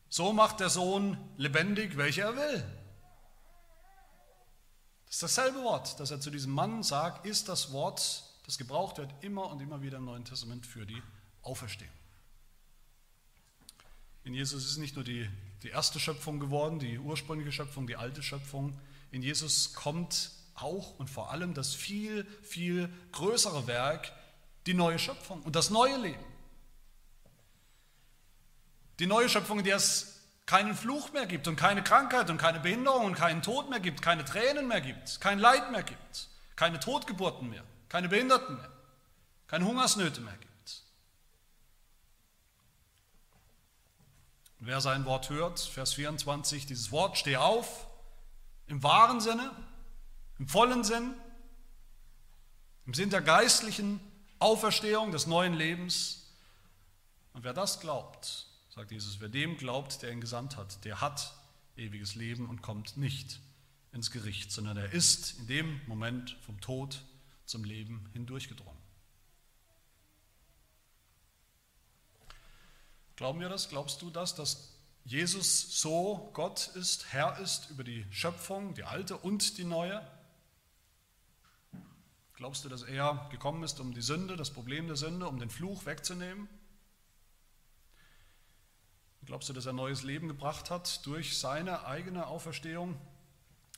So 0.08 0.32
macht 0.32 0.60
der 0.60 0.70
Sohn 0.70 1.18
lebendig, 1.36 1.96
welche 1.96 2.22
er 2.22 2.36
will. 2.36 2.64
Ist 5.16 5.22
dasselbe 5.22 5.62
Wort, 5.62 5.98
das 5.98 6.10
er 6.10 6.20
zu 6.20 6.30
diesem 6.30 6.52
Mann 6.52 6.82
sagt, 6.82 7.24
ist 7.24 7.48
das 7.48 7.72
Wort, 7.72 8.22
das 8.44 8.58
gebraucht 8.58 8.98
wird 8.98 9.10
immer 9.22 9.48
und 9.48 9.62
immer 9.62 9.80
wieder 9.80 9.96
im 9.96 10.04
Neuen 10.04 10.26
Testament 10.26 10.66
für 10.66 10.84
die 10.84 11.02
Auferstehung. 11.40 11.90
In 14.24 14.34
Jesus 14.34 14.66
ist 14.66 14.76
nicht 14.76 14.94
nur 14.94 15.04
die, 15.04 15.26
die 15.62 15.70
erste 15.70 15.98
Schöpfung 15.98 16.38
geworden, 16.38 16.78
die 16.78 16.98
ursprüngliche 16.98 17.50
Schöpfung, 17.50 17.86
die 17.86 17.96
alte 17.96 18.22
Schöpfung. 18.22 18.78
In 19.10 19.22
Jesus 19.22 19.72
kommt 19.72 20.32
auch 20.54 20.98
und 20.98 21.08
vor 21.08 21.30
allem 21.30 21.54
das 21.54 21.74
viel, 21.74 22.26
viel 22.42 22.92
größere 23.12 23.66
Werk, 23.66 24.12
die 24.66 24.74
neue 24.74 24.98
Schöpfung 24.98 25.40
und 25.44 25.56
das 25.56 25.70
neue 25.70 25.96
Leben. 25.96 26.26
Die 28.98 29.06
neue 29.06 29.30
Schöpfung, 29.30 29.64
der 29.64 29.76
es 29.76 30.15
keinen 30.46 30.74
Fluch 30.74 31.12
mehr 31.12 31.26
gibt 31.26 31.48
und 31.48 31.56
keine 31.56 31.82
Krankheit 31.82 32.30
und 32.30 32.38
keine 32.38 32.60
Behinderung 32.60 33.04
und 33.04 33.14
keinen 33.14 33.42
Tod 33.42 33.68
mehr 33.68 33.80
gibt, 33.80 34.00
keine 34.00 34.24
Tränen 34.24 34.68
mehr 34.68 34.80
gibt, 34.80 35.20
kein 35.20 35.38
Leid 35.38 35.72
mehr 35.72 35.82
gibt, 35.82 36.28
keine 36.54 36.80
Totgeburten 36.80 37.50
mehr, 37.50 37.64
keine 37.88 38.08
Behinderten 38.08 38.56
mehr, 38.56 38.70
keine 39.48 39.64
Hungersnöte 39.64 40.20
mehr 40.20 40.32
gibt. 40.32 40.46
wer 44.66 44.80
sein 44.80 45.04
Wort 45.04 45.30
hört, 45.30 45.60
Vers 45.60 45.94
24, 45.94 46.66
dieses 46.66 46.90
Wort, 46.90 47.16
steh 47.16 47.36
auf, 47.36 47.86
im 48.66 48.82
wahren 48.82 49.20
Sinne, 49.20 49.50
im 50.38 50.48
vollen 50.48 50.82
Sinn, 50.82 51.14
im 52.84 52.92
Sinn 52.92 53.10
der 53.10 53.22
geistlichen 53.22 54.00
Auferstehung 54.38 55.12
des 55.12 55.26
neuen 55.26 55.54
Lebens. 55.54 56.26
Und 57.32 57.44
wer 57.44 57.54
das 57.54 57.80
glaubt, 57.80 58.45
sagt 58.76 58.90
Jesus, 58.90 59.20
wer 59.20 59.30
dem 59.30 59.56
glaubt, 59.56 60.02
der 60.02 60.12
ihn 60.12 60.20
gesandt 60.20 60.58
hat, 60.58 60.84
der 60.84 61.00
hat 61.00 61.34
ewiges 61.78 62.14
Leben 62.14 62.46
und 62.46 62.60
kommt 62.60 62.98
nicht 62.98 63.40
ins 63.92 64.10
Gericht, 64.10 64.52
sondern 64.52 64.76
er 64.76 64.92
ist 64.92 65.38
in 65.38 65.46
dem 65.46 65.80
Moment 65.86 66.36
vom 66.42 66.60
Tod 66.60 67.02
zum 67.46 67.64
Leben 67.64 68.06
hindurchgedrungen. 68.12 68.76
Glauben 73.16 73.40
wir 73.40 73.48
das? 73.48 73.70
Glaubst 73.70 74.02
du 74.02 74.10
das, 74.10 74.34
dass 74.34 74.74
Jesus 75.06 75.80
so 75.80 76.30
Gott 76.34 76.68
ist, 76.74 77.10
Herr 77.14 77.38
ist 77.38 77.70
über 77.70 77.82
die 77.82 78.04
Schöpfung, 78.10 78.74
die 78.74 78.84
alte 78.84 79.16
und 79.16 79.56
die 79.56 79.64
neue? 79.64 80.06
Glaubst 82.34 82.66
du, 82.66 82.68
dass 82.68 82.82
er 82.82 83.26
gekommen 83.30 83.62
ist, 83.62 83.80
um 83.80 83.94
die 83.94 84.02
Sünde, 84.02 84.36
das 84.36 84.50
Problem 84.50 84.86
der 84.86 84.96
Sünde, 84.96 85.26
um 85.28 85.38
den 85.38 85.48
Fluch 85.48 85.86
wegzunehmen? 85.86 86.46
Glaubst 89.26 89.48
du, 89.48 89.52
dass 89.52 89.66
er 89.66 89.72
neues 89.72 90.04
Leben 90.04 90.28
gebracht 90.28 90.70
hat 90.70 91.04
durch 91.04 91.36
seine 91.38 91.84
eigene 91.84 92.26
Auferstehung? 92.26 92.98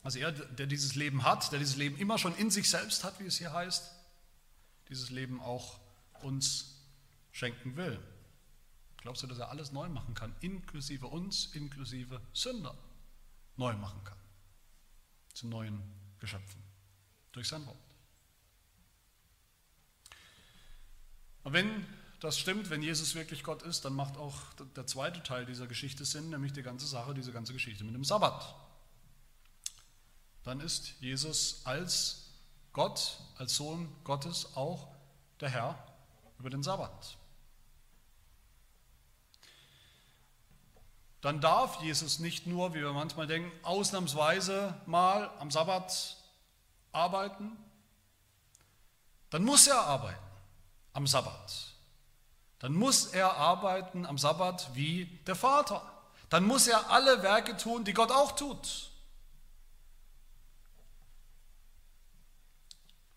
Also 0.03 0.19
er, 0.19 0.31
der 0.31 0.67
dieses 0.67 0.95
Leben 0.95 1.23
hat, 1.23 1.51
der 1.51 1.59
dieses 1.59 1.75
Leben 1.75 1.97
immer 1.97 2.17
schon 2.17 2.35
in 2.35 2.51
sich 2.51 2.69
selbst 2.69 3.03
hat, 3.03 3.19
wie 3.19 3.25
es 3.25 3.37
hier 3.37 3.51
heißt, 3.51 3.91
dieses 4.89 5.09
Leben 5.09 5.41
auch 5.41 5.79
uns 6.21 6.85
schenken 7.31 7.75
will. 7.75 7.99
Glaubst 8.97 9.23
du, 9.23 9.27
dass 9.27 9.39
er 9.39 9.49
alles 9.49 9.71
neu 9.71 9.89
machen 9.89 10.13
kann, 10.13 10.35
inklusive 10.41 11.07
uns, 11.07 11.47
inklusive 11.55 12.21
Sünder, 12.33 12.77
neu 13.57 13.73
machen 13.73 14.03
kann, 14.03 14.17
zu 15.33 15.47
neuen 15.47 15.81
Geschöpfen, 16.19 16.61
durch 17.31 17.47
sein 17.47 17.65
Wort? 17.65 17.77
Und 21.43 21.53
wenn 21.53 21.85
das 22.19 22.37
stimmt, 22.37 22.69
wenn 22.69 22.81
Jesus 22.81 23.15
wirklich 23.15 23.43
Gott 23.43 23.63
ist, 23.63 23.85
dann 23.85 23.93
macht 23.93 24.17
auch 24.17 24.35
der 24.75 24.85
zweite 24.85 25.23
Teil 25.23 25.45
dieser 25.45 25.67
Geschichte 25.67 26.05
Sinn, 26.05 26.29
nämlich 26.29 26.53
die 26.53 26.63
ganze 26.63 26.85
Sache, 26.85 27.13
diese 27.13 27.31
ganze 27.31 27.53
Geschichte 27.53 27.83
mit 27.83 27.95
dem 27.95 28.03
Sabbat. 28.03 28.55
Dann 30.43 30.59
ist 30.59 30.95
Jesus 30.99 31.61
als 31.65 32.29
Gott, 32.73 33.19
als 33.37 33.55
Sohn 33.55 33.93
Gottes 34.03 34.55
auch 34.55 34.93
der 35.39 35.49
Herr 35.49 35.77
über 36.37 36.49
den 36.49 36.63
Sabbat. 36.63 37.17
dann 41.21 41.41
darf 41.41 41.81
Jesus 41.81 42.19
nicht 42.19 42.47
nur, 42.47 42.73
wie 42.73 42.79
wir 42.79 42.93
manchmal 42.93 43.27
denken, 43.27 43.51
ausnahmsweise 43.63 44.79
mal 44.85 45.29
am 45.39 45.51
Sabbat 45.51 46.17
arbeiten, 46.91 47.57
dann 49.29 49.43
muss 49.43 49.67
er 49.67 49.79
arbeiten 49.79 50.23
am 50.93 51.05
Sabbat. 51.07 51.68
Dann 52.59 52.73
muss 52.73 53.07
er 53.07 53.37
arbeiten 53.37 54.05
am 54.05 54.17
Sabbat 54.17 54.75
wie 54.75 55.05
der 55.25 55.35
Vater. 55.35 55.81
Dann 56.29 56.45
muss 56.45 56.67
er 56.67 56.91
alle 56.91 57.23
Werke 57.23 57.57
tun, 57.57 57.85
die 57.85 57.93
Gott 57.93 58.11
auch 58.11 58.33
tut. 58.33 58.91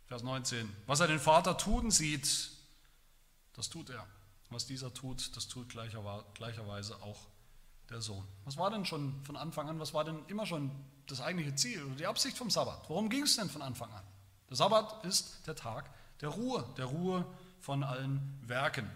Vers 0.07 0.23
19. 0.23 0.71
Was 0.87 1.01
er 1.01 1.09
den 1.09 1.19
Vater 1.19 1.57
tun 1.57 1.91
sieht, 1.91 2.51
das 3.55 3.69
tut 3.69 3.91
er. 3.91 4.07
Was 4.51 4.67
dieser 4.67 4.93
tut, 4.93 5.35
das 5.37 5.49
tut 5.49 5.71
gleicherweise 5.71 7.03
auch 7.03 7.19
der 7.89 8.01
Sohn. 8.01 8.27
Was 8.45 8.57
war 8.57 8.71
denn 8.71 8.85
schon 8.85 9.23
von 9.25 9.37
Anfang 9.37 9.69
an, 9.69 9.81
was 9.81 9.95
war 9.95 10.05
denn 10.05 10.25
immer 10.27 10.47
schon 10.47 10.71
das 11.07 11.21
eigentliche 11.21 11.55
Ziel 11.55 11.83
oder 11.85 11.95
die 11.95 12.07
Absicht 12.07 12.37
vom 12.37 12.51
Sabbat? 12.51 12.89
Worum 12.89 13.09
ging 13.09 13.23
es 13.23 13.37
denn 13.37 13.51
von 13.51 13.63
Anfang 13.63 13.91
an? 13.93 14.05
Der 14.51 14.57
Sabbat 14.57 15.05
ist 15.05 15.47
der 15.47 15.57
Tag 15.57 15.91
der 16.21 16.29
Ruhe, 16.29 16.65
der 16.77 16.85
Ruhe 16.85 17.27
von 17.61 17.83
allen 17.83 18.39
Werken. 18.43 18.89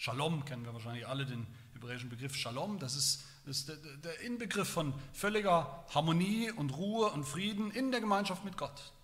Shalom 0.00 0.46
kennen 0.46 0.64
wir 0.64 0.72
wahrscheinlich 0.72 1.06
alle, 1.06 1.26
den 1.26 1.46
hebräischen 1.74 2.08
Begriff 2.08 2.34
Shalom. 2.34 2.78
Das 2.78 2.96
ist, 2.96 3.22
ist 3.44 3.68
der, 3.68 4.20
Inbegriff 4.22 4.66
von 4.66 4.94
völliger 5.12 5.84
Harmonie 5.94 6.50
und 6.50 6.70
Ruhe 6.70 7.10
und 7.10 7.24
Frieden 7.24 7.70
in 7.70 7.90
der 7.90 8.00
Gemeinschaft 8.00 8.42
mit 8.42 8.56
Gott. 8.56 8.94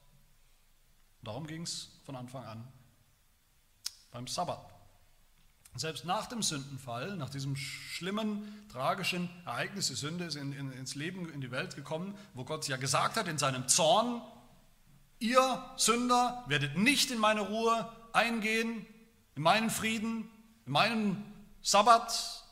Darum 1.22 1.46
ging 1.46 1.64
es 1.64 1.90
von 2.06 2.16
Anfang 2.16 2.46
an 2.46 2.66
beim 4.10 4.26
Sabbat. 4.26 4.72
Selbst 5.74 6.06
nach 6.06 6.28
dem 6.28 6.42
Sündenfall, 6.42 7.14
nach 7.18 7.28
diesem 7.28 7.56
schlimmen, 7.56 8.66
tragischen 8.72 9.28
Ereignis, 9.44 9.88
die 9.88 9.96
Sünde 9.96 10.24
ist 10.24 10.36
in, 10.36 10.54
in, 10.54 10.72
ins 10.72 10.94
Leben, 10.94 11.30
in 11.30 11.42
die 11.42 11.50
Welt 11.50 11.76
gekommen, 11.76 12.16
wo 12.32 12.44
Gott 12.44 12.68
ja 12.68 12.78
gesagt 12.78 13.18
hat 13.18 13.28
in 13.28 13.36
seinem 13.36 13.68
Zorn, 13.68 14.22
ihr 15.18 15.62
Sünder 15.76 16.42
werdet 16.46 16.78
nicht 16.78 17.10
in 17.10 17.18
meine 17.18 17.42
Ruhe 17.42 17.86
eingehen, 18.14 18.86
in 19.34 19.42
meinen 19.42 19.68
Frieden, 19.68 20.30
in 20.66 20.72
meinen 20.72 21.32
Sabbat. 21.62 22.44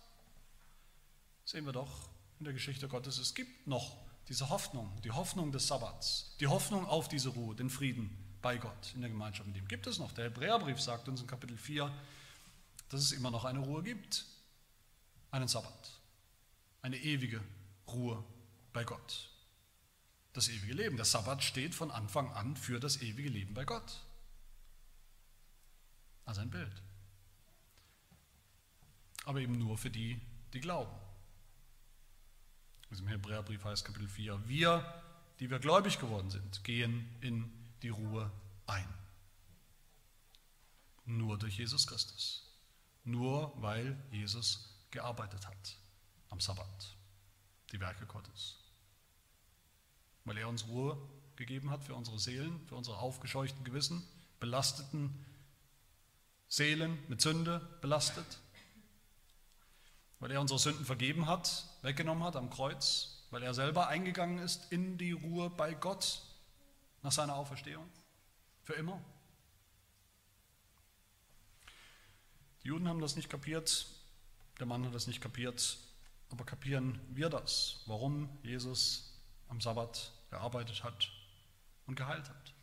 Sehen 1.45 1.67
wir 1.67 1.73
doch 1.73 2.09
in 2.39 2.45
der 2.45 2.55
Geschichte 2.55 2.89
Gottes, 2.89 3.19
es 3.19 3.35
gibt 3.35 3.67
noch 3.67 3.97
diese 4.29 4.49
Hoffnung, 4.49 4.91
die 5.03 5.11
Hoffnung 5.11 5.53
des 5.53 5.67
Sabbats, 5.67 6.35
die 6.41 6.47
Hoffnung 6.47 6.87
auf 6.87 7.09
diese 7.09 7.29
Ruhe, 7.29 7.55
den 7.55 7.69
Frieden 7.69 8.17
bei 8.41 8.57
Gott 8.57 8.93
in 8.95 9.03
der 9.03 9.11
Gemeinschaft 9.11 9.47
mit 9.47 9.57
ihm. 9.57 9.69
Gibt 9.69 9.87
es 9.87 9.99
noch. 9.99 10.13
Der 10.13 10.25
Hebräerbrief 10.27 10.81
sagt 10.81 11.09
uns 11.09 11.21
in 11.21 11.27
Kapitel 11.27 11.57
4, 11.57 11.93
dass 12.89 13.01
es 13.01 13.13
immer 13.13 13.31
noch 13.31 13.45
eine 13.45 13.59
Ruhe 13.59 13.83
gibt, 13.83 14.25
einen 15.31 15.49
Sabbat, 15.49 15.91
eine 16.81 16.97
ewige 16.97 17.43
Ruhe 17.89 18.25
bei 18.73 18.85
Gott. 18.85 19.31
Das 20.33 20.49
ewige 20.49 20.75
Leben. 20.75 20.97
Der 20.97 21.05
Sabbat 21.05 21.43
steht 21.43 21.75
von 21.75 21.91
Anfang 21.91 22.33
an 22.33 22.57
für 22.57 22.81
das 22.81 23.01
ewige 23.03 23.29
Leben 23.29 23.55
bei 23.55 23.65
Gott. 23.65 24.01
Also 26.25 26.41
ein 26.41 26.51
Bild. 26.51 26.84
Aber 29.25 29.41
eben 29.41 29.59
nur 29.59 29.79
für 29.79 29.91
die, 29.91 30.21
die 30.53 30.61
glauben. 30.61 30.95
Also 32.91 33.03
Im 33.03 33.09
Hebräerbrief 33.09 33.65
heißt 33.65 33.85
Kapitel 33.85 34.09
4, 34.09 34.49
wir, 34.49 35.03
die 35.41 35.51
wir 35.51 35.59
gläubig 35.59 35.99
geworden 35.99 36.31
sind, 36.31 36.63
gehen 36.65 37.09
in 37.21 37.51
die 37.83 37.89
Ruhe 37.89 38.31
ein. 38.67 38.89
Nur 41.07 41.39
durch 41.39 41.59
Jesus 41.59 41.87
Christus. 41.87 42.49
Nur 43.05 43.53
weil 43.61 44.03
Jesus 44.11 44.75
gearbeitet 44.91 45.47
hat 45.47 45.77
am 46.31 46.41
Sabbat, 46.41 46.97
die 47.73 47.81
Werke 47.81 48.07
Gottes. 48.07 48.59
Weil 50.25 50.39
er 50.39 50.49
uns 50.49 50.67
Ruhe 50.67 50.97
gegeben 51.37 51.71
hat 51.71 51.85
für 51.85 51.95
unsere 51.95 52.19
Seelen, 52.19 52.65
für 52.67 52.77
unsere 52.77 52.99
aufgescheuchten 52.99 53.65
Gewissen, 53.65 54.07
belasteten 54.41 55.13
Seelen 56.49 56.99
mit 57.09 57.21
Sünde 57.21 57.61
belastet. 57.81 58.41
Weil 60.25 60.31
er 60.31 60.41
unsere 60.41 60.59
Sünden 60.59 60.87
vergeben 60.87 61.27
hat, 61.27 61.67
weggenommen 61.83 62.25
hat 62.25 62.35
am 62.35 62.49
Kreuz, 62.49 63.27
weil 63.31 63.43
er 63.43 63.53
selber 63.53 63.89
eingegangen 63.89 64.39
ist 64.39 64.73
in 64.73 64.97
die 64.97 65.13
Ruhe 65.13 65.51
bei 65.51 65.75
Gott 65.75 66.23
nach 67.03 67.13
seiner 67.13 67.37
Auferstehung. 67.37 67.87
Für 68.63 68.73
immer. 68.73 69.05
Die 72.63 72.69
Juden 72.69 72.89
haben 72.89 73.03
das 73.03 73.17
nicht 73.17 73.29
kapiert, 73.29 73.87
der 74.59 74.65
Mann 74.65 74.87
hat 74.87 74.95
das 74.95 75.07
nicht 75.07 75.21
kapiert, 75.21 75.77
aber 76.31 76.47
kapieren 76.47 76.99
wir 77.11 77.29
das, 77.29 77.83
warum 77.85 78.31
Jesus 78.43 79.21
am 79.49 79.61
Sabbat 79.61 80.11
gearbeitet 80.31 80.83
hat 80.85 81.13
und 81.87 81.97
geheilt 81.97 82.31
hat. 82.31 82.55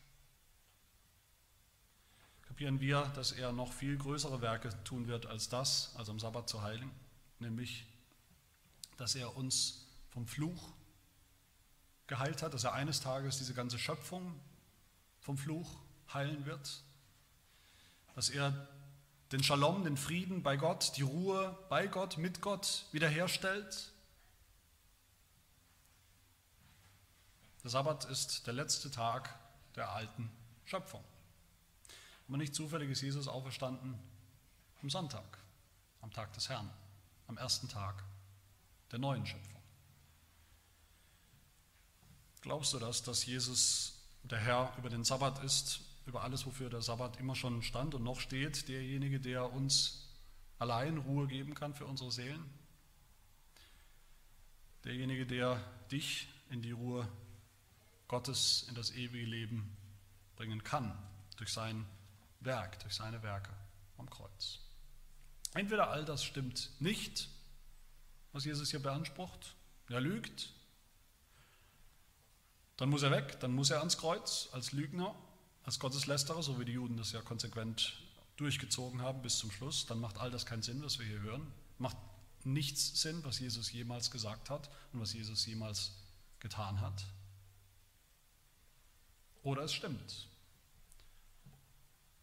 Kapieren 2.41 2.79
wir, 2.79 3.03
dass 3.13 3.31
er 3.31 3.51
noch 3.51 3.71
viel 3.71 3.99
größere 3.99 4.41
Werke 4.41 4.83
tun 4.83 5.05
wird 5.05 5.27
als 5.27 5.47
das, 5.47 5.95
als 5.95 6.09
am 6.09 6.17
Sabbat 6.17 6.49
zu 6.49 6.63
heilen, 6.63 6.89
nämlich, 7.41 7.85
dass 8.97 9.15
er 9.15 9.35
uns 9.35 9.85
vom 10.09 10.27
Fluch 10.27 10.71
geheilt 12.07 12.41
hat, 12.41 12.53
dass 12.53 12.63
er 12.63 12.73
eines 12.73 13.01
Tages 13.01 13.37
diese 13.37 13.53
ganze 13.53 13.79
Schöpfung 13.79 14.39
vom 15.21 15.37
Fluch 15.37 15.79
heilen 16.13 16.45
wird, 16.45 16.83
dass 18.15 18.29
er 18.29 18.67
den 19.31 19.43
Shalom, 19.43 19.83
den 19.83 19.95
Frieden 19.95 20.43
bei 20.43 20.57
Gott, 20.57 20.97
die 20.97 21.03
Ruhe 21.03 21.57
bei 21.69 21.87
Gott, 21.87 22.17
mit 22.17 22.41
Gott 22.41 22.85
wiederherstellt. 22.91 23.91
Der 27.63 27.69
Sabbat 27.69 28.05
ist 28.05 28.45
der 28.47 28.53
letzte 28.53 28.91
Tag 28.91 29.33
der 29.75 29.89
alten 29.89 30.29
Schöpfung. 30.65 31.03
Aber 32.27 32.37
nicht 32.37 32.55
zufällig 32.55 32.89
ist 32.89 33.01
Jesus 33.01 33.27
auferstanden 33.27 33.97
am 34.81 34.89
Sonntag, 34.89 35.37
am 36.01 36.11
Tag 36.11 36.33
des 36.33 36.49
Herrn, 36.49 36.69
am 37.31 37.37
ersten 37.37 37.69
Tag 37.69 38.03
der 38.91 38.99
neuen 38.99 39.25
Schöpfung. 39.25 39.61
Glaubst 42.41 42.73
du 42.73 42.79
das, 42.79 43.03
dass 43.03 43.25
Jesus 43.25 43.93
der 44.23 44.39
Herr 44.39 44.73
über 44.77 44.89
den 44.89 45.05
Sabbat 45.05 45.41
ist 45.43 45.79
über 46.05 46.23
alles, 46.23 46.45
wofür 46.45 46.69
der 46.69 46.81
Sabbat 46.81 47.17
immer 47.19 47.35
schon 47.35 47.63
stand 47.63 47.95
und 47.95 48.03
noch 48.03 48.19
steht, 48.19 48.67
derjenige, 48.67 49.19
der 49.19 49.53
uns 49.53 50.09
allein 50.59 50.97
Ruhe 50.97 51.27
geben 51.27 51.53
kann 51.53 51.73
für 51.73 51.85
unsere 51.85 52.11
Seelen. 52.11 52.43
Derjenige, 54.83 55.25
der 55.25 55.63
dich 55.89 56.27
in 56.49 56.61
die 56.61 56.71
Ruhe 56.71 57.07
Gottes, 58.09 58.65
in 58.67 58.75
das 58.75 58.91
ewige 58.91 59.25
Leben 59.25 59.77
bringen 60.35 60.63
kann, 60.63 60.97
durch 61.37 61.53
sein 61.53 61.85
Werk, 62.41 62.79
durch 62.79 62.95
seine 62.95 63.23
Werke 63.23 63.53
am 63.97 64.09
Kreuz. 64.09 64.59
Entweder 65.53 65.89
all 65.89 66.05
das 66.05 66.23
stimmt 66.23 66.71
nicht, 66.79 67.29
was 68.31 68.45
Jesus 68.45 68.71
hier 68.71 68.81
beansprucht, 68.81 69.55
er 69.89 69.99
lügt, 69.99 70.53
dann 72.77 72.89
muss 72.89 73.03
er 73.03 73.11
weg, 73.11 73.39
dann 73.41 73.53
muss 73.53 73.69
er 73.69 73.79
ans 73.79 73.97
Kreuz 73.97 74.49
als 74.53 74.71
Lügner 74.71 75.15
als 75.63 75.79
Gotteslästerer, 75.79 76.41
so 76.41 76.59
wie 76.59 76.65
die 76.65 76.71
Juden 76.73 76.97
das 76.97 77.11
ja 77.11 77.21
konsequent 77.21 78.01
durchgezogen 78.37 79.01
haben 79.01 79.21
bis 79.21 79.37
zum 79.37 79.51
Schluss, 79.51 79.85
dann 79.85 79.99
macht 79.99 80.17
all 80.17 80.31
das 80.31 80.45
keinen 80.45 80.63
Sinn, 80.63 80.81
was 80.83 80.97
wir 80.97 81.05
hier 81.05 81.21
hören. 81.21 81.45
Macht 81.77 81.97
nichts 82.43 82.99
Sinn, 83.01 83.23
was 83.23 83.39
Jesus 83.39 83.71
jemals 83.71 84.09
gesagt 84.09 84.49
hat 84.49 84.69
und 84.93 84.99
was 84.99 85.13
Jesus 85.13 85.45
jemals 85.45 85.93
getan 86.39 86.81
hat. 86.81 87.05
Oder 89.43 89.63
es 89.63 89.73
stimmt. 89.73 90.27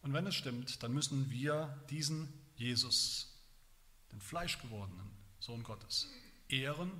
Und 0.01 0.13
wenn 0.13 0.27
es 0.27 0.35
stimmt, 0.35 0.83
dann 0.83 0.93
müssen 0.93 1.29
wir 1.29 1.81
diesen 1.89 2.27
Jesus, 2.59 3.33
den 4.11 4.19
fleischgewordenen 4.19 5.09
Sohn 5.39 5.63
Gottes, 5.63 6.09
ehren, 6.49 6.91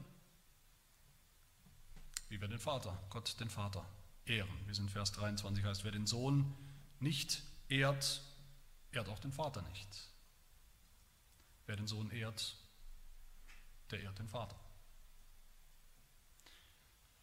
wie 2.29 2.39
wir 2.39 2.47
den 2.47 2.59
Vater, 2.59 2.97
Gott 3.09 3.37
den 3.41 3.49
Vater 3.49 3.85
ehren. 4.25 4.49
Wie 4.65 4.71
es 4.71 4.79
in 4.79 4.87
Vers 4.87 5.11
23 5.11 5.63
heißt, 5.65 5.83
wer 5.83 5.91
den 5.91 6.07
Sohn 6.07 6.55
nicht 7.01 7.43
ehrt, 7.67 8.21
ehrt 8.91 9.09
auch 9.09 9.19
den 9.19 9.33
Vater 9.33 9.61
nicht. 9.63 10.07
Wer 11.65 11.75
den 11.75 11.87
Sohn 11.87 12.09
ehrt, 12.11 12.55
der 13.91 14.01
ehrt 14.01 14.17
den 14.17 14.29
Vater. 14.29 14.55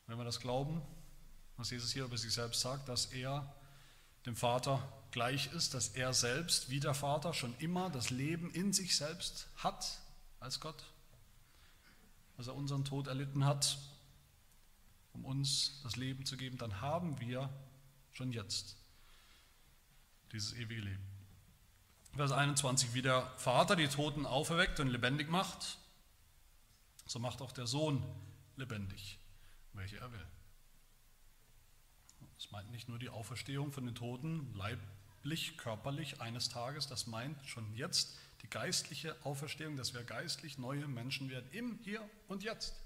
Wenn 0.06 0.18
wir 0.18 0.24
das 0.24 0.40
glauben, 0.40 0.82
was 1.56 1.70
Jesus 1.70 1.92
hier 1.92 2.04
über 2.04 2.18
sich 2.18 2.34
selbst 2.34 2.60
sagt, 2.60 2.86
dass 2.88 3.06
er 3.06 3.50
dem 4.26 4.36
Vater 4.36 4.86
gleich 5.16 5.52
ist, 5.54 5.72
dass 5.72 5.88
er 5.88 6.12
selbst 6.12 6.68
wie 6.68 6.78
der 6.78 6.92
Vater 6.94 7.32
schon 7.32 7.54
immer 7.58 7.88
das 7.88 8.10
Leben 8.10 8.50
in 8.50 8.72
sich 8.72 8.96
selbst 8.96 9.48
hat 9.56 9.98
als 10.40 10.60
Gott, 10.60 10.84
dass 12.36 12.48
er 12.48 12.54
unseren 12.54 12.84
Tod 12.84 13.06
erlitten 13.06 13.44
hat 13.44 13.78
um 15.16 15.24
uns 15.24 15.80
das 15.82 15.96
Leben 15.96 16.26
zu 16.26 16.36
geben, 16.36 16.58
dann 16.58 16.80
haben 16.82 17.18
wir 17.20 17.48
schon 18.12 18.32
jetzt 18.32 18.76
dieses 20.32 20.52
ewige 20.52 20.82
Leben. 20.82 21.02
Vers 22.14 22.32
21, 22.32 22.92
wie 22.94 23.02
der 23.02 23.26
Vater 23.38 23.76
die 23.76 23.88
Toten 23.88 24.26
auferweckt 24.26 24.78
und 24.80 24.88
lebendig 24.88 25.30
macht, 25.30 25.78
so 27.06 27.18
macht 27.18 27.40
auch 27.40 27.52
der 27.52 27.66
Sohn 27.66 28.02
lebendig, 28.56 29.18
welche 29.72 29.98
er 29.98 30.12
will. 30.12 30.26
Das 32.36 32.50
meint 32.50 32.70
nicht 32.70 32.88
nur 32.88 32.98
die 32.98 33.08
Auferstehung 33.08 33.72
von 33.72 33.86
den 33.86 33.94
Toten, 33.94 34.52
leiblich, 35.26 35.58
körperlich 35.58 36.20
eines 36.20 36.48
Tages, 36.48 36.86
das 36.86 37.08
meint 37.08 37.36
schon 37.46 37.74
jetzt 37.74 38.16
die 38.42 38.48
geistliche 38.48 39.16
Auferstehung, 39.24 39.76
dass 39.76 39.92
wir 39.92 40.04
geistlich 40.04 40.56
neue 40.56 40.86
Menschen 40.86 41.28
werden, 41.30 41.50
im 41.50 41.78
Hier 41.82 42.08
und 42.28 42.44
Jetzt. 42.44 42.76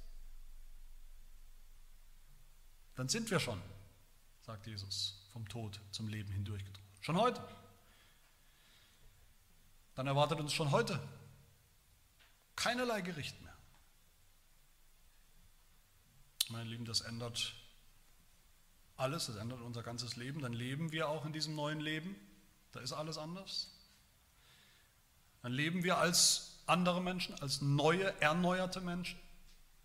Dann 2.94 3.10
sind 3.10 3.30
wir 3.30 3.40
schon, 3.40 3.60
sagt 4.42 4.66
Jesus, 4.66 5.22
vom 5.32 5.46
Tod 5.48 5.80
zum 5.90 6.08
Leben 6.08 6.32
hindurchgedrungen. 6.32 6.90
Schon 7.02 7.18
heute. 7.18 7.46
Dann 9.94 10.06
erwartet 10.06 10.40
uns 10.40 10.54
schon 10.54 10.70
heute 10.70 10.98
keinerlei 12.56 13.02
Gericht 13.02 13.40
mehr. 13.42 13.56
Meine 16.48 16.70
Lieben, 16.70 16.86
das 16.86 17.02
ändert 17.02 17.54
alles, 18.96 19.26
das 19.26 19.36
ändert 19.36 19.60
unser 19.60 19.82
ganzes 19.82 20.16
Leben. 20.16 20.40
Dann 20.40 20.54
leben 20.54 20.90
wir 20.90 21.08
auch 21.08 21.26
in 21.26 21.32
diesem 21.32 21.54
neuen 21.54 21.80
Leben. 21.80 22.16
Da 22.72 22.80
ist 22.80 22.92
alles 22.92 23.18
anders. 23.18 23.68
Dann 25.42 25.52
leben 25.52 25.82
wir 25.82 25.98
als 25.98 26.58
andere 26.66 27.00
Menschen, 27.00 27.40
als 27.40 27.60
neue, 27.60 28.20
erneuerte 28.20 28.80
Menschen. 28.80 29.18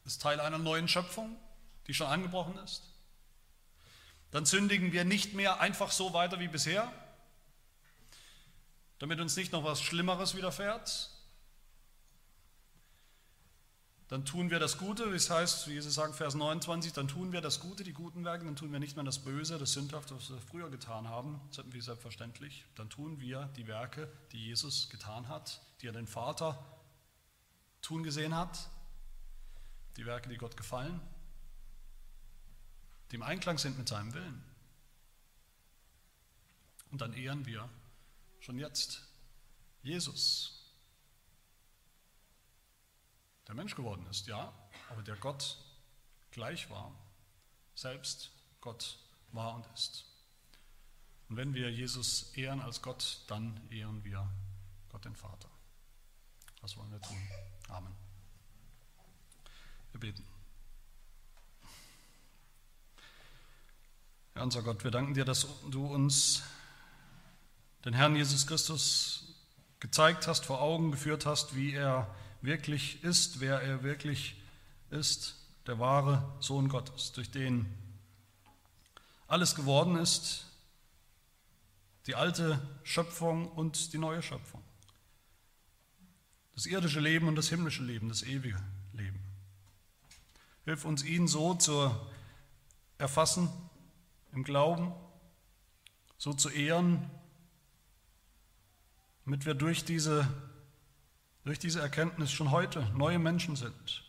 Das 0.04 0.14
ist 0.14 0.22
Teil 0.22 0.40
einer 0.40 0.58
neuen 0.58 0.88
Schöpfung, 0.88 1.36
die 1.88 1.94
schon 1.94 2.08
angebrochen 2.08 2.58
ist. 2.60 2.84
Dann 4.32 4.46
sündigen 4.46 4.92
wir 4.92 5.06
nicht 5.06 5.34
mehr 5.34 5.62
einfach 5.62 5.92
so 5.92 6.14
weiter 6.14 6.40
wie 6.40 6.48
bisher, 6.48 6.92
damit 9.00 9.20
uns 9.20 9.36
nicht 9.36 9.52
noch 9.52 9.64
was 9.64 9.82
Schlimmeres 9.82 10.36
widerfährt, 10.36 11.10
dann 14.16 14.24
tun 14.24 14.50
wir 14.50 14.60
das 14.60 14.78
Gute, 14.78 15.12
wie 15.12 15.18
es 15.18 15.30
heißt, 15.30 15.68
wie 15.68 15.74
Jesus 15.74 15.96
sagt, 15.96 16.16
Vers 16.16 16.36
29, 16.36 16.94
dann 16.94 17.10
tun 17.10 17.34
wir 17.34 17.42
das 17.42 17.60
Gute, 17.60 17.84
die 17.84 17.92
guten 17.92 18.24
Werke, 18.24 18.46
dann 18.46 18.56
tun 18.56 18.72
wir 18.72 18.80
nicht 18.80 18.96
mehr 18.96 19.04
das 19.04 19.20
Böse, 19.20 19.58
das 19.58 19.74
Sündhafte, 19.74 20.16
was 20.16 20.30
wir 20.30 20.40
früher 20.40 20.70
getan 20.70 21.10
haben, 21.10 21.42
wie 21.66 21.82
selbstverständlich, 21.82 22.64
dann 22.76 22.90
tun 22.90 23.20
wir 23.20 23.50
die 23.58 23.68
Werke, 23.68 24.10
die 24.32 24.38
Jesus 24.38 24.90
getan 24.90 25.28
hat, 25.28 25.60
die 25.82 25.88
er 25.88 25.92
den 25.92 26.08
Vater 26.08 26.64
tun 27.82 28.04
gesehen 28.04 28.34
hat, 28.34 28.70
die 29.98 30.06
Werke, 30.06 30.30
die 30.30 30.38
Gott 30.38 30.56
gefallen, 30.56 31.02
die 33.12 33.16
im 33.16 33.24
Einklang 33.24 33.58
sind 33.58 33.78
mit 33.78 33.90
seinem 33.90 34.14
Willen. 34.14 34.42
Und 36.90 37.02
dann 37.02 37.12
ehren 37.12 37.46
wir 37.46 37.68
schon 38.40 38.60
jetzt 38.60 39.02
Jesus, 39.84 40.55
der 43.48 43.56
Mensch 43.56 43.76
geworden 43.76 44.06
ist, 44.08 44.28
ja, 44.28 44.54
aber 44.90 45.04
der 45.04 45.16
Gott 45.16 45.58
gleich 46.32 46.70
war, 46.70 46.92
selbst 47.76 48.32
Gott 48.62 48.98
war 49.32 49.56
und 49.56 49.66
ist. 49.74 50.06
Und 51.30 51.38
wenn 51.38 51.54
wir 51.54 51.72
Jesus 51.72 52.34
ehren 52.36 52.62
als 52.62 52.82
Gott, 52.82 53.22
dann 53.28 53.60
ehren 53.70 54.04
wir 54.04 54.30
Gott 54.90 55.06
den 55.06 55.16
Vater. 55.16 55.50
Was 56.62 56.78
wollen 56.78 56.92
wir 56.92 57.02
tun? 57.02 57.18
Amen. 57.70 57.96
Wir 59.92 60.00
beten. 60.00 60.26
Herr 64.34 64.44
unser 64.44 64.62
Gott, 64.64 64.84
wir 64.84 64.92
danken 64.92 65.14
dir, 65.14 65.26
dass 65.26 65.48
du 65.70 65.86
uns 65.86 66.44
den 67.86 67.94
Herrn 67.94 68.16
Jesus 68.16 68.46
Christus 68.46 69.36
gezeigt 69.80 70.28
hast, 70.28 70.46
vor 70.46 70.62
Augen 70.62 70.92
geführt 70.92 71.26
hast, 71.26 71.56
wie 71.56 71.74
er 71.74 72.14
wirklich 72.46 73.04
ist, 73.04 73.40
wer 73.40 73.62
er 73.62 73.84
wirklich 73.84 74.42
ist, 74.90 75.36
der 75.68 75.80
wahre 75.80 76.36
Sohn 76.40 76.70
Gottes, 76.70 77.12
durch 77.12 77.32
den 77.32 77.66
alles 79.28 79.56
geworden 79.56 79.96
ist, 79.96 80.46
die 82.06 82.16
alte 82.16 82.62
Schöpfung 82.84 83.48
und 83.52 83.94
die 83.94 83.98
neue 83.98 84.22
Schöpfung, 84.22 84.64
das 86.54 86.68
irdische 86.68 87.00
Leben 87.00 87.28
und 87.28 87.36
das 87.36 87.50
himmlische 87.50 87.84
Leben, 87.84 88.10
das 88.10 88.22
ewige 88.22 88.62
Leben. 88.94 89.20
Hilf 90.66 90.86
uns, 90.86 91.04
ihn 91.04 91.28
so 91.28 91.56
zu 91.56 91.96
erfassen 92.98 93.50
im 94.34 94.44
Glauben, 94.44 94.94
so 96.18 96.34
zu 96.34 96.50
ehren, 96.50 97.10
damit 99.26 99.46
wir 99.46 99.56
durch 99.56 99.86
diese 99.86 100.28
durch 101.46 101.60
diese 101.60 101.80
Erkenntnis 101.80 102.32
schon 102.32 102.52
heute 102.52 102.82
neue 102.96 103.20
Menschen 103.20 103.56
sind, 103.56 104.04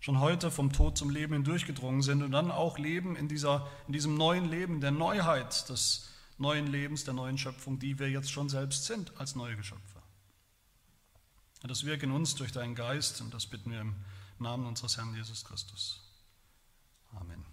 schon 0.00 0.18
heute 0.18 0.50
vom 0.50 0.72
Tod 0.72 0.96
zum 0.96 1.10
Leben 1.10 1.34
hindurchgedrungen 1.34 2.02
sind 2.02 2.22
und 2.22 2.32
dann 2.32 2.50
auch 2.50 2.78
leben 2.78 3.16
in, 3.16 3.28
dieser, 3.28 3.68
in 3.86 3.92
diesem 3.92 4.16
neuen 4.16 4.46
Leben, 4.46 4.80
der 4.80 4.90
Neuheit 4.90 5.68
des 5.68 6.08
neuen 6.38 6.66
Lebens, 6.66 7.04
der 7.04 7.12
neuen 7.12 7.36
Schöpfung, 7.36 7.78
die 7.78 7.98
wir 7.98 8.10
jetzt 8.10 8.32
schon 8.32 8.48
selbst 8.48 8.86
sind 8.86 9.12
als 9.18 9.36
neue 9.36 9.56
Geschöpfe. 9.56 10.00
Das 11.62 11.84
wirkt 11.84 12.02
in 12.02 12.10
uns 12.10 12.34
durch 12.34 12.52
deinen 12.52 12.74
Geist 12.74 13.20
und 13.20 13.34
das 13.34 13.46
bitten 13.46 13.70
wir 13.70 13.82
im 13.82 13.94
Namen 14.38 14.66
unseres 14.66 14.96
Herrn 14.96 15.14
Jesus 15.14 15.44
Christus. 15.44 16.00
Amen. 17.14 17.49